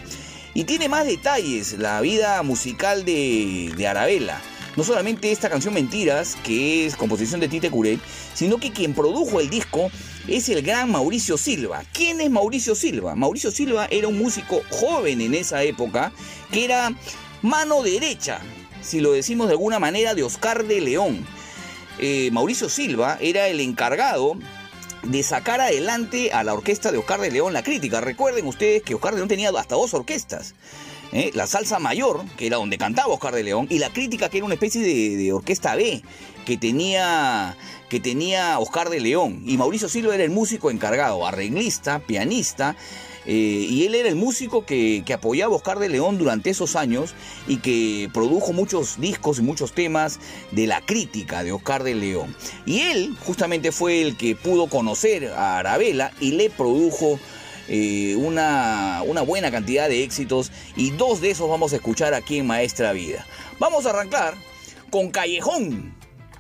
Y 0.53 0.65
tiene 0.65 0.89
más 0.89 1.07
detalles 1.07 1.79
la 1.79 2.01
vida 2.01 2.43
musical 2.43 3.05
de, 3.05 3.73
de 3.77 3.87
Arabella. 3.87 4.41
No 4.77 4.85
solamente 4.85 5.33
esta 5.33 5.49
canción 5.49 5.75
Mentiras, 5.75 6.37
que 6.45 6.87
es 6.87 6.97
composición 6.97 7.41
de 7.41 7.49
Tite 7.49 7.71
Curet, 7.71 8.01
sino 8.35 8.59
que 8.59 8.73
quien 8.73 8.95
produjo 8.95 9.41
el 9.41 9.49
disco 9.51 9.91
es 10.29 10.49
el 10.49 10.63
gran 10.63 10.91
Mauricio 10.91 11.37
Silva. 11.37 11.83
¿Quién 11.93 12.21
es 12.21 12.31
Mauricio 12.31 12.75
Silva? 12.75 13.15
Mauricio 13.15 13.51
Silva 13.51 13.87
era 13.91 14.09
un 14.09 14.19
músico 14.19 14.63
joven 14.71 15.21
en 15.21 15.35
esa 15.35 15.63
época, 15.63 16.13
que 16.53 16.65
era 16.65 16.93
mano 17.43 17.83
derecha, 17.83 18.41
si 18.83 19.01
lo 19.01 19.13
decimos 19.13 19.49
de 19.49 19.55
alguna 19.55 19.79
manera, 19.79 20.15
de 20.15 20.23
Oscar 20.23 20.65
de 20.65 20.81
León. 20.81 21.27
Eh, 21.99 22.31
Mauricio 22.33 22.69
Silva 22.69 23.19
era 23.21 23.49
el 23.49 23.61
encargado 23.61 24.37
de 25.03 25.23
sacar 25.23 25.61
adelante 25.61 26.33
a 26.33 26.45
la 26.45 26.55
orquesta 26.55 26.93
de 26.93 26.99
Oscar 26.99 27.21
de 27.21 27.31
León 27.31 27.53
la 27.53 27.63
crítica. 27.63 28.01
Recuerden 28.01 28.47
ustedes 28.47 28.83
que 28.83 28.95
Oscar 28.95 29.13
de 29.13 29.19
León 29.19 29.29
tenía 29.29 29.51
hasta 29.51 29.75
dos 29.75 29.95
orquestas. 29.95 30.55
¿eh? 31.13 31.31
La 31.35 31.47
salsa 31.47 31.79
mayor, 31.79 32.25
que 32.37 32.47
era 32.47 32.57
donde 32.57 32.79
cantaba 32.79 33.13
Oscar 33.13 33.35
de 33.35 33.43
León, 33.43 33.67
y 33.71 33.79
la 33.79 33.93
crítica, 33.93 34.29
que 34.29 34.39
era 34.39 34.47
una 34.47 34.55
especie 34.55 34.83
de, 34.83 35.17
de 35.17 35.33
orquesta 35.33 35.75
B, 35.75 36.03
que 36.45 36.57
tenía, 36.57 37.57
que 37.89 38.01
tenía 38.01 38.59
Oscar 38.59 38.91
de 38.91 39.01
León. 39.01 39.43
Y 39.47 39.57
Mauricio 39.57 39.89
Silva 39.89 40.15
era 40.15 40.25
el 40.25 40.31
músico 40.31 40.71
encargado, 40.71 41.27
arreglista, 41.27 42.01
pianista. 42.01 42.77
Eh, 43.27 43.33
y 43.69 43.85
él 43.85 43.95
era 43.95 44.09
el 44.09 44.17
músico 44.17 44.65
que, 44.65 45.03
que 45.05 45.13
apoyaba 45.13 45.53
a 45.53 45.57
Oscar 45.57 45.79
de 45.79 45.89
León 45.89 46.19
durante 46.19 46.51
esos 46.51 46.77
años 46.77 47.15
y 47.47 47.59
que 47.59 48.09
produjo 48.13 48.53
muchos 48.53 49.01
discos 49.01 49.39
y 49.39 49.43
muchos 49.43 49.73
temas 49.73 50.19
de 50.53 50.67
la 50.67 50.81
crítica 50.81 51.43
de 51.45 51.53
Oscar 51.53 51.83
de 51.83 51.95
León. 51.95 52.35
Y 52.67 52.81
él 52.81 53.15
justamente 53.25 53.73
fue 53.73 54.03
el 54.03 54.17
que 54.17 54.37
pudo 54.37 54.69
conocer 54.69 55.29
a 55.29 55.59
Arabella 55.59 56.13
y 56.21 56.33
le 56.33 56.51
produjo 56.51 57.19
eh, 57.69 58.17
una, 58.17 59.03
una 59.07 59.23
buena 59.23 59.51
cantidad 59.51 59.89
de 59.89 60.03
éxitos 60.03 60.51
y 60.75 60.91
dos 60.91 61.21
de 61.21 61.31
esos 61.31 61.49
vamos 61.49 61.73
a 61.73 61.77
escuchar 61.77 62.15
aquí 62.15 62.39
en 62.39 62.47
Maestra 62.47 62.93
Vida. 62.93 63.27
Vamos 63.61 63.87
a 63.87 63.91
arrancar 63.91 64.35
con 64.91 65.11
Callejón, 65.11 65.95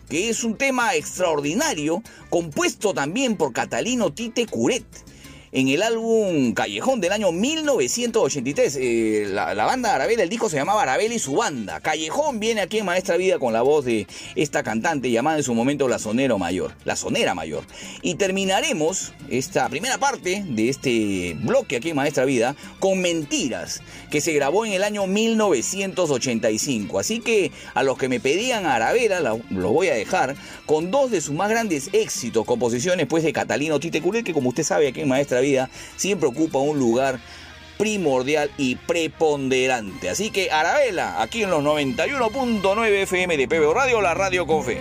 que 0.08 0.28
es 0.28 0.42
un 0.42 0.56
tema 0.56 0.94
extraordinario, 0.96 2.02
compuesto 2.30 2.94
también 2.94 3.36
por 3.36 3.52
Catalino 3.52 4.12
Tite 4.12 4.46
Curet. 4.46 5.09
En 5.52 5.66
el 5.66 5.82
álbum 5.82 6.52
Callejón 6.52 7.00
del 7.00 7.10
año 7.10 7.32
1983, 7.32 8.76
eh, 8.80 9.26
la, 9.32 9.52
banda 9.64 9.92
Arabella, 9.92 10.22
el 10.22 10.28
disco 10.28 10.48
se 10.48 10.54
llamaba 10.56 10.82
Arabella 10.82 11.12
y 11.12 11.18
su 11.18 11.34
banda. 11.34 11.80
Callejón 11.80 12.38
viene 12.38 12.60
aquí 12.60 12.78
en 12.78 12.84
Maestra 12.84 13.16
Vida 13.16 13.40
con 13.40 13.52
la 13.52 13.62
voz 13.62 13.84
de 13.84 14.06
esta 14.36 14.62
cantante 14.62 15.10
llamada 15.10 15.38
en 15.38 15.42
su 15.42 15.52
momento 15.52 15.88
La 15.88 15.98
Sonera 15.98 16.36
Mayor. 16.38 16.76
La 16.84 16.94
Sonera 16.94 17.34
Mayor. 17.34 17.64
Y 18.00 18.14
terminaremos 18.14 19.12
esta 19.28 19.68
primera 19.68 19.98
parte 19.98 20.44
de 20.46 20.68
este 20.68 21.36
bloque 21.42 21.76
aquí 21.78 21.90
en 21.90 21.96
Maestra 21.96 22.24
Vida 22.26 22.54
con 22.78 23.00
Mentiras, 23.00 23.82
que 24.08 24.20
se 24.20 24.32
grabó 24.32 24.64
en 24.64 24.72
el 24.72 24.84
año 24.84 25.08
1985. 25.08 26.96
Así 27.00 27.18
que 27.18 27.50
a 27.74 27.82
los 27.82 27.98
que 27.98 28.08
me 28.08 28.20
pedían 28.20 28.66
a 28.66 28.76
Arabella, 28.76 29.18
la- 29.18 29.36
los 29.50 29.72
voy 29.72 29.88
a 29.88 29.94
dejar 29.94 30.36
con 30.64 30.92
dos 30.92 31.10
de 31.10 31.20
sus 31.20 31.34
más 31.34 31.50
grandes 31.50 31.90
éxitos, 31.92 32.46
composiciones 32.46 33.08
pues 33.08 33.24
de 33.24 33.32
Catalino 33.32 33.80
Tite 33.80 34.00
Curel, 34.00 34.22
que 34.22 34.32
como 34.32 34.50
usted 34.50 34.62
sabe 34.62 34.86
aquí 34.86 35.00
en 35.00 35.08
Maestra 35.08 35.39
Vida 35.40 35.70
siempre 35.96 36.28
ocupa 36.28 36.58
un 36.58 36.78
lugar 36.78 37.20
primordial 37.78 38.50
y 38.58 38.76
preponderante. 38.76 40.10
Así 40.10 40.30
que 40.30 40.50
Arabella, 40.50 41.22
aquí 41.22 41.42
en 41.42 41.50
los 41.50 41.62
91.9 41.62 42.88
FM 43.02 43.36
de 43.36 43.48
PBO 43.48 43.72
Radio, 43.72 44.00
la 44.00 44.14
radio 44.14 44.46
con 44.46 44.64
fe. 44.64 44.80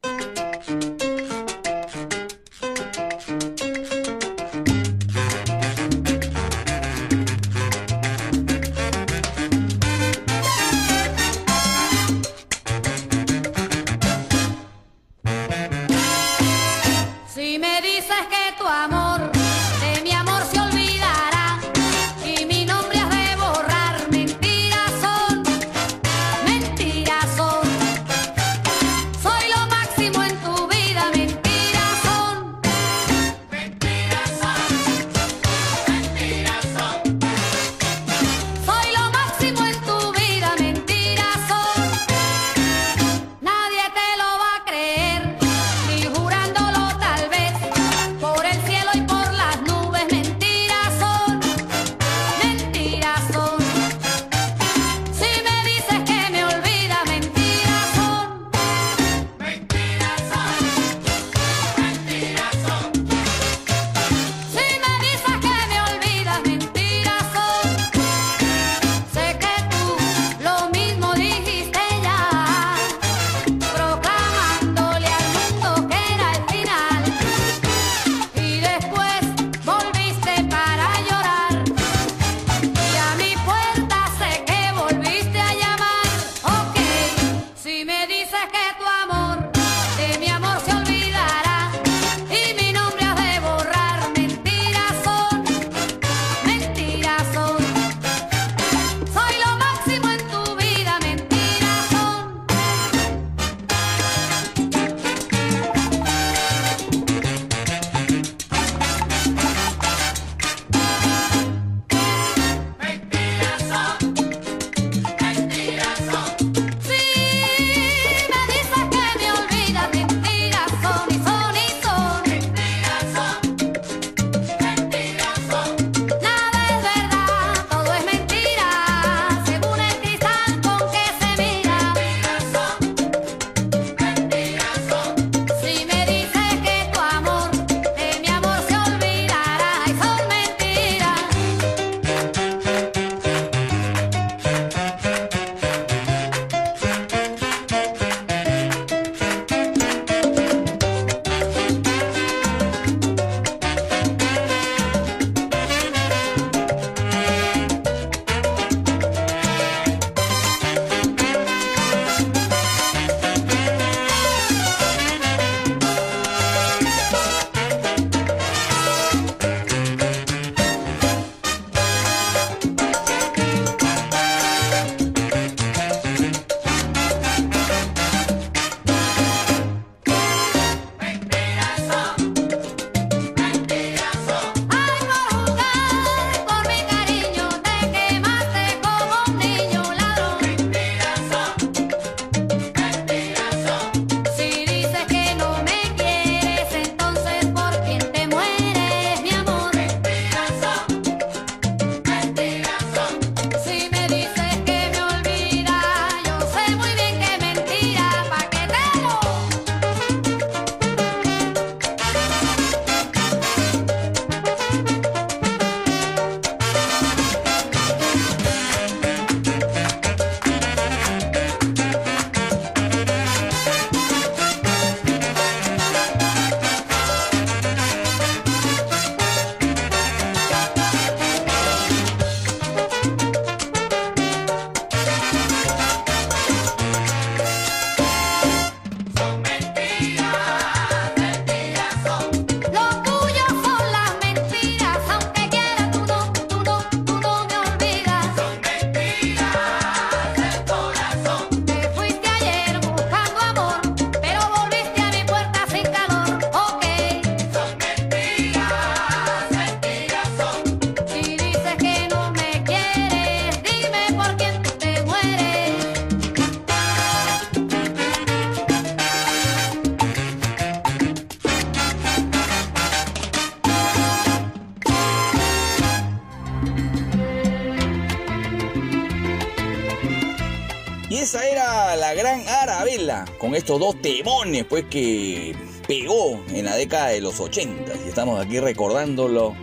estos 283.55 283.79
dos 283.79 284.01
temones 284.01 284.65
pues 284.65 284.85
que 284.85 285.55
pegó 285.87 286.43
en 286.49 286.65
la 286.65 286.75
década 286.75 287.07
de 287.07 287.21
los 287.21 287.39
80 287.39 287.91
y 288.05 288.09
estamos 288.09 288.39
aquí 288.39 288.59
recordándolo 288.59 289.55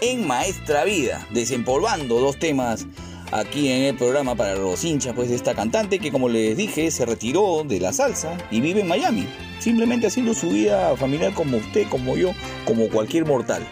en 0.00 0.26
Maestra 0.26 0.84
Vida, 0.84 1.26
desempolvando 1.30 2.20
dos 2.20 2.38
temas 2.38 2.86
aquí 3.32 3.68
en 3.68 3.84
el 3.84 3.96
programa 3.96 4.34
para 4.34 4.54
los 4.54 4.84
hinchas 4.84 5.14
pues 5.14 5.28
de 5.28 5.34
esta 5.34 5.54
cantante 5.54 5.98
que 5.98 6.12
como 6.12 6.28
les 6.28 6.56
dije 6.56 6.90
se 6.90 7.04
retiró 7.06 7.64
de 7.64 7.80
la 7.80 7.92
salsa 7.92 8.36
y 8.50 8.60
vive 8.60 8.82
en 8.82 8.88
Miami, 8.88 9.26
simplemente 9.58 10.06
haciendo 10.06 10.34
su 10.34 10.50
vida 10.50 10.96
familiar 10.96 11.32
como 11.34 11.56
usted, 11.56 11.88
como 11.88 12.16
yo, 12.16 12.32
como 12.66 12.88
cualquier 12.88 13.24
mortal. 13.24 13.66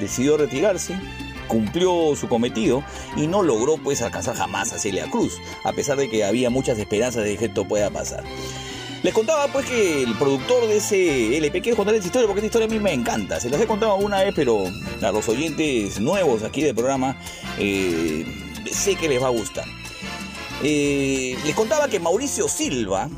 Decidió 0.00 0.36
retirarse, 0.36 0.98
cumplió 1.48 2.14
su 2.14 2.28
cometido 2.28 2.84
y 3.16 3.26
no 3.26 3.42
logró 3.42 3.76
pues 3.78 4.00
alcanzar 4.02 4.36
jamás 4.36 4.72
a 4.72 4.78
Celia 4.78 5.10
Cruz, 5.10 5.40
a 5.64 5.72
pesar 5.72 5.96
de 5.96 6.08
que 6.08 6.24
había 6.24 6.50
muchas 6.50 6.78
esperanzas 6.78 7.24
de 7.24 7.36
que 7.36 7.46
esto 7.46 7.66
pueda 7.66 7.90
pasar. 7.90 8.22
Les 9.02 9.14
contaba 9.14 9.46
pues 9.48 9.66
que 9.66 10.02
el 10.02 10.14
productor 10.16 10.66
de 10.66 10.78
ese 10.78 11.36
LP, 11.36 11.60
quiero 11.62 11.76
contarles 11.76 12.00
esta 12.00 12.08
historia 12.08 12.26
porque 12.26 12.40
esta 12.40 12.46
historia 12.46 12.66
a 12.66 12.70
mí 12.70 12.80
me 12.82 12.92
encanta. 12.92 13.38
Se 13.38 13.48
las 13.48 13.60
he 13.60 13.66
contado 13.66 13.94
una 13.96 14.24
vez, 14.24 14.32
pero 14.34 14.64
a 15.00 15.12
los 15.12 15.28
oyentes 15.28 16.00
nuevos 16.00 16.42
aquí 16.42 16.62
del 16.62 16.74
programa 16.74 17.16
eh, 17.58 18.26
sé 18.70 18.96
que 18.96 19.08
les 19.08 19.22
va 19.22 19.28
a 19.28 19.30
gustar. 19.30 19.66
Eh, 20.64 21.36
les 21.44 21.54
contaba 21.54 21.86
que 21.86 22.00
Mauricio 22.00 22.48
Silva, 22.48 23.08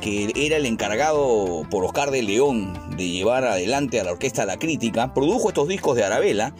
que 0.00 0.32
era 0.34 0.56
el 0.56 0.66
encargado 0.66 1.64
por 1.70 1.84
Oscar 1.84 2.10
de 2.10 2.22
León 2.22 2.96
de 2.96 3.08
llevar 3.08 3.44
adelante 3.44 4.00
a 4.00 4.04
la 4.04 4.12
orquesta 4.12 4.44
La 4.44 4.58
Crítica, 4.58 5.14
produjo 5.14 5.48
estos 5.48 5.68
discos 5.68 5.94
de 5.94 6.04
Arabella 6.04 6.52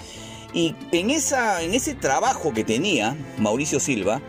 y 0.55 0.77
en, 0.93 1.11
esa, 1.11 1.63
en 1.63 1.75
ese 1.75 1.95
trabajo 1.95 2.55
que 2.55 2.63
tenía 2.63 3.17
Mauricio 3.39 3.81
Silva, 3.81 4.23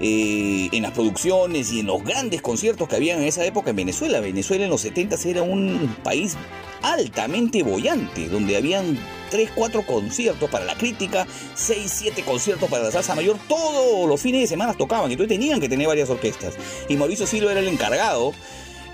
eh, 0.00 0.68
en 0.72 0.82
las 0.82 0.92
producciones 0.92 1.72
y 1.72 1.80
en 1.80 1.86
los 1.86 2.04
grandes 2.04 2.42
conciertos 2.42 2.88
que 2.88 2.96
había 2.96 3.16
en 3.16 3.24
esa 3.24 3.44
época 3.44 3.70
en 3.70 3.76
Venezuela. 3.76 4.20
Venezuela 4.20 4.64
en 4.64 4.70
los 4.70 4.80
70 4.82 5.16
era 5.26 5.42
un 5.42 5.96
país 6.02 6.36
altamente 6.82 7.62
bollante, 7.62 8.28
donde 8.28 8.56
habían 8.56 8.98
3, 9.30 9.50
4 9.54 9.82
conciertos 9.86 10.48
para 10.50 10.64
la 10.64 10.76
crítica, 10.76 11.26
6, 11.54 11.92
7 11.92 12.22
conciertos 12.22 12.70
para 12.70 12.84
la 12.84 12.90
salsa 12.90 13.14
mayor, 13.14 13.36
todos 13.48 14.08
los 14.08 14.20
fines 14.20 14.42
de 14.42 14.46
semana 14.46 14.74
tocaban, 14.74 15.10
entonces 15.10 15.36
tenían 15.36 15.60
que 15.60 15.68
tener 15.68 15.86
varias 15.86 16.08
orquestas. 16.10 16.54
Y 16.88 16.96
Mauricio 16.96 17.26
Silva 17.26 17.50
era 17.50 17.60
el 17.60 17.68
encargado 17.68 18.32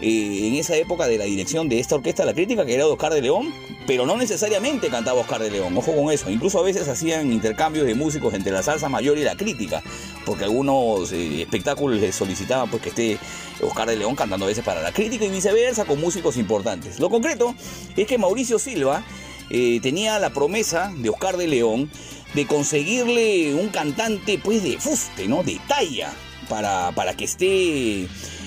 eh, 0.07 0.49
en 0.49 0.57
esa 0.57 0.77
época 0.77 1.07
de 1.07 1.17
la 1.17 1.25
dirección 1.25 1.67
de 1.71 1.81
esta 1.81 1.95
orquesta 1.95 2.27
La 2.27 2.35
Crítica, 2.35 2.67
que 2.67 2.75
era 2.75 2.85
de 2.85 2.91
Oscar 2.91 3.15
de 3.15 3.23
León, 3.23 3.55
pero 3.87 4.05
no 4.05 4.19
necesariamente 4.19 4.91
cantaba 4.91 5.21
Oscar 5.21 5.41
de 5.41 5.51
León, 5.51 5.75
ojo 5.79 5.97
con 5.97 6.13
eso. 6.13 6.29
Incluso 6.29 6.59
a 6.59 6.63
veces 6.63 6.87
hacían 6.89 7.33
intercambios 7.33 7.87
de 7.87 7.95
músicos 7.95 8.35
entre 8.35 8.53
la 8.53 8.63
salsa 8.63 8.91
mayor 8.91 9.17
y 9.17 9.23
la 9.23 9.35
crítica, 9.35 9.83
porque 10.27 10.45
algunos 10.45 11.11
eh, 11.13 11.41
espectáculos 11.41 11.99
les 11.99 12.15
solicitaban 12.15 12.69
pues, 12.69 12.83
que 12.83 12.91
esté 12.91 13.19
Oscar 13.63 13.89
de 13.89 13.97
León 13.97 14.15
cantando 14.15 14.45
a 14.45 14.49
veces 14.49 14.63
para 14.63 14.83
la 14.83 14.93
crítica 14.93 15.25
y 15.25 15.31
viceversa 15.31 15.87
con 15.87 15.99
músicos 15.99 16.37
importantes. 16.37 17.01
Lo 17.01 17.09
concreto 17.09 17.55
es 17.97 18.07
que 18.07 18.19
Mauricio 18.19 18.59
Silva 18.59 19.03
eh, 19.49 19.81
tenía 19.83 20.19
la 20.19 20.35
promesa 20.35 20.93
de 20.99 21.09
Oscar 21.09 21.39
de 21.39 21.49
León 21.49 21.91
de 22.35 22.47
conseguirle 22.47 23.55
un 23.55 23.69
cantante 23.69 24.39
pues 24.39 24.63
de 24.63 24.79
fuste, 24.79 25.29
¿no? 25.29 25.43
De 25.43 25.59
talla, 25.67 26.13
para, 26.51 26.93
para 26.93 27.15
que 27.15 27.25
esté 27.25 28.07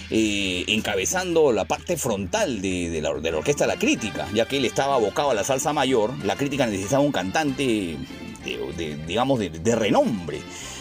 eh, 0.10 0.64
encabezando 0.68 1.52
la 1.52 1.66
parte 1.66 1.98
frontal 1.98 2.62
de, 2.62 3.00
la, 3.02 3.10
orquesta 3.10 3.68
La 3.68 3.78
Crítica, 3.78 4.28
ya 4.34 4.46
que 4.48 4.58
él 4.58 4.66
estaba 4.66 4.96
abocado 4.96 5.32
a 5.32 5.34
la 5.34 5.44
salsa 5.44 5.74
mayor, 5.74 6.14
la 6.26 6.36
crítica 6.36 6.66
necesitaba 6.66 7.04
un 7.04 7.12
cantante, 7.12 7.98
de, 8.46 8.98
digamos, 9.08 9.40
de, 9.40 9.50
de 9.50 9.76
renombre. 9.76 10.40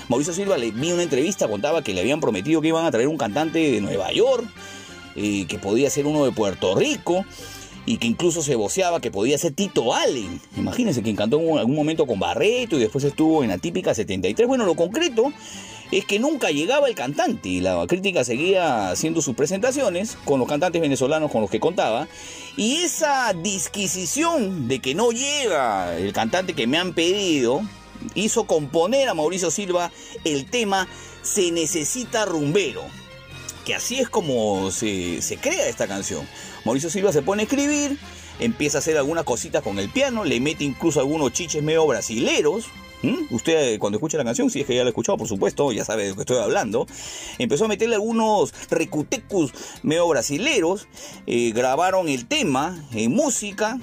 Mauricio 0.09 0.32
Silva 0.32 0.57
le 0.57 0.70
vi 0.70 0.93
una 0.93 1.03
entrevista, 1.03 1.48
contaba 1.48 1.82
que 1.82 1.93
le 1.93 2.01
habían 2.01 2.20
prometido 2.20 2.61
que 2.61 2.69
iban 2.69 2.86
a 2.86 2.90
traer 2.90 3.09
un 3.09 3.19
cantante 3.19 3.59
de 3.59 3.81
Nueva 3.81 4.12
York, 4.12 4.47
eh, 5.16 5.47
que 5.48 5.59
podía 5.59 5.90
ser 5.90 6.07
uno 6.07 6.24
de 6.24 6.31
Puerto 6.31 6.77
Rico, 6.77 7.24
y 7.86 7.98
que 7.98 8.07
incluso 8.07 8.43
se 8.43 8.55
voceaba 8.55 9.01
que 9.01 9.11
podía 9.11 9.39
ser 9.39 9.55
Tito 9.55 9.94
Allen. 9.94 10.40
Imagínense 10.57 11.03
que 11.03 11.15
cantó 11.15 11.40
en 11.40 11.59
algún 11.59 11.77
momento 11.77 12.07
con 12.07 12.19
Barreto 12.19 12.77
y 12.77 12.81
después 12.81 13.05
estuvo 13.05 13.43
en 13.43 13.51
la 13.51 13.59
típica 13.59 13.94
73. 13.94 14.47
Bueno, 14.47 14.66
lo 14.66 14.74
concreto 14.74 15.32
es 15.91 16.05
que 16.05 16.19
nunca 16.19 16.51
llegaba 16.51 16.89
el 16.89 16.95
cantante 16.95 17.49
y 17.49 17.61
la 17.61 17.87
crítica 17.87 18.25
seguía 18.25 18.91
haciendo 18.91 19.23
sus 19.23 19.37
presentaciones 19.37 20.17
con 20.25 20.41
los 20.41 20.49
cantantes 20.49 20.81
venezolanos 20.81 21.31
con 21.31 21.41
los 21.41 21.51
que 21.51 21.61
contaba. 21.61 22.09
Y 22.57 22.77
esa 22.77 23.33
disquisición 23.33 24.69
de 24.69 24.81
que 24.81 24.95
no 24.95 25.11
llega 25.11 25.97
el 25.97 26.13
cantante 26.13 26.55
que 26.55 26.67
me 26.67 26.79
han 26.79 26.95
pedido 26.95 27.63
hizo 28.15 28.45
componer 28.45 29.09
a 29.09 29.15
Mauricio 29.15 29.51
Silva 29.51 29.91
el 30.25 30.47
tema 30.47 30.87
Se 31.23 31.51
necesita 31.51 32.25
rumbero 32.25 32.83
que 33.67 33.75
así 33.75 33.99
es 33.99 34.09
como 34.09 34.71
se, 34.71 35.21
se 35.21 35.39
crea 35.39 35.69
esta 35.69 35.89
canción. 35.89 36.27
Mauricio 36.65 36.89
Silva 36.89 37.13
se 37.13 37.21
pone 37.21 37.43
a 37.43 37.47
escribir, 37.47 37.99
empieza 38.39 38.79
a 38.79 38.81
hacer 38.81 38.97
algunas 38.97 39.25
cositas 39.25 39.63
con 39.63 39.81
el 39.81 39.91
piano, 39.91 40.25
le 40.25 40.39
mete 40.39 40.63
incluso 40.63 41.01
algunos 41.01 41.33
chiches 41.33 41.65
medio 41.65 41.85
brasileros. 41.85 42.67
¿M? 43.09 43.27
Usted 43.31 43.74
eh, 43.74 43.78
cuando 43.78 43.97
escucha 43.97 44.19
la 44.19 44.24
canción, 44.24 44.51
si 44.51 44.61
es 44.61 44.66
que 44.66 44.74
ya 44.74 44.83
la 44.83 44.89
ha 44.89 44.91
escuchado, 44.91 45.19
por 45.19 45.28
supuesto, 45.28 45.73
ya 45.73 45.85
sabe 45.85 46.05
de 46.05 46.11
lo 46.11 46.15
que 46.16 46.23
estoy 46.23 46.39
hablando. 46.39 46.87
Empezó 47.39 47.66
a 47.66 47.69
meterle 47.69 47.95
algunos 47.95 48.53
recutecus 48.70 49.53
medio 49.83 50.09
brasileros, 50.09 50.89
eh, 51.27 51.53
grabaron 51.55 52.09
el 52.09 52.27
tema 52.27 52.85
en 52.93 53.12
música, 53.12 53.78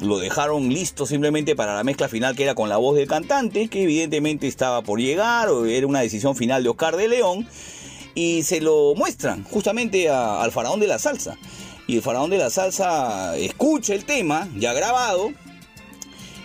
lo 0.00 0.18
dejaron 0.18 0.68
listo 0.68 1.06
simplemente 1.06 1.54
para 1.54 1.74
la 1.74 1.84
mezcla 1.84 2.08
final 2.08 2.34
que 2.34 2.44
era 2.44 2.54
con 2.54 2.68
la 2.68 2.76
voz 2.76 2.96
del 2.96 3.06
cantante, 3.06 3.68
que 3.68 3.82
evidentemente 3.82 4.46
estaba 4.46 4.82
por 4.82 5.00
llegar, 5.00 5.48
o 5.48 5.66
era 5.66 5.86
una 5.86 6.00
decisión 6.00 6.36
final 6.36 6.62
de 6.62 6.68
Oscar 6.68 6.96
de 6.96 7.08
León, 7.08 7.48
y 8.14 8.42
se 8.42 8.60
lo 8.60 8.94
muestran 8.94 9.44
justamente 9.44 10.08
al 10.08 10.52
faraón 10.52 10.80
de 10.80 10.86
la 10.86 10.98
salsa. 10.98 11.36
Y 11.86 11.96
el 11.96 12.02
faraón 12.02 12.30
de 12.30 12.38
la 12.38 12.50
salsa 12.50 13.36
escucha 13.36 13.94
el 13.94 14.04
tema, 14.04 14.48
ya 14.56 14.72
grabado, 14.72 15.32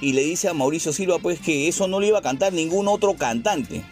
y 0.02 0.14
le 0.14 0.24
dice 0.24 0.50
a 0.50 0.54
Mauricio 0.54 0.94
Silva 0.94 1.20
pues 1.20 1.40
que 1.40 1.68
eso 1.68 1.88
no 1.88 2.00
le 2.00 2.08
iba 2.08 2.20
a 2.20 2.22
cantar 2.22 2.54
ningún 2.54 2.88
otro 2.88 3.16
cantante. 3.16 3.84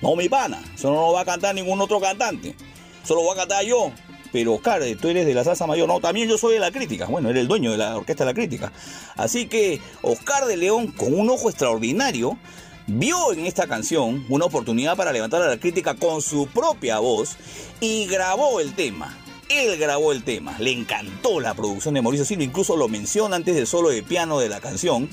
No, 0.00 0.16
mi 0.16 0.28
pana, 0.28 0.62
eso 0.74 0.90
no 0.90 1.06
lo 1.06 1.12
va 1.12 1.20
a 1.20 1.24
cantar 1.24 1.54
ningún 1.54 1.80
otro 1.80 2.00
cantante. 2.00 2.54
Eso 3.02 3.14
lo 3.14 3.22
voy 3.22 3.34
a 3.34 3.40
cantar 3.40 3.64
yo. 3.64 3.92
Pero 4.32 4.54
Oscar, 4.54 4.82
tú 5.00 5.08
eres 5.08 5.26
de 5.26 5.34
la 5.34 5.44
salsa 5.44 5.66
mayor. 5.66 5.86
No, 5.86 6.00
también 6.00 6.28
yo 6.28 6.38
soy 6.38 6.54
de 6.54 6.60
la 6.60 6.72
crítica. 6.72 7.06
Bueno, 7.06 7.28
era 7.28 7.38
el 7.38 7.46
dueño 7.46 7.70
de 7.70 7.78
la 7.78 7.96
orquesta 7.96 8.24
de 8.24 8.30
la 8.30 8.34
crítica. 8.34 8.72
Así 9.16 9.46
que 9.46 9.80
Oscar 10.00 10.46
de 10.46 10.56
León, 10.56 10.88
con 10.88 11.12
un 11.12 11.28
ojo 11.28 11.50
extraordinario, 11.50 12.38
vio 12.86 13.32
en 13.32 13.46
esta 13.46 13.66
canción 13.66 14.24
una 14.28 14.46
oportunidad 14.46 14.96
para 14.96 15.12
levantar 15.12 15.42
a 15.42 15.48
la 15.48 15.58
crítica 15.58 15.94
con 15.94 16.22
su 16.22 16.46
propia 16.46 16.98
voz 16.98 17.36
y 17.80 18.06
grabó 18.06 18.60
el 18.60 18.74
tema. 18.74 19.21
Él 19.52 19.76
grabó 19.76 20.12
el 20.12 20.24
tema, 20.24 20.56
le 20.58 20.72
encantó 20.72 21.38
la 21.38 21.52
producción 21.52 21.92
de 21.92 22.00
Mauricio 22.00 22.24
Silva, 22.24 22.42
incluso 22.42 22.74
lo 22.74 22.88
menciona 22.88 23.36
antes 23.36 23.54
del 23.54 23.66
solo 23.66 23.90
de 23.90 24.02
piano 24.02 24.38
de 24.38 24.48
la 24.48 24.60
canción 24.60 25.10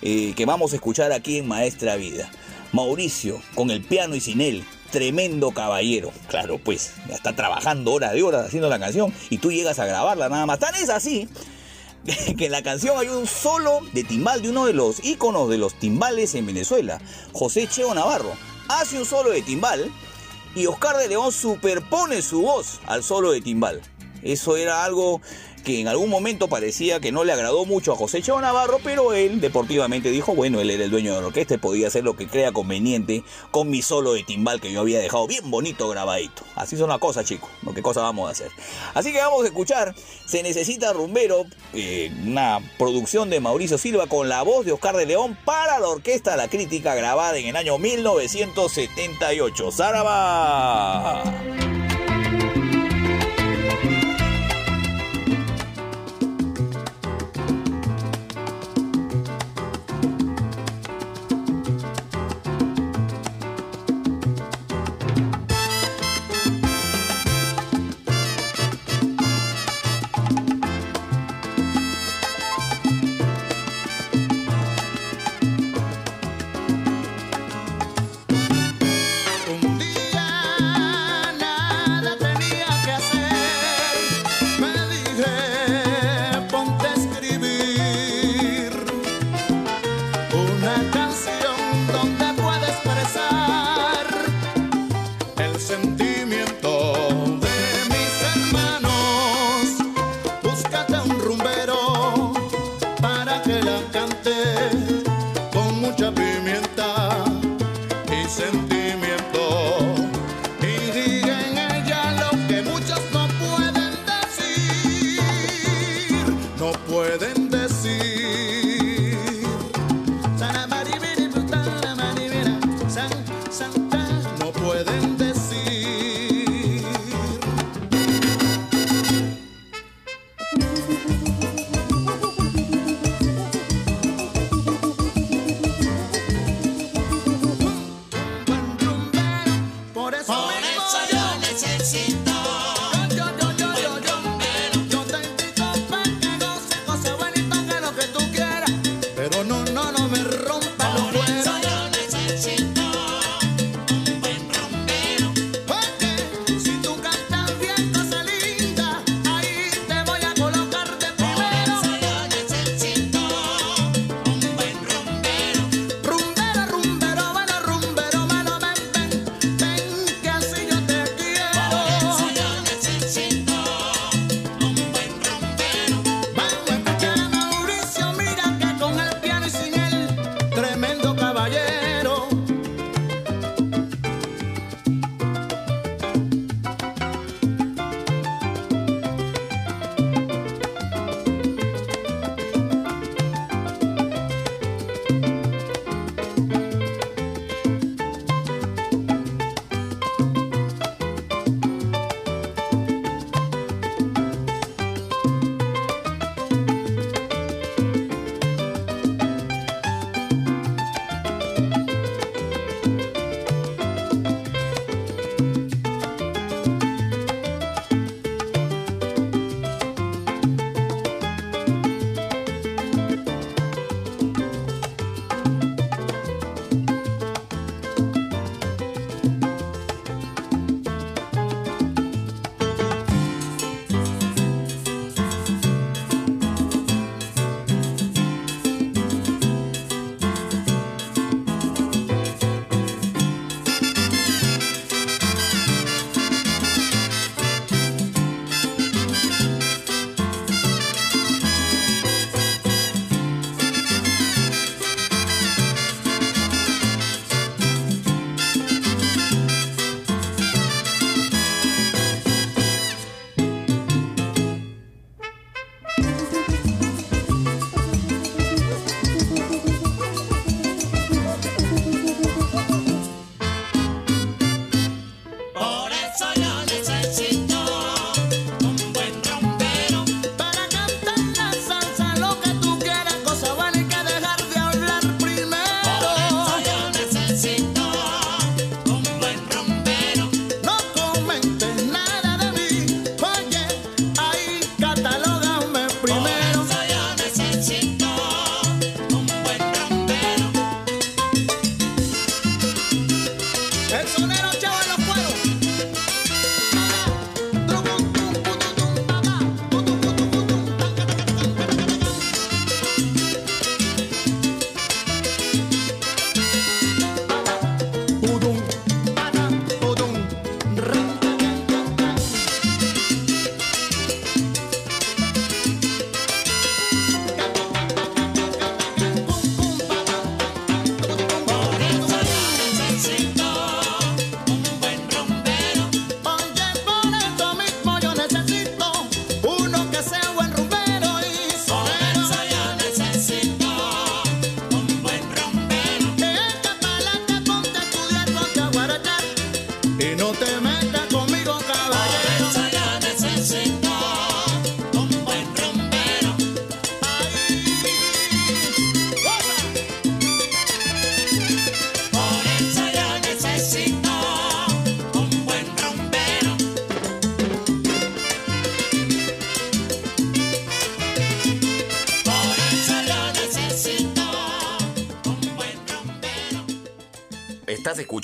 eh, 0.00 0.32
que 0.36 0.46
vamos 0.46 0.72
a 0.72 0.76
escuchar 0.76 1.10
aquí 1.12 1.38
en 1.38 1.48
Maestra 1.48 1.96
Vida. 1.96 2.30
Mauricio, 2.72 3.42
con 3.54 3.70
el 3.70 3.82
piano 3.82 4.14
y 4.14 4.20
sin 4.20 4.40
él, 4.40 4.64
tremendo 4.92 5.50
caballero. 5.50 6.12
Claro, 6.28 6.58
pues, 6.58 6.92
ya 7.08 7.14
está 7.14 7.34
trabajando 7.34 7.92
horas 7.92 8.12
de 8.12 8.22
horas 8.22 8.46
haciendo 8.46 8.68
la 8.68 8.78
canción 8.78 9.12
y 9.28 9.38
tú 9.38 9.50
llegas 9.50 9.80
a 9.80 9.86
grabarla 9.86 10.28
nada 10.28 10.46
más. 10.46 10.60
Tan 10.60 10.74
es 10.76 10.88
así 10.88 11.28
que 12.38 12.46
en 12.46 12.52
la 12.52 12.62
canción 12.62 12.96
hay 12.96 13.08
un 13.08 13.26
solo 13.26 13.80
de 13.92 14.04
timbal 14.04 14.40
de 14.40 14.50
uno 14.50 14.66
de 14.66 14.72
los 14.72 15.04
íconos 15.04 15.48
de 15.50 15.58
los 15.58 15.74
timbales 15.74 16.36
en 16.36 16.46
Venezuela, 16.46 17.00
José 17.32 17.66
Cheo 17.66 17.92
Navarro. 17.92 18.34
Hace 18.68 18.98
un 18.98 19.04
solo 19.04 19.30
de 19.30 19.42
timbal 19.42 19.90
y 20.54 20.66
Oscar 20.66 20.96
de 20.96 21.08
León 21.08 21.32
superpone 21.32 22.22
su 22.22 22.42
voz 22.42 22.80
al 22.86 23.02
solo 23.02 23.32
de 23.32 23.40
timbal. 23.40 23.80
Eso 24.22 24.56
era 24.56 24.84
algo 24.84 25.20
que 25.64 25.80
en 25.80 25.88
algún 25.88 26.10
momento 26.10 26.48
parecía 26.48 27.00
que 27.00 27.10
no 27.10 27.24
le 27.24 27.32
agradó 27.32 27.64
mucho 27.64 27.92
a 27.92 27.96
José 27.96 28.22
Cheo 28.22 28.40
Navarro, 28.40 28.78
pero 28.84 29.14
él 29.14 29.40
deportivamente 29.40 30.10
dijo, 30.10 30.34
bueno, 30.34 30.60
él 30.60 30.70
era 30.70 30.84
el 30.84 30.90
dueño 30.90 31.14
de 31.14 31.20
la 31.20 31.26
orquesta 31.26 31.54
y 31.54 31.58
podía 31.58 31.88
hacer 31.88 32.04
lo 32.04 32.14
que 32.14 32.28
crea 32.28 32.52
conveniente 32.52 33.24
con 33.50 33.70
mi 33.70 33.82
solo 33.82 34.12
de 34.12 34.22
timbal 34.22 34.60
que 34.60 34.70
yo 34.70 34.80
había 34.80 35.00
dejado 35.00 35.26
bien 35.26 35.50
bonito 35.50 35.88
grabadito. 35.88 36.44
Así 36.54 36.76
son 36.76 36.90
las 36.90 36.98
cosas, 36.98 37.24
chicos. 37.24 37.50
¿Qué 37.74 37.82
cosa 37.82 38.02
vamos 38.02 38.28
a 38.28 38.32
hacer? 38.32 38.50
Así 38.92 39.12
que 39.12 39.18
vamos 39.18 39.42
a 39.42 39.46
escuchar 39.46 39.94
Se 40.26 40.42
Necesita 40.42 40.92
Rumbero, 40.92 41.46
eh, 41.72 42.12
una 42.26 42.60
producción 42.78 43.30
de 43.30 43.40
Mauricio 43.40 43.78
Silva 43.78 44.06
con 44.06 44.28
la 44.28 44.42
voz 44.42 44.66
de 44.66 44.72
Oscar 44.72 44.96
de 44.96 45.06
León 45.06 45.36
para 45.44 45.80
la 45.80 45.88
Orquesta 45.88 46.36
La 46.36 46.48
Crítica 46.48 46.94
grabada 46.94 47.38
en 47.38 47.46
el 47.46 47.56
año 47.56 47.78
1978. 47.78 49.72
¡Zaraba! 49.72 51.24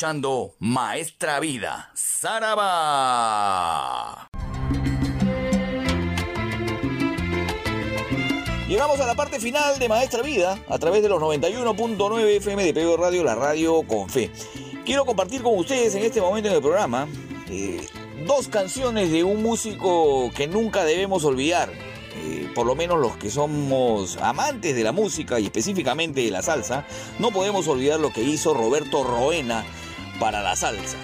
Escuchando 0.01 0.55
Maestra 0.61 1.41
Vida, 1.41 1.91
Saraba. 1.93 2.71
Llegamos 8.67 8.99
a 8.99 9.07
la 9.07 9.15
parte 9.15 9.39
final 9.39 9.79
de 9.79 9.91
Maestra 9.91 10.23
Vida 10.23 10.59
a 10.71 10.79
través 10.79 11.03
de 11.03 11.11
los 11.11 11.21
91.9 11.21 12.37
FM 12.39 12.65
de 12.65 12.73
PBO 12.73 12.97
Radio, 12.97 13.23
la 13.23 13.35
radio 13.35 13.83
con 13.83 14.09
fe. 14.09 14.31
Quiero 14.87 15.05
compartir 15.05 15.43
con 15.43 15.59
ustedes 15.59 15.95
en 15.95 16.03
este 16.03 16.23
momento 16.23 16.49
en 16.49 16.55
el 16.55 16.63
programa 16.63 17.07
eh, 17.51 17.87
dos 18.27 18.49
canciones 18.49 19.13
de 19.13 19.23
un 19.23 19.43
músico 19.43 20.31
que 20.35 20.49
nunca 20.49 20.87
debemos 20.87 21.27
olvidar. 21.27 21.71
Eh, 22.17 22.51
por 22.55 22.67
lo 22.67 22.75
menos 22.75 22.99
los 22.99 23.19
que 23.19 23.31
somos 23.31 24.17
amantes 24.17 24.75
de 24.75 24.83
la 24.83 24.93
música 24.93 25.39
y 25.39 25.45
específicamente 25.45 26.23
de 26.23 26.31
la 26.31 26.41
salsa, 26.41 26.87
no 27.19 27.33
podemos 27.33 27.69
olvidar 27.69 28.01
lo 28.01 28.11
que 28.15 28.23
hizo 28.23 28.55
Roberto 28.55 29.05
Roena 29.05 29.63
para 30.21 30.41
la 30.43 30.55
salsa. 30.55 30.99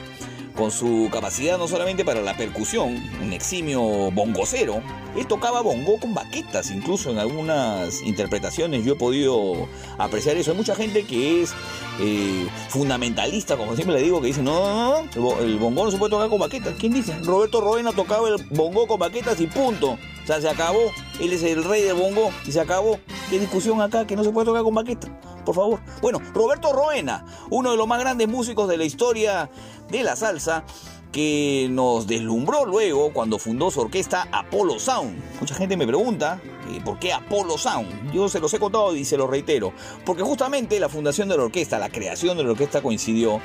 Con 0.54 0.70
su 0.70 1.10
capacidad 1.12 1.58
no 1.58 1.68
solamente 1.68 2.02
para 2.02 2.22
la 2.22 2.34
percusión, 2.34 2.96
un 3.22 3.32
eximio 3.34 3.82
bongocero, 4.10 4.80
él 5.14 5.26
tocaba 5.26 5.60
bongo 5.60 5.98
con 6.00 6.14
baquetas, 6.14 6.70
incluso 6.70 7.10
en 7.10 7.18
algunas 7.18 8.00
interpretaciones 8.00 8.82
yo 8.82 8.94
he 8.94 8.96
podido 8.96 9.68
apreciar 9.98 10.36
eso. 10.38 10.52
Hay 10.52 10.56
mucha 10.56 10.74
gente 10.74 11.04
que 11.04 11.42
es 11.42 11.52
eh, 12.00 12.46
fundamentalista, 12.70 13.58
como 13.58 13.74
siempre 13.74 13.96
le 13.96 14.02
digo, 14.02 14.22
que 14.22 14.28
dice, 14.28 14.42
no, 14.42 14.54
no, 14.64 15.02
no, 15.02 15.08
el 15.12 15.20
bo- 15.20 15.38
el 15.40 15.58
bongo 15.58 15.84
no 15.84 15.90
se 15.90 15.98
puede 15.98 16.10
tocar 16.12 16.30
con 16.30 16.38
baquetas. 16.38 16.74
¿Quién 16.78 16.94
dice? 16.94 17.14
Roberto 17.22 17.60
Roena 17.60 17.92
tocaba 17.92 18.26
el 18.28 18.42
bongo 18.48 18.86
con 18.86 18.98
baquetas 18.98 19.38
y 19.42 19.48
punto. 19.48 19.98
O 20.26 20.28
sea, 20.28 20.40
se 20.40 20.48
acabó. 20.48 20.90
Él 21.20 21.32
es 21.32 21.44
el 21.44 21.62
rey 21.62 21.82
del 21.82 21.94
bongo 21.94 22.32
y 22.44 22.50
se 22.50 22.60
acabó. 22.60 22.98
¿Qué 23.30 23.38
discusión 23.38 23.80
acá 23.80 24.08
que 24.08 24.16
no 24.16 24.24
se 24.24 24.32
puede 24.32 24.46
tocar 24.46 24.64
con 24.64 24.74
baquetas? 24.74 25.08
Por 25.44 25.54
favor. 25.54 25.78
Bueno, 26.02 26.20
Roberto 26.34 26.72
Roena, 26.72 27.24
uno 27.48 27.70
de 27.70 27.76
los 27.76 27.86
más 27.86 28.00
grandes 28.00 28.26
músicos 28.26 28.68
de 28.68 28.76
la 28.76 28.84
historia 28.84 29.48
de 29.88 30.02
la 30.02 30.16
salsa, 30.16 30.64
que 31.12 31.68
nos 31.70 32.08
deslumbró 32.08 32.66
luego 32.66 33.12
cuando 33.12 33.38
fundó 33.38 33.70
su 33.70 33.82
orquesta 33.82 34.26
Apollo 34.32 34.80
Sound. 34.80 35.16
Mucha 35.40 35.54
gente 35.54 35.76
me 35.76 35.86
pregunta 35.86 36.40
eh, 36.72 36.80
por 36.84 36.98
qué 36.98 37.12
Apollo 37.12 37.56
Sound. 37.56 38.12
Yo 38.12 38.28
se 38.28 38.40
los 38.40 38.52
he 38.52 38.58
contado 38.58 38.96
y 38.96 39.04
se 39.04 39.16
los 39.16 39.30
reitero. 39.30 39.72
Porque 40.04 40.22
justamente 40.22 40.80
la 40.80 40.88
fundación 40.88 41.28
de 41.28 41.36
la 41.36 41.44
orquesta, 41.44 41.78
la 41.78 41.88
creación 41.88 42.36
de 42.36 42.42
la 42.42 42.50
orquesta 42.50 42.82
coincidió 42.82 43.40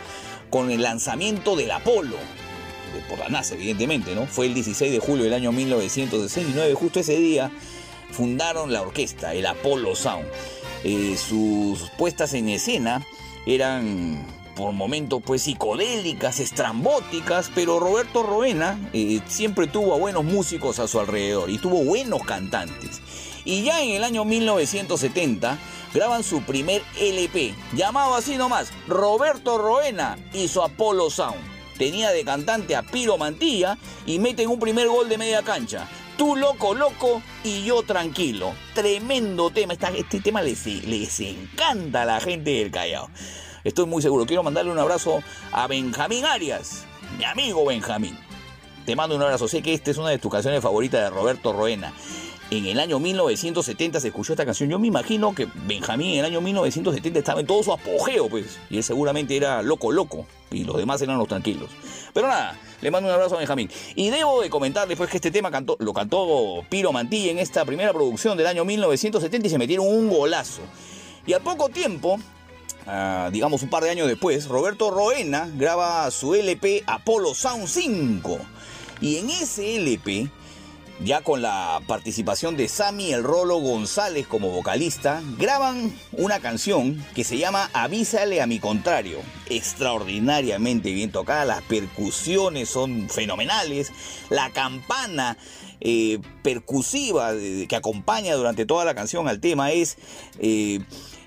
con 0.50 0.72
el 0.72 0.82
lanzamiento 0.82 1.56
del 1.56 1.70
Apolo. 1.70 2.18
Por 3.10 3.20
la 3.20 3.30
NASA, 3.30 3.56
evidentemente, 3.56 4.16
¿no? 4.16 4.28
Fue 4.28 4.46
el 4.46 4.54
16 4.54 4.92
de 4.92 5.00
julio 5.00 5.24
del 5.24 5.34
año 5.34 5.52
1969. 5.52 6.74
Justo 6.74 7.00
ese 7.00 7.18
día 7.18 7.52
fundaron 8.12 8.72
la 8.72 8.82
orquesta, 8.82 9.34
el 9.34 9.46
Apollo 9.46 9.96
Sound. 9.96 10.28
Eh, 10.84 11.16
sus 11.18 11.90
puestas 11.98 12.34
en 12.34 12.50
escena 12.50 13.06
eran 13.46 14.26
por 14.56 14.74
momentos 14.74 15.22
pues 15.26 15.44
psicodélicas, 15.44 16.40
estrambóticas, 16.40 17.52
pero 17.54 17.80
Roberto 17.80 18.24
Roena 18.24 18.80
eh, 18.94 19.22
siempre 19.28 19.68
tuvo 19.68 19.94
a 19.94 19.98
buenos 19.98 20.24
músicos 20.24 20.80
a 20.80 20.88
su 20.88 21.00
alrededor 21.00 21.50
y 21.50 21.58
tuvo 21.58 21.84
buenos 21.84 22.24
cantantes. 22.24 23.02
Y 23.44 23.64
ya 23.64 23.82
en 23.82 23.92
el 23.92 24.04
año 24.04 24.24
1970 24.24 25.58
graban 25.94 26.24
su 26.24 26.42
primer 26.44 26.84
LP, 27.00 27.56
llamado 27.74 28.16
así 28.16 28.38
nomás, 28.38 28.72
Roberto 28.88 29.58
Roena 29.58 30.18
y 30.34 30.48
su 30.48 30.62
Apollo 30.62 31.10
Sound. 31.10 31.61
Tenía 31.78 32.12
de 32.12 32.24
cantante 32.24 32.76
a 32.76 32.84
Piro 32.84 33.18
Mantilla 33.18 33.78
y 34.06 34.20
meten 34.20 34.50
un 34.50 34.60
primer 34.60 34.88
gol 34.88 35.10
de 35.10 35.18
media 35.18 35.42
cancha. 35.42 35.88
Tú 36.18 36.36
loco, 36.36 36.74
loco 36.76 37.22
y 37.44 37.64
yo 37.64 37.84
tranquilo. 37.84 38.54
Tremendo 38.76 39.50
tema. 39.50 39.74
Este 39.74 40.20
tema 40.20 40.42
les, 40.42 40.66
les 40.66 41.20
encanta 41.20 42.04
a 42.04 42.06
la 42.06 42.20
gente 42.20 42.52
del 42.52 42.72
Callao. 42.72 43.10
Estoy 43.64 43.86
muy 43.86 44.02
seguro. 44.02 44.26
Quiero 44.26 44.44
mandarle 44.44 44.72
un 44.72 44.80
abrazo 44.80 45.24
a 45.52 45.68
Benjamín 45.68 46.26
Arias, 46.26 46.86
mi 47.18 47.26
amigo 47.26 47.66
Benjamín. 47.66 48.18
Te 48.86 48.96
mando 48.96 49.16
un 49.16 49.22
abrazo. 49.22 49.48
Sé 49.48 49.62
que 49.62 49.74
esta 49.74 49.92
es 49.92 49.98
una 49.98 50.10
de 50.10 50.18
tus 50.18 50.32
canciones 50.32 50.62
favoritas 50.62 51.02
de 51.02 51.10
Roberto 51.10 51.54
Roena. 51.54 51.94
En 52.52 52.66
el 52.66 52.82
año 52.82 53.00
1970 53.00 54.02
se 54.02 54.10
escuchó 54.10 54.34
esta 54.34 54.46
canción. 54.46 54.70
Yo 54.70 54.78
me 54.78 54.88
imagino 54.88 55.34
que 55.34 55.48
Benjamín 55.66 56.16
en 56.16 56.20
el 56.20 56.26
año 56.26 56.42
1970 56.42 57.20
estaba 57.20 57.40
en 57.40 57.48
todo 57.48 57.64
su 57.64 57.72
apogeo, 57.72 58.28
pues. 58.28 58.60
Y 58.70 58.76
él 58.76 58.84
seguramente 58.84 59.38
era 59.38 59.62
loco, 59.62 59.94
loco. 59.94 60.26
Y 60.52 60.66
los 60.66 60.76
demás 60.76 61.02
eran 61.02 61.18
los 61.18 61.30
tranquilos. 61.30 61.70
Pero 62.14 62.28
nada, 62.28 62.60
le 62.82 62.92
mando 62.92 63.08
un 63.08 63.16
abrazo 63.16 63.36
a 63.36 63.38
Benjamín. 63.38 63.70
Y 63.96 64.10
debo 64.10 64.42
de 64.42 64.50
comentarle 64.50 64.98
pues 64.98 65.10
que 65.10 65.16
este 65.16 65.32
tema 65.32 65.50
cantó, 65.50 65.78
lo 65.80 65.94
cantó 65.94 66.62
Piro 66.68 66.92
Mantilla 66.92 67.32
en 67.32 67.40
esta 67.40 67.64
primera 67.64 67.94
producción 67.94 68.38
del 68.38 68.48
año 68.48 68.66
1970 68.66 69.48
y 69.48 69.50
se 69.50 69.58
metieron 69.58 69.88
un 69.88 70.10
golazo. 70.10 70.64
Y 71.26 71.32
al 71.32 71.42
poco 71.42 71.70
tiempo, 71.70 72.20
ah, 72.86 73.30
digamos 73.32 73.64
un 73.64 73.70
par 73.70 73.84
de 73.84 73.92
años 73.92 74.10
después, 74.10 74.50
Roberto 74.50 74.92
Roena 74.92 75.50
graba 75.56 76.12
su 76.12 76.36
LP 76.36 76.84
Apollo 76.86 77.34
Sound 77.34 77.68
5. 77.68 78.40
Y 79.00 79.16
en 79.16 79.30
ese 79.30 79.78
LP, 79.78 80.30
ya 81.04 81.22
con 81.22 81.42
la 81.42 81.82
participación 81.88 82.56
de 82.58 82.68
Sammy 82.68 83.12
El 83.12 83.24
Rolo 83.24 83.58
González 83.60 84.28
como 84.28 84.50
vocalista, 84.52 85.22
graban 85.38 85.94
una 86.14 86.40
canción 86.40 87.04
que 87.16 87.24
se 87.24 87.38
llama 87.38 87.70
Avísale 87.74 88.42
a 88.42 88.48
mi 88.48 88.60
contrario. 88.60 89.20
Extraordinariamente 89.50 90.92
bien 90.92 91.12
tocada, 91.12 91.46
las 91.46 91.62
percusiones 91.64 92.70
son 92.70 93.10
fenomenales, 93.10 93.92
la 94.30 94.52
campana 94.52 95.38
eh, 95.80 96.20
percusiva 96.44 97.34
de- 97.34 97.68
que 97.68 97.76
acompaña 97.76 98.36
durante 98.36 98.66
toda 98.66 98.86
la 98.86 98.94
canción 98.96 99.28
al 99.28 99.40
tema 99.40 99.72
es... 99.72 99.98
eh, 100.40 100.80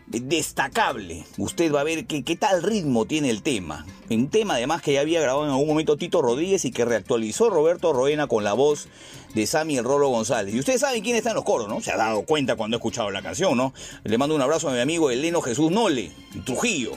destacable. 0.06 1.24
Usted 1.38 1.72
va 1.72 1.80
a 1.80 1.84
ver 1.84 2.06
qué, 2.06 2.36
tal 2.36 2.62
ritmo 2.62 3.06
tiene 3.06 3.30
el 3.30 3.42
tema. 3.42 3.86
Un 4.10 4.28
tema 4.28 4.54
además 4.54 4.82
que 4.82 4.92
ya 4.92 5.00
había 5.00 5.20
grabado 5.20 5.44
en 5.44 5.50
algún 5.50 5.68
momento 5.68 5.96
Tito 5.96 6.20
Rodríguez 6.22 6.64
y 6.64 6.72
que 6.72 6.84
reactualizó 6.84 7.50
Roberto 7.50 7.92
Roena 7.92 8.26
con 8.26 8.44
la 8.44 8.52
voz 8.52 8.88
de 9.34 9.46
Sammy 9.46 9.78
El 9.78 9.84
Rolo 9.84 10.08
González. 10.08 10.54
Y 10.54 10.58
ustedes 10.58 10.80
saben 10.80 11.02
quién 11.02 11.16
está 11.16 11.30
en 11.30 11.36
los 11.36 11.44
coros, 11.44 11.68
¿no? 11.68 11.80
Se 11.80 11.92
ha 11.92 11.96
dado 11.96 12.22
cuenta 12.22 12.56
cuando 12.56 12.76
ha 12.76 12.78
escuchado 12.78 13.10
la 13.10 13.22
canción, 13.22 13.56
¿no? 13.56 13.72
Le 14.04 14.18
mando 14.18 14.34
un 14.34 14.42
abrazo 14.42 14.68
a 14.68 14.72
mi 14.72 14.80
amigo 14.80 15.10
Eleno 15.10 15.40
Jesús 15.40 15.70
Nole, 15.70 16.12
Trujillo. 16.44 16.92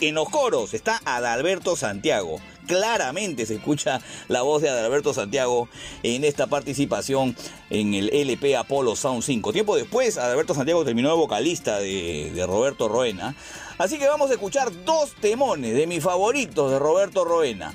En 0.00 0.16
los 0.16 0.28
coros 0.28 0.74
está 0.74 1.00
Adalberto 1.04 1.76
Santiago. 1.76 2.40
Claramente 2.66 3.46
se 3.46 3.54
escucha 3.54 4.00
la 4.28 4.42
voz 4.42 4.62
de 4.62 4.70
Adalberto 4.70 5.14
Santiago 5.14 5.68
en 6.02 6.24
esta 6.24 6.46
participación 6.46 7.36
en 7.70 7.94
el 7.94 8.10
LP 8.12 8.56
Apollo 8.56 8.96
Sound 8.96 9.22
5. 9.22 9.52
Tiempo 9.52 9.76
después, 9.76 10.18
Adalberto 10.18 10.54
Santiago 10.54 10.84
terminó 10.84 11.10
de 11.10 11.16
vocalista 11.16 11.78
de, 11.78 12.32
de 12.34 12.46
Roberto 12.46 12.88
Roena. 12.88 13.36
Así 13.78 13.98
que 13.98 14.08
vamos 14.08 14.30
a 14.30 14.34
escuchar 14.34 14.72
dos 14.84 15.14
temones 15.20 15.74
de 15.74 15.86
mis 15.86 16.02
favoritos 16.02 16.70
de 16.70 16.78
Roberto 16.78 17.24
Roena. 17.24 17.72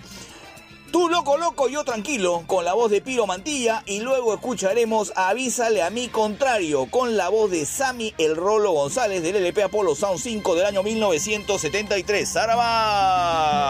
Tú 0.92 1.08
loco 1.08 1.38
loco, 1.38 1.70
yo 1.70 1.84
tranquilo, 1.84 2.44
con 2.48 2.66
la 2.66 2.74
voz 2.74 2.90
de 2.90 3.02
Piro 3.02 3.28
Mantilla 3.28 3.84
y 3.86 4.00
luego 4.00 4.34
escucharemos 4.34 5.14
Avísale 5.16 5.84
a 5.84 5.92
mi 5.92 6.08
contrario 6.08 6.88
con 6.90 7.16
la 7.16 7.30
voz 7.30 7.52
de 7.52 7.68
Sammy 7.68 8.16
El 8.18 8.36
Rolo 8.36 8.72
González 8.72 9.22
del 9.22 9.36
LP 9.36 9.64
Apollo 9.64 9.94
Sound 9.94 10.20
5 10.20 10.56
del 10.56 10.66
año 10.66 10.82
1973. 10.82 12.28
¡Saraba! 12.28 13.70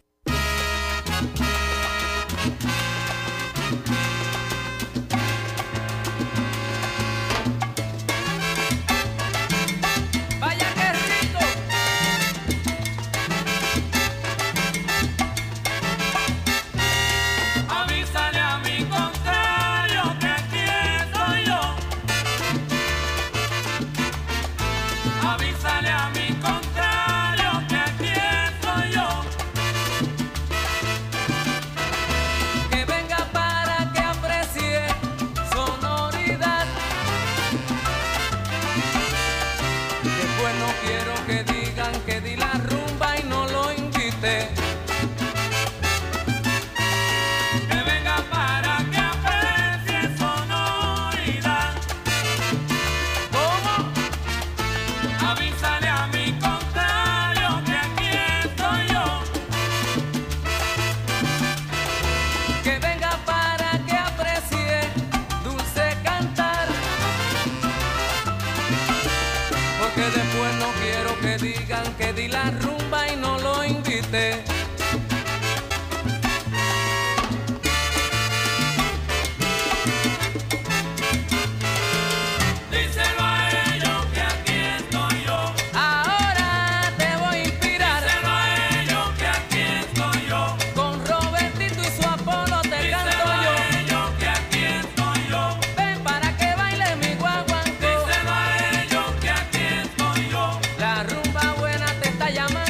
Buena 102.33 102.60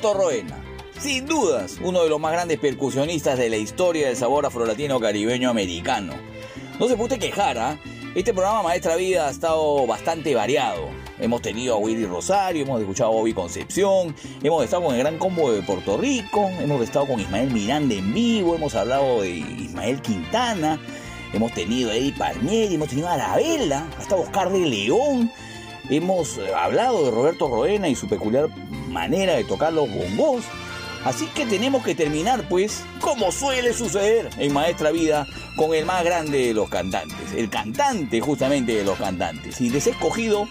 Roberto 0.00 0.14
Roena. 0.14 0.56
Sin 0.98 1.26
dudas, 1.26 1.78
uno 1.82 2.02
de 2.02 2.08
los 2.08 2.18
más 2.18 2.32
grandes 2.32 2.58
percusionistas 2.58 3.38
de 3.38 3.50
la 3.50 3.56
historia 3.56 4.06
del 4.06 4.16
sabor 4.16 4.46
afrolatino 4.46 4.98
caribeño 4.98 5.50
americano. 5.50 6.14
No 6.78 6.88
se 6.88 6.96
puede 6.96 7.18
quejar, 7.18 7.58
¿ah? 7.58 7.78
Este 8.14 8.32
programa 8.32 8.62
Maestra 8.62 8.96
Vida 8.96 9.28
ha 9.28 9.30
estado 9.30 9.86
bastante 9.86 10.34
variado. 10.34 10.88
Hemos 11.18 11.42
tenido 11.42 11.74
a 11.74 11.78
Willy 11.78 12.06
Rosario, 12.06 12.62
hemos 12.62 12.80
escuchado 12.80 13.10
a 13.10 13.12
Bobby 13.12 13.34
Concepción, 13.34 14.14
hemos 14.42 14.64
estado 14.64 14.84
con 14.84 14.94
el 14.94 15.00
Gran 15.00 15.18
Combo 15.18 15.52
de 15.52 15.60
Puerto 15.62 15.98
Rico, 15.98 16.48
hemos 16.60 16.80
estado 16.80 17.06
con 17.06 17.20
Ismael 17.20 17.50
Miranda 17.50 17.94
en 17.94 18.14
vivo, 18.14 18.54
hemos 18.54 18.74
hablado 18.74 19.20
de 19.20 19.30
Ismael 19.30 20.00
Quintana, 20.00 20.80
hemos 21.34 21.52
tenido 21.52 21.90
a 21.90 21.96
Eddie 21.96 22.12
Palmieri, 22.12 22.76
hemos 22.76 22.88
tenido 22.88 23.08
a 23.08 23.14
Arabella, 23.14 23.86
hasta 23.98 24.16
Oscar 24.16 24.50
de 24.50 24.60
León, 24.60 25.30
hemos 25.90 26.38
eh, 26.38 26.54
hablado 26.54 27.04
de 27.04 27.10
Roberto 27.10 27.48
Roena 27.48 27.88
y 27.88 27.94
su 27.94 28.08
peculiar 28.08 28.48
manera 29.00 29.34
de 29.34 29.44
tocar 29.44 29.72
los 29.72 29.88
bongos. 29.88 30.44
Así 31.04 31.26
que 31.34 31.46
tenemos 31.46 31.82
que 31.82 31.94
terminar, 31.94 32.46
pues, 32.48 32.82
como 33.00 33.32
suele 33.32 33.72
suceder 33.72 34.28
en 34.36 34.52
Maestra 34.52 34.90
Vida, 34.90 35.26
con 35.56 35.74
el 35.74 35.86
más 35.86 36.04
grande 36.04 36.48
de 36.48 36.54
los 36.54 36.68
cantantes, 36.68 37.32
el 37.34 37.48
cantante 37.48 38.20
justamente 38.20 38.74
de 38.74 38.84
los 38.84 38.98
cantantes. 38.98 39.58
Y 39.62 39.70
les 39.70 39.86
he 39.86 39.90
escogido 39.90 40.46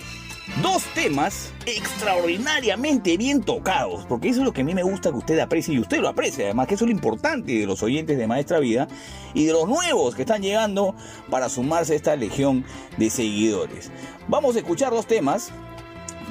dos 0.63 0.83
temas 0.95 1.53
extraordinariamente 1.67 3.15
bien 3.15 3.43
tocados, 3.43 4.05
porque 4.07 4.29
eso 4.29 4.39
es 4.39 4.45
lo 4.45 4.51
que 4.51 4.61
a 4.61 4.63
mí 4.63 4.73
me 4.73 4.81
gusta 4.81 5.11
que 5.11 5.17
usted 5.17 5.37
aprecie 5.37 5.75
y 5.75 5.79
usted 5.79 5.99
lo 5.99 6.09
aprecia, 6.09 6.45
además 6.45 6.67
que 6.67 6.73
eso 6.73 6.85
es 6.85 6.89
lo 6.89 6.95
importante 6.95 7.51
de 7.51 7.67
los 7.67 7.83
oyentes 7.83 8.17
de 8.17 8.25
Maestra 8.25 8.59
Vida 8.59 8.87
y 9.35 9.45
de 9.45 9.53
los 9.53 9.67
nuevos 9.67 10.15
que 10.15 10.23
están 10.23 10.41
llegando 10.41 10.95
para 11.29 11.47
sumarse 11.49 11.93
a 11.93 11.95
esta 11.95 12.15
legión 12.15 12.65
de 12.97 13.11
seguidores. 13.11 13.91
Vamos 14.27 14.55
a 14.55 14.59
escuchar 14.59 14.91
dos 14.91 15.05
temas 15.05 15.51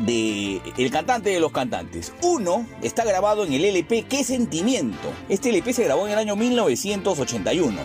de 0.00 0.60
El 0.76 0.90
cantante 0.90 1.30
de 1.30 1.40
los 1.40 1.52
cantantes. 1.52 2.12
Uno 2.22 2.66
está 2.82 3.04
grabado 3.04 3.44
en 3.44 3.52
el 3.52 3.64
LP 3.64 4.04
Qué 4.08 4.24
sentimiento. 4.24 5.12
Este 5.28 5.50
LP 5.50 5.72
se 5.72 5.84
grabó 5.84 6.06
en 6.06 6.12
el 6.12 6.18
año 6.18 6.36
1981. 6.36 7.80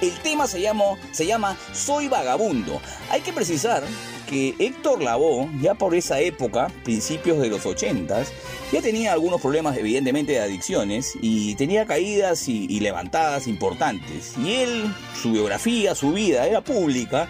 El 0.00 0.12
tema 0.18 0.46
se 0.46 0.60
llama, 0.60 0.84
se 1.12 1.26
llama 1.26 1.56
Soy 1.72 2.08
Vagabundo. 2.08 2.80
Hay 3.10 3.22
que 3.22 3.32
precisar 3.32 3.82
que 4.28 4.54
Héctor 4.58 5.02
Lavoe, 5.02 5.48
ya 5.60 5.74
por 5.74 5.94
esa 5.94 6.20
época, 6.20 6.70
principios 6.84 7.38
de 7.38 7.48
los 7.48 7.64
80s, 7.64 8.26
ya 8.72 8.82
tenía 8.82 9.12
algunos 9.12 9.40
problemas 9.40 9.76
evidentemente 9.78 10.32
de 10.32 10.40
adicciones 10.40 11.12
y 11.22 11.54
tenía 11.54 11.86
caídas 11.86 12.46
y 12.48 12.80
levantadas 12.80 13.46
importantes. 13.46 14.34
Y 14.36 14.56
él, 14.56 14.94
su 15.20 15.32
biografía, 15.32 15.94
su 15.94 16.12
vida 16.12 16.46
era 16.46 16.60
pública 16.60 17.28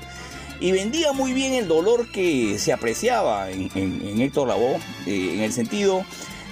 y 0.61 0.73
vendía 0.73 1.13
muy 1.13 1.33
bien 1.33 1.55
el 1.55 1.69
dolor 1.69 2.11
que 2.11 2.59
se 2.59 2.73
apreciaba 2.73 3.51
en, 3.51 4.21
Héctor 4.21 4.49
Lavoe, 4.49 4.77
eh, 5.07 5.35
en 5.35 5.41
el 5.41 5.53
sentido 5.53 6.05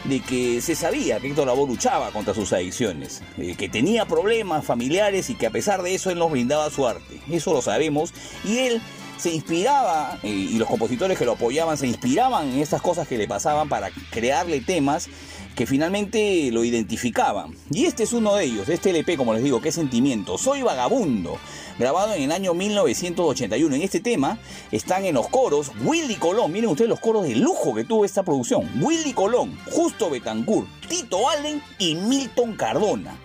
de 0.05 0.21
que 0.21 0.61
se 0.61 0.75
sabía 0.75 1.19
que 1.19 1.29
Héctor 1.29 1.47
Lavoe 1.47 1.67
luchaba 1.67 2.11
contra 2.11 2.35
sus 2.35 2.53
adicciones, 2.53 3.23
eh, 3.39 3.55
que 3.57 3.69
tenía 3.69 4.07
problemas 4.07 4.65
familiares 4.65 5.31
y 5.31 5.35
que 5.35 5.47
a 5.47 5.51
pesar 5.51 5.83
de 5.83 5.95
eso 5.95 6.11
él 6.11 6.19
nos 6.19 6.31
brindaba 6.31 6.71
su 6.71 6.87
arte. 6.87 7.21
Eso 7.31 7.53
lo 7.53 7.63
sabemos. 7.63 8.13
Y 8.45 8.59
él 8.59 8.83
se 9.17 9.31
inspiraba, 9.31 10.19
eh, 10.23 10.29
y 10.29 10.59
los 10.59 10.69
compositores 10.69 11.19
que 11.19 11.25
lo 11.25 11.33
apoyaban 11.33 11.79
se 11.79 11.87
inspiraban 11.87 12.51
en 12.53 12.59
estas 12.59 12.83
cosas 12.83 13.09
que 13.09 13.17
le 13.17 13.27
pasaban 13.27 13.69
para 13.69 13.91
crearle 14.11 14.61
temas 14.61 15.09
que 15.55 15.67
finalmente 15.67 16.51
lo 16.51 16.65
identificaban. 16.65 17.55
Y 17.71 17.87
este 17.87 18.03
es 18.03 18.13
uno 18.13 18.35
de 18.35 18.45
ellos, 18.45 18.69
este 18.69 18.91
LP, 18.91 19.17
como 19.17 19.35
les 19.35 19.43
digo, 19.43 19.61
qué 19.61 19.73
sentimiento. 19.73 20.37
Soy 20.37 20.63
vagabundo, 20.63 21.39
grabado 21.79 22.15
en 22.15 22.23
el 22.23 22.33
año 22.33 22.55
1981. 22.55 23.75
En 23.75 23.83
este 23.83 24.01
tema 24.01 24.39
están 24.71 25.05
en 25.05 25.15
los 25.15 25.29
coros 25.29 25.73
Willy 25.85 26.17
Colón, 26.17 26.53
miren 26.53 26.71
ustedes 26.71 26.89
los 26.89 27.01
coros 27.01 27.25
de 27.25 27.35
lujo 27.37 27.75
que 27.75 27.85
tuvo 27.85 28.05
esta 28.05 28.23
producción. 28.23 28.71
Willy 28.81 29.13
Colón, 29.13 29.59
Justo 29.71 30.11
Betancourt, 30.11 30.69
Tito 30.89 31.29
Allen 31.29 31.63
y 31.79 31.95
Milton 31.95 32.57
Cardona. 32.57 33.19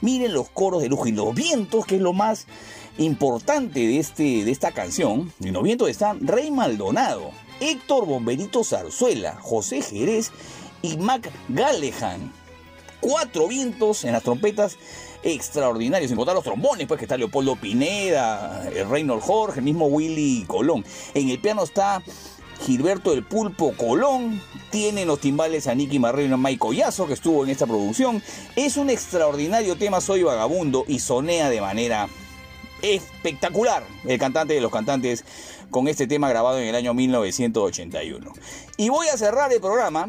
Miren 0.00 0.34
los 0.34 0.50
coros 0.50 0.82
de 0.82 0.88
lujo 0.88 1.06
y 1.06 1.12
los 1.12 1.34
vientos, 1.34 1.86
que 1.86 1.96
es 1.96 2.00
lo 2.02 2.12
más 2.12 2.46
importante 2.98 3.80
de, 3.80 3.98
este, 3.98 4.44
de 4.44 4.50
esta 4.50 4.72
canción. 4.72 5.32
En 5.42 5.54
los 5.54 5.62
vientos 5.62 5.88
están 5.88 6.26
Rey 6.26 6.50
Maldonado, 6.50 7.30
Héctor 7.60 8.06
Bomberito 8.06 8.64
Zarzuela, 8.64 9.36
José 9.40 9.82
Jerez 9.82 10.30
y 10.82 10.96
Mac 10.98 11.30
Gallehan. 11.48 12.32
Cuatro 13.00 13.48
vientos 13.48 14.04
en 14.04 14.12
las 14.12 14.22
trompetas 14.22 14.76
extraordinarios, 15.24 16.10
sin 16.10 16.16
contar 16.16 16.34
los 16.34 16.44
trombones, 16.44 16.86
pues 16.86 16.98
que 16.98 17.06
está 17.06 17.16
Leopoldo 17.16 17.56
Pineda, 17.56 18.68
el 18.74 18.88
Reynold 18.88 19.22
Jorge, 19.22 19.60
el 19.60 19.64
mismo 19.64 19.86
Willy 19.86 20.44
Colón. 20.46 20.84
En 21.14 21.30
el 21.30 21.38
piano 21.40 21.64
está 21.64 22.02
Gilberto 22.60 23.10
del 23.10 23.24
Pulpo 23.24 23.72
Colón, 23.76 24.40
tienen 24.70 25.08
los 25.08 25.20
timbales 25.20 25.66
a 25.66 25.74
Nicky 25.74 25.98
Marrero 25.98 26.36
y 26.36 26.38
Mike 26.38 26.58
Collazo, 26.58 27.06
que 27.06 27.14
estuvo 27.14 27.44
en 27.44 27.50
esta 27.50 27.66
producción. 27.66 28.22
Es 28.54 28.76
un 28.76 28.90
extraordinario 28.90 29.76
tema 29.76 30.00
Soy 30.00 30.22
Vagabundo 30.22 30.84
y 30.86 30.98
sonea 30.98 31.48
de 31.48 31.60
manera 31.60 32.08
espectacular 32.82 33.82
el 34.04 34.18
cantante 34.18 34.52
de 34.52 34.60
los 34.60 34.70
cantantes 34.70 35.24
con 35.70 35.88
este 35.88 36.06
tema 36.06 36.28
grabado 36.28 36.58
en 36.58 36.68
el 36.68 36.74
año 36.74 36.92
1981. 36.92 38.32
Y 38.76 38.88
voy 38.90 39.08
a 39.08 39.16
cerrar 39.16 39.52
el 39.52 39.60
programa 39.60 40.08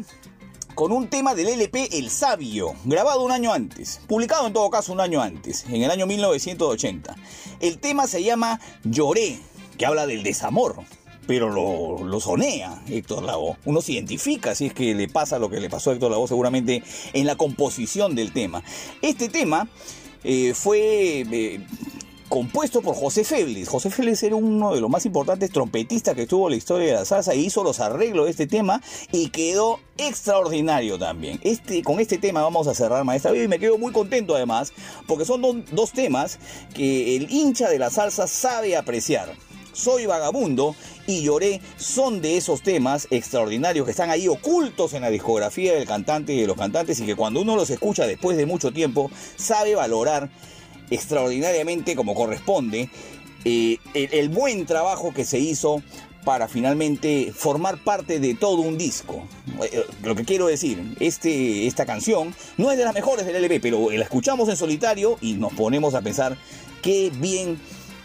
con 0.76 0.92
un 0.92 1.08
tema 1.08 1.34
del 1.34 1.48
LP 1.48 1.98
El 1.98 2.10
Sabio, 2.10 2.74
grabado 2.84 3.24
un 3.24 3.32
año 3.32 3.50
antes, 3.50 3.98
publicado 4.06 4.46
en 4.46 4.52
todo 4.52 4.68
caso 4.68 4.92
un 4.92 5.00
año 5.00 5.22
antes, 5.22 5.64
en 5.70 5.82
el 5.82 5.90
año 5.90 6.06
1980. 6.06 7.16
El 7.60 7.78
tema 7.78 8.06
se 8.06 8.22
llama 8.22 8.60
Lloré, 8.84 9.38
que 9.78 9.86
habla 9.86 10.06
del 10.06 10.22
desamor, 10.22 10.76
pero 11.26 11.48
lo, 11.48 12.20
sonea 12.20 12.82
Héctor 12.90 13.22
Lavoe. 13.22 13.56
Uno 13.64 13.80
se 13.80 13.92
identifica 13.92 14.54
si 14.54 14.66
es 14.66 14.74
que 14.74 14.94
le 14.94 15.08
pasa 15.08 15.38
lo 15.38 15.48
que 15.48 15.60
le 15.60 15.70
pasó 15.70 15.90
a 15.90 15.94
Héctor 15.94 16.10
Lavoe 16.10 16.28
seguramente 16.28 16.82
en 17.14 17.26
la 17.26 17.36
composición 17.36 18.14
del 18.14 18.34
tema. 18.34 18.62
Este 19.00 19.30
tema 19.30 19.70
eh, 20.24 20.52
fue... 20.54 21.24
eh, 21.32 21.66
compuesto 22.28 22.82
por 22.82 22.94
José 22.96 23.24
Félix. 23.24 23.68
José 23.68 23.90
Félix 23.90 24.22
era 24.22 24.36
uno 24.36 24.74
de 24.74 24.80
los 24.80 24.90
más 24.90 25.06
importantes 25.06 25.50
trompetistas 25.50 26.14
que 26.14 26.26
tuvo 26.26 26.48
la 26.50 26.56
historia 26.56 26.88
de 26.88 26.92
la 26.94 27.04
salsa 27.04 27.32
e 27.32 27.38
hizo 27.38 27.62
los 27.62 27.80
arreglos 27.80 28.24
de 28.26 28.30
este 28.32 28.46
tema 28.46 28.82
y 29.12 29.28
quedó 29.30 29.78
extraordinario 29.98 30.98
también. 30.98 31.38
Este, 31.42 31.82
con 31.82 32.00
este 32.00 32.18
tema 32.18 32.42
vamos 32.42 32.66
a 32.66 32.74
cerrar 32.74 33.04
Maestra 33.04 33.30
Vida 33.32 33.44
y 33.44 33.48
me 33.48 33.58
quedo 33.58 33.78
muy 33.78 33.92
contento 33.92 34.34
además 34.34 34.72
porque 35.06 35.24
son 35.24 35.42
do- 35.42 35.62
dos 35.72 35.92
temas 35.92 36.38
que 36.74 37.16
el 37.16 37.30
hincha 37.30 37.68
de 37.68 37.78
la 37.78 37.90
salsa 37.90 38.26
sabe 38.26 38.76
apreciar. 38.76 39.32
Soy 39.72 40.06
vagabundo 40.06 40.74
y 41.06 41.22
lloré 41.22 41.60
son 41.76 42.22
de 42.22 42.38
esos 42.38 42.62
temas 42.62 43.06
extraordinarios 43.10 43.84
que 43.84 43.90
están 43.90 44.10
ahí 44.10 44.26
ocultos 44.26 44.94
en 44.94 45.02
la 45.02 45.10
discografía 45.10 45.74
del 45.74 45.86
cantante 45.86 46.32
y 46.32 46.40
de 46.40 46.46
los 46.46 46.56
cantantes 46.56 46.98
y 46.98 47.04
que 47.06 47.14
cuando 47.14 47.42
uno 47.42 47.54
los 47.56 47.68
escucha 47.70 48.06
después 48.06 48.36
de 48.38 48.46
mucho 48.46 48.72
tiempo 48.72 49.10
sabe 49.36 49.74
valorar 49.74 50.30
extraordinariamente 50.90 51.96
como 51.96 52.14
corresponde 52.14 52.88
eh, 53.44 53.78
el, 53.94 54.08
el 54.12 54.28
buen 54.28 54.66
trabajo 54.66 55.12
que 55.14 55.24
se 55.24 55.38
hizo 55.38 55.82
para 56.26 56.48
finalmente 56.48 57.32
formar 57.32 57.78
parte 57.84 58.18
de 58.18 58.34
todo 58.34 58.62
un 58.62 58.76
disco. 58.76 59.28
Eh, 59.62 59.84
Lo 60.02 60.16
que 60.16 60.24
quiero 60.24 60.48
decir, 60.48 60.96
este, 60.98 61.68
esta 61.68 61.86
canción 61.86 62.34
no 62.56 62.72
es 62.72 62.76
de 62.78 62.84
las 62.84 62.94
mejores 62.94 63.24
del 63.24 63.36
LP, 63.36 63.60
pero 63.60 63.90
la 63.92 64.02
escuchamos 64.02 64.48
en 64.48 64.56
solitario 64.56 65.18
y 65.20 65.34
nos 65.34 65.52
ponemos 65.52 65.94
a 65.94 66.02
pensar 66.02 66.36
qué 66.82 67.12
bien 67.14 67.60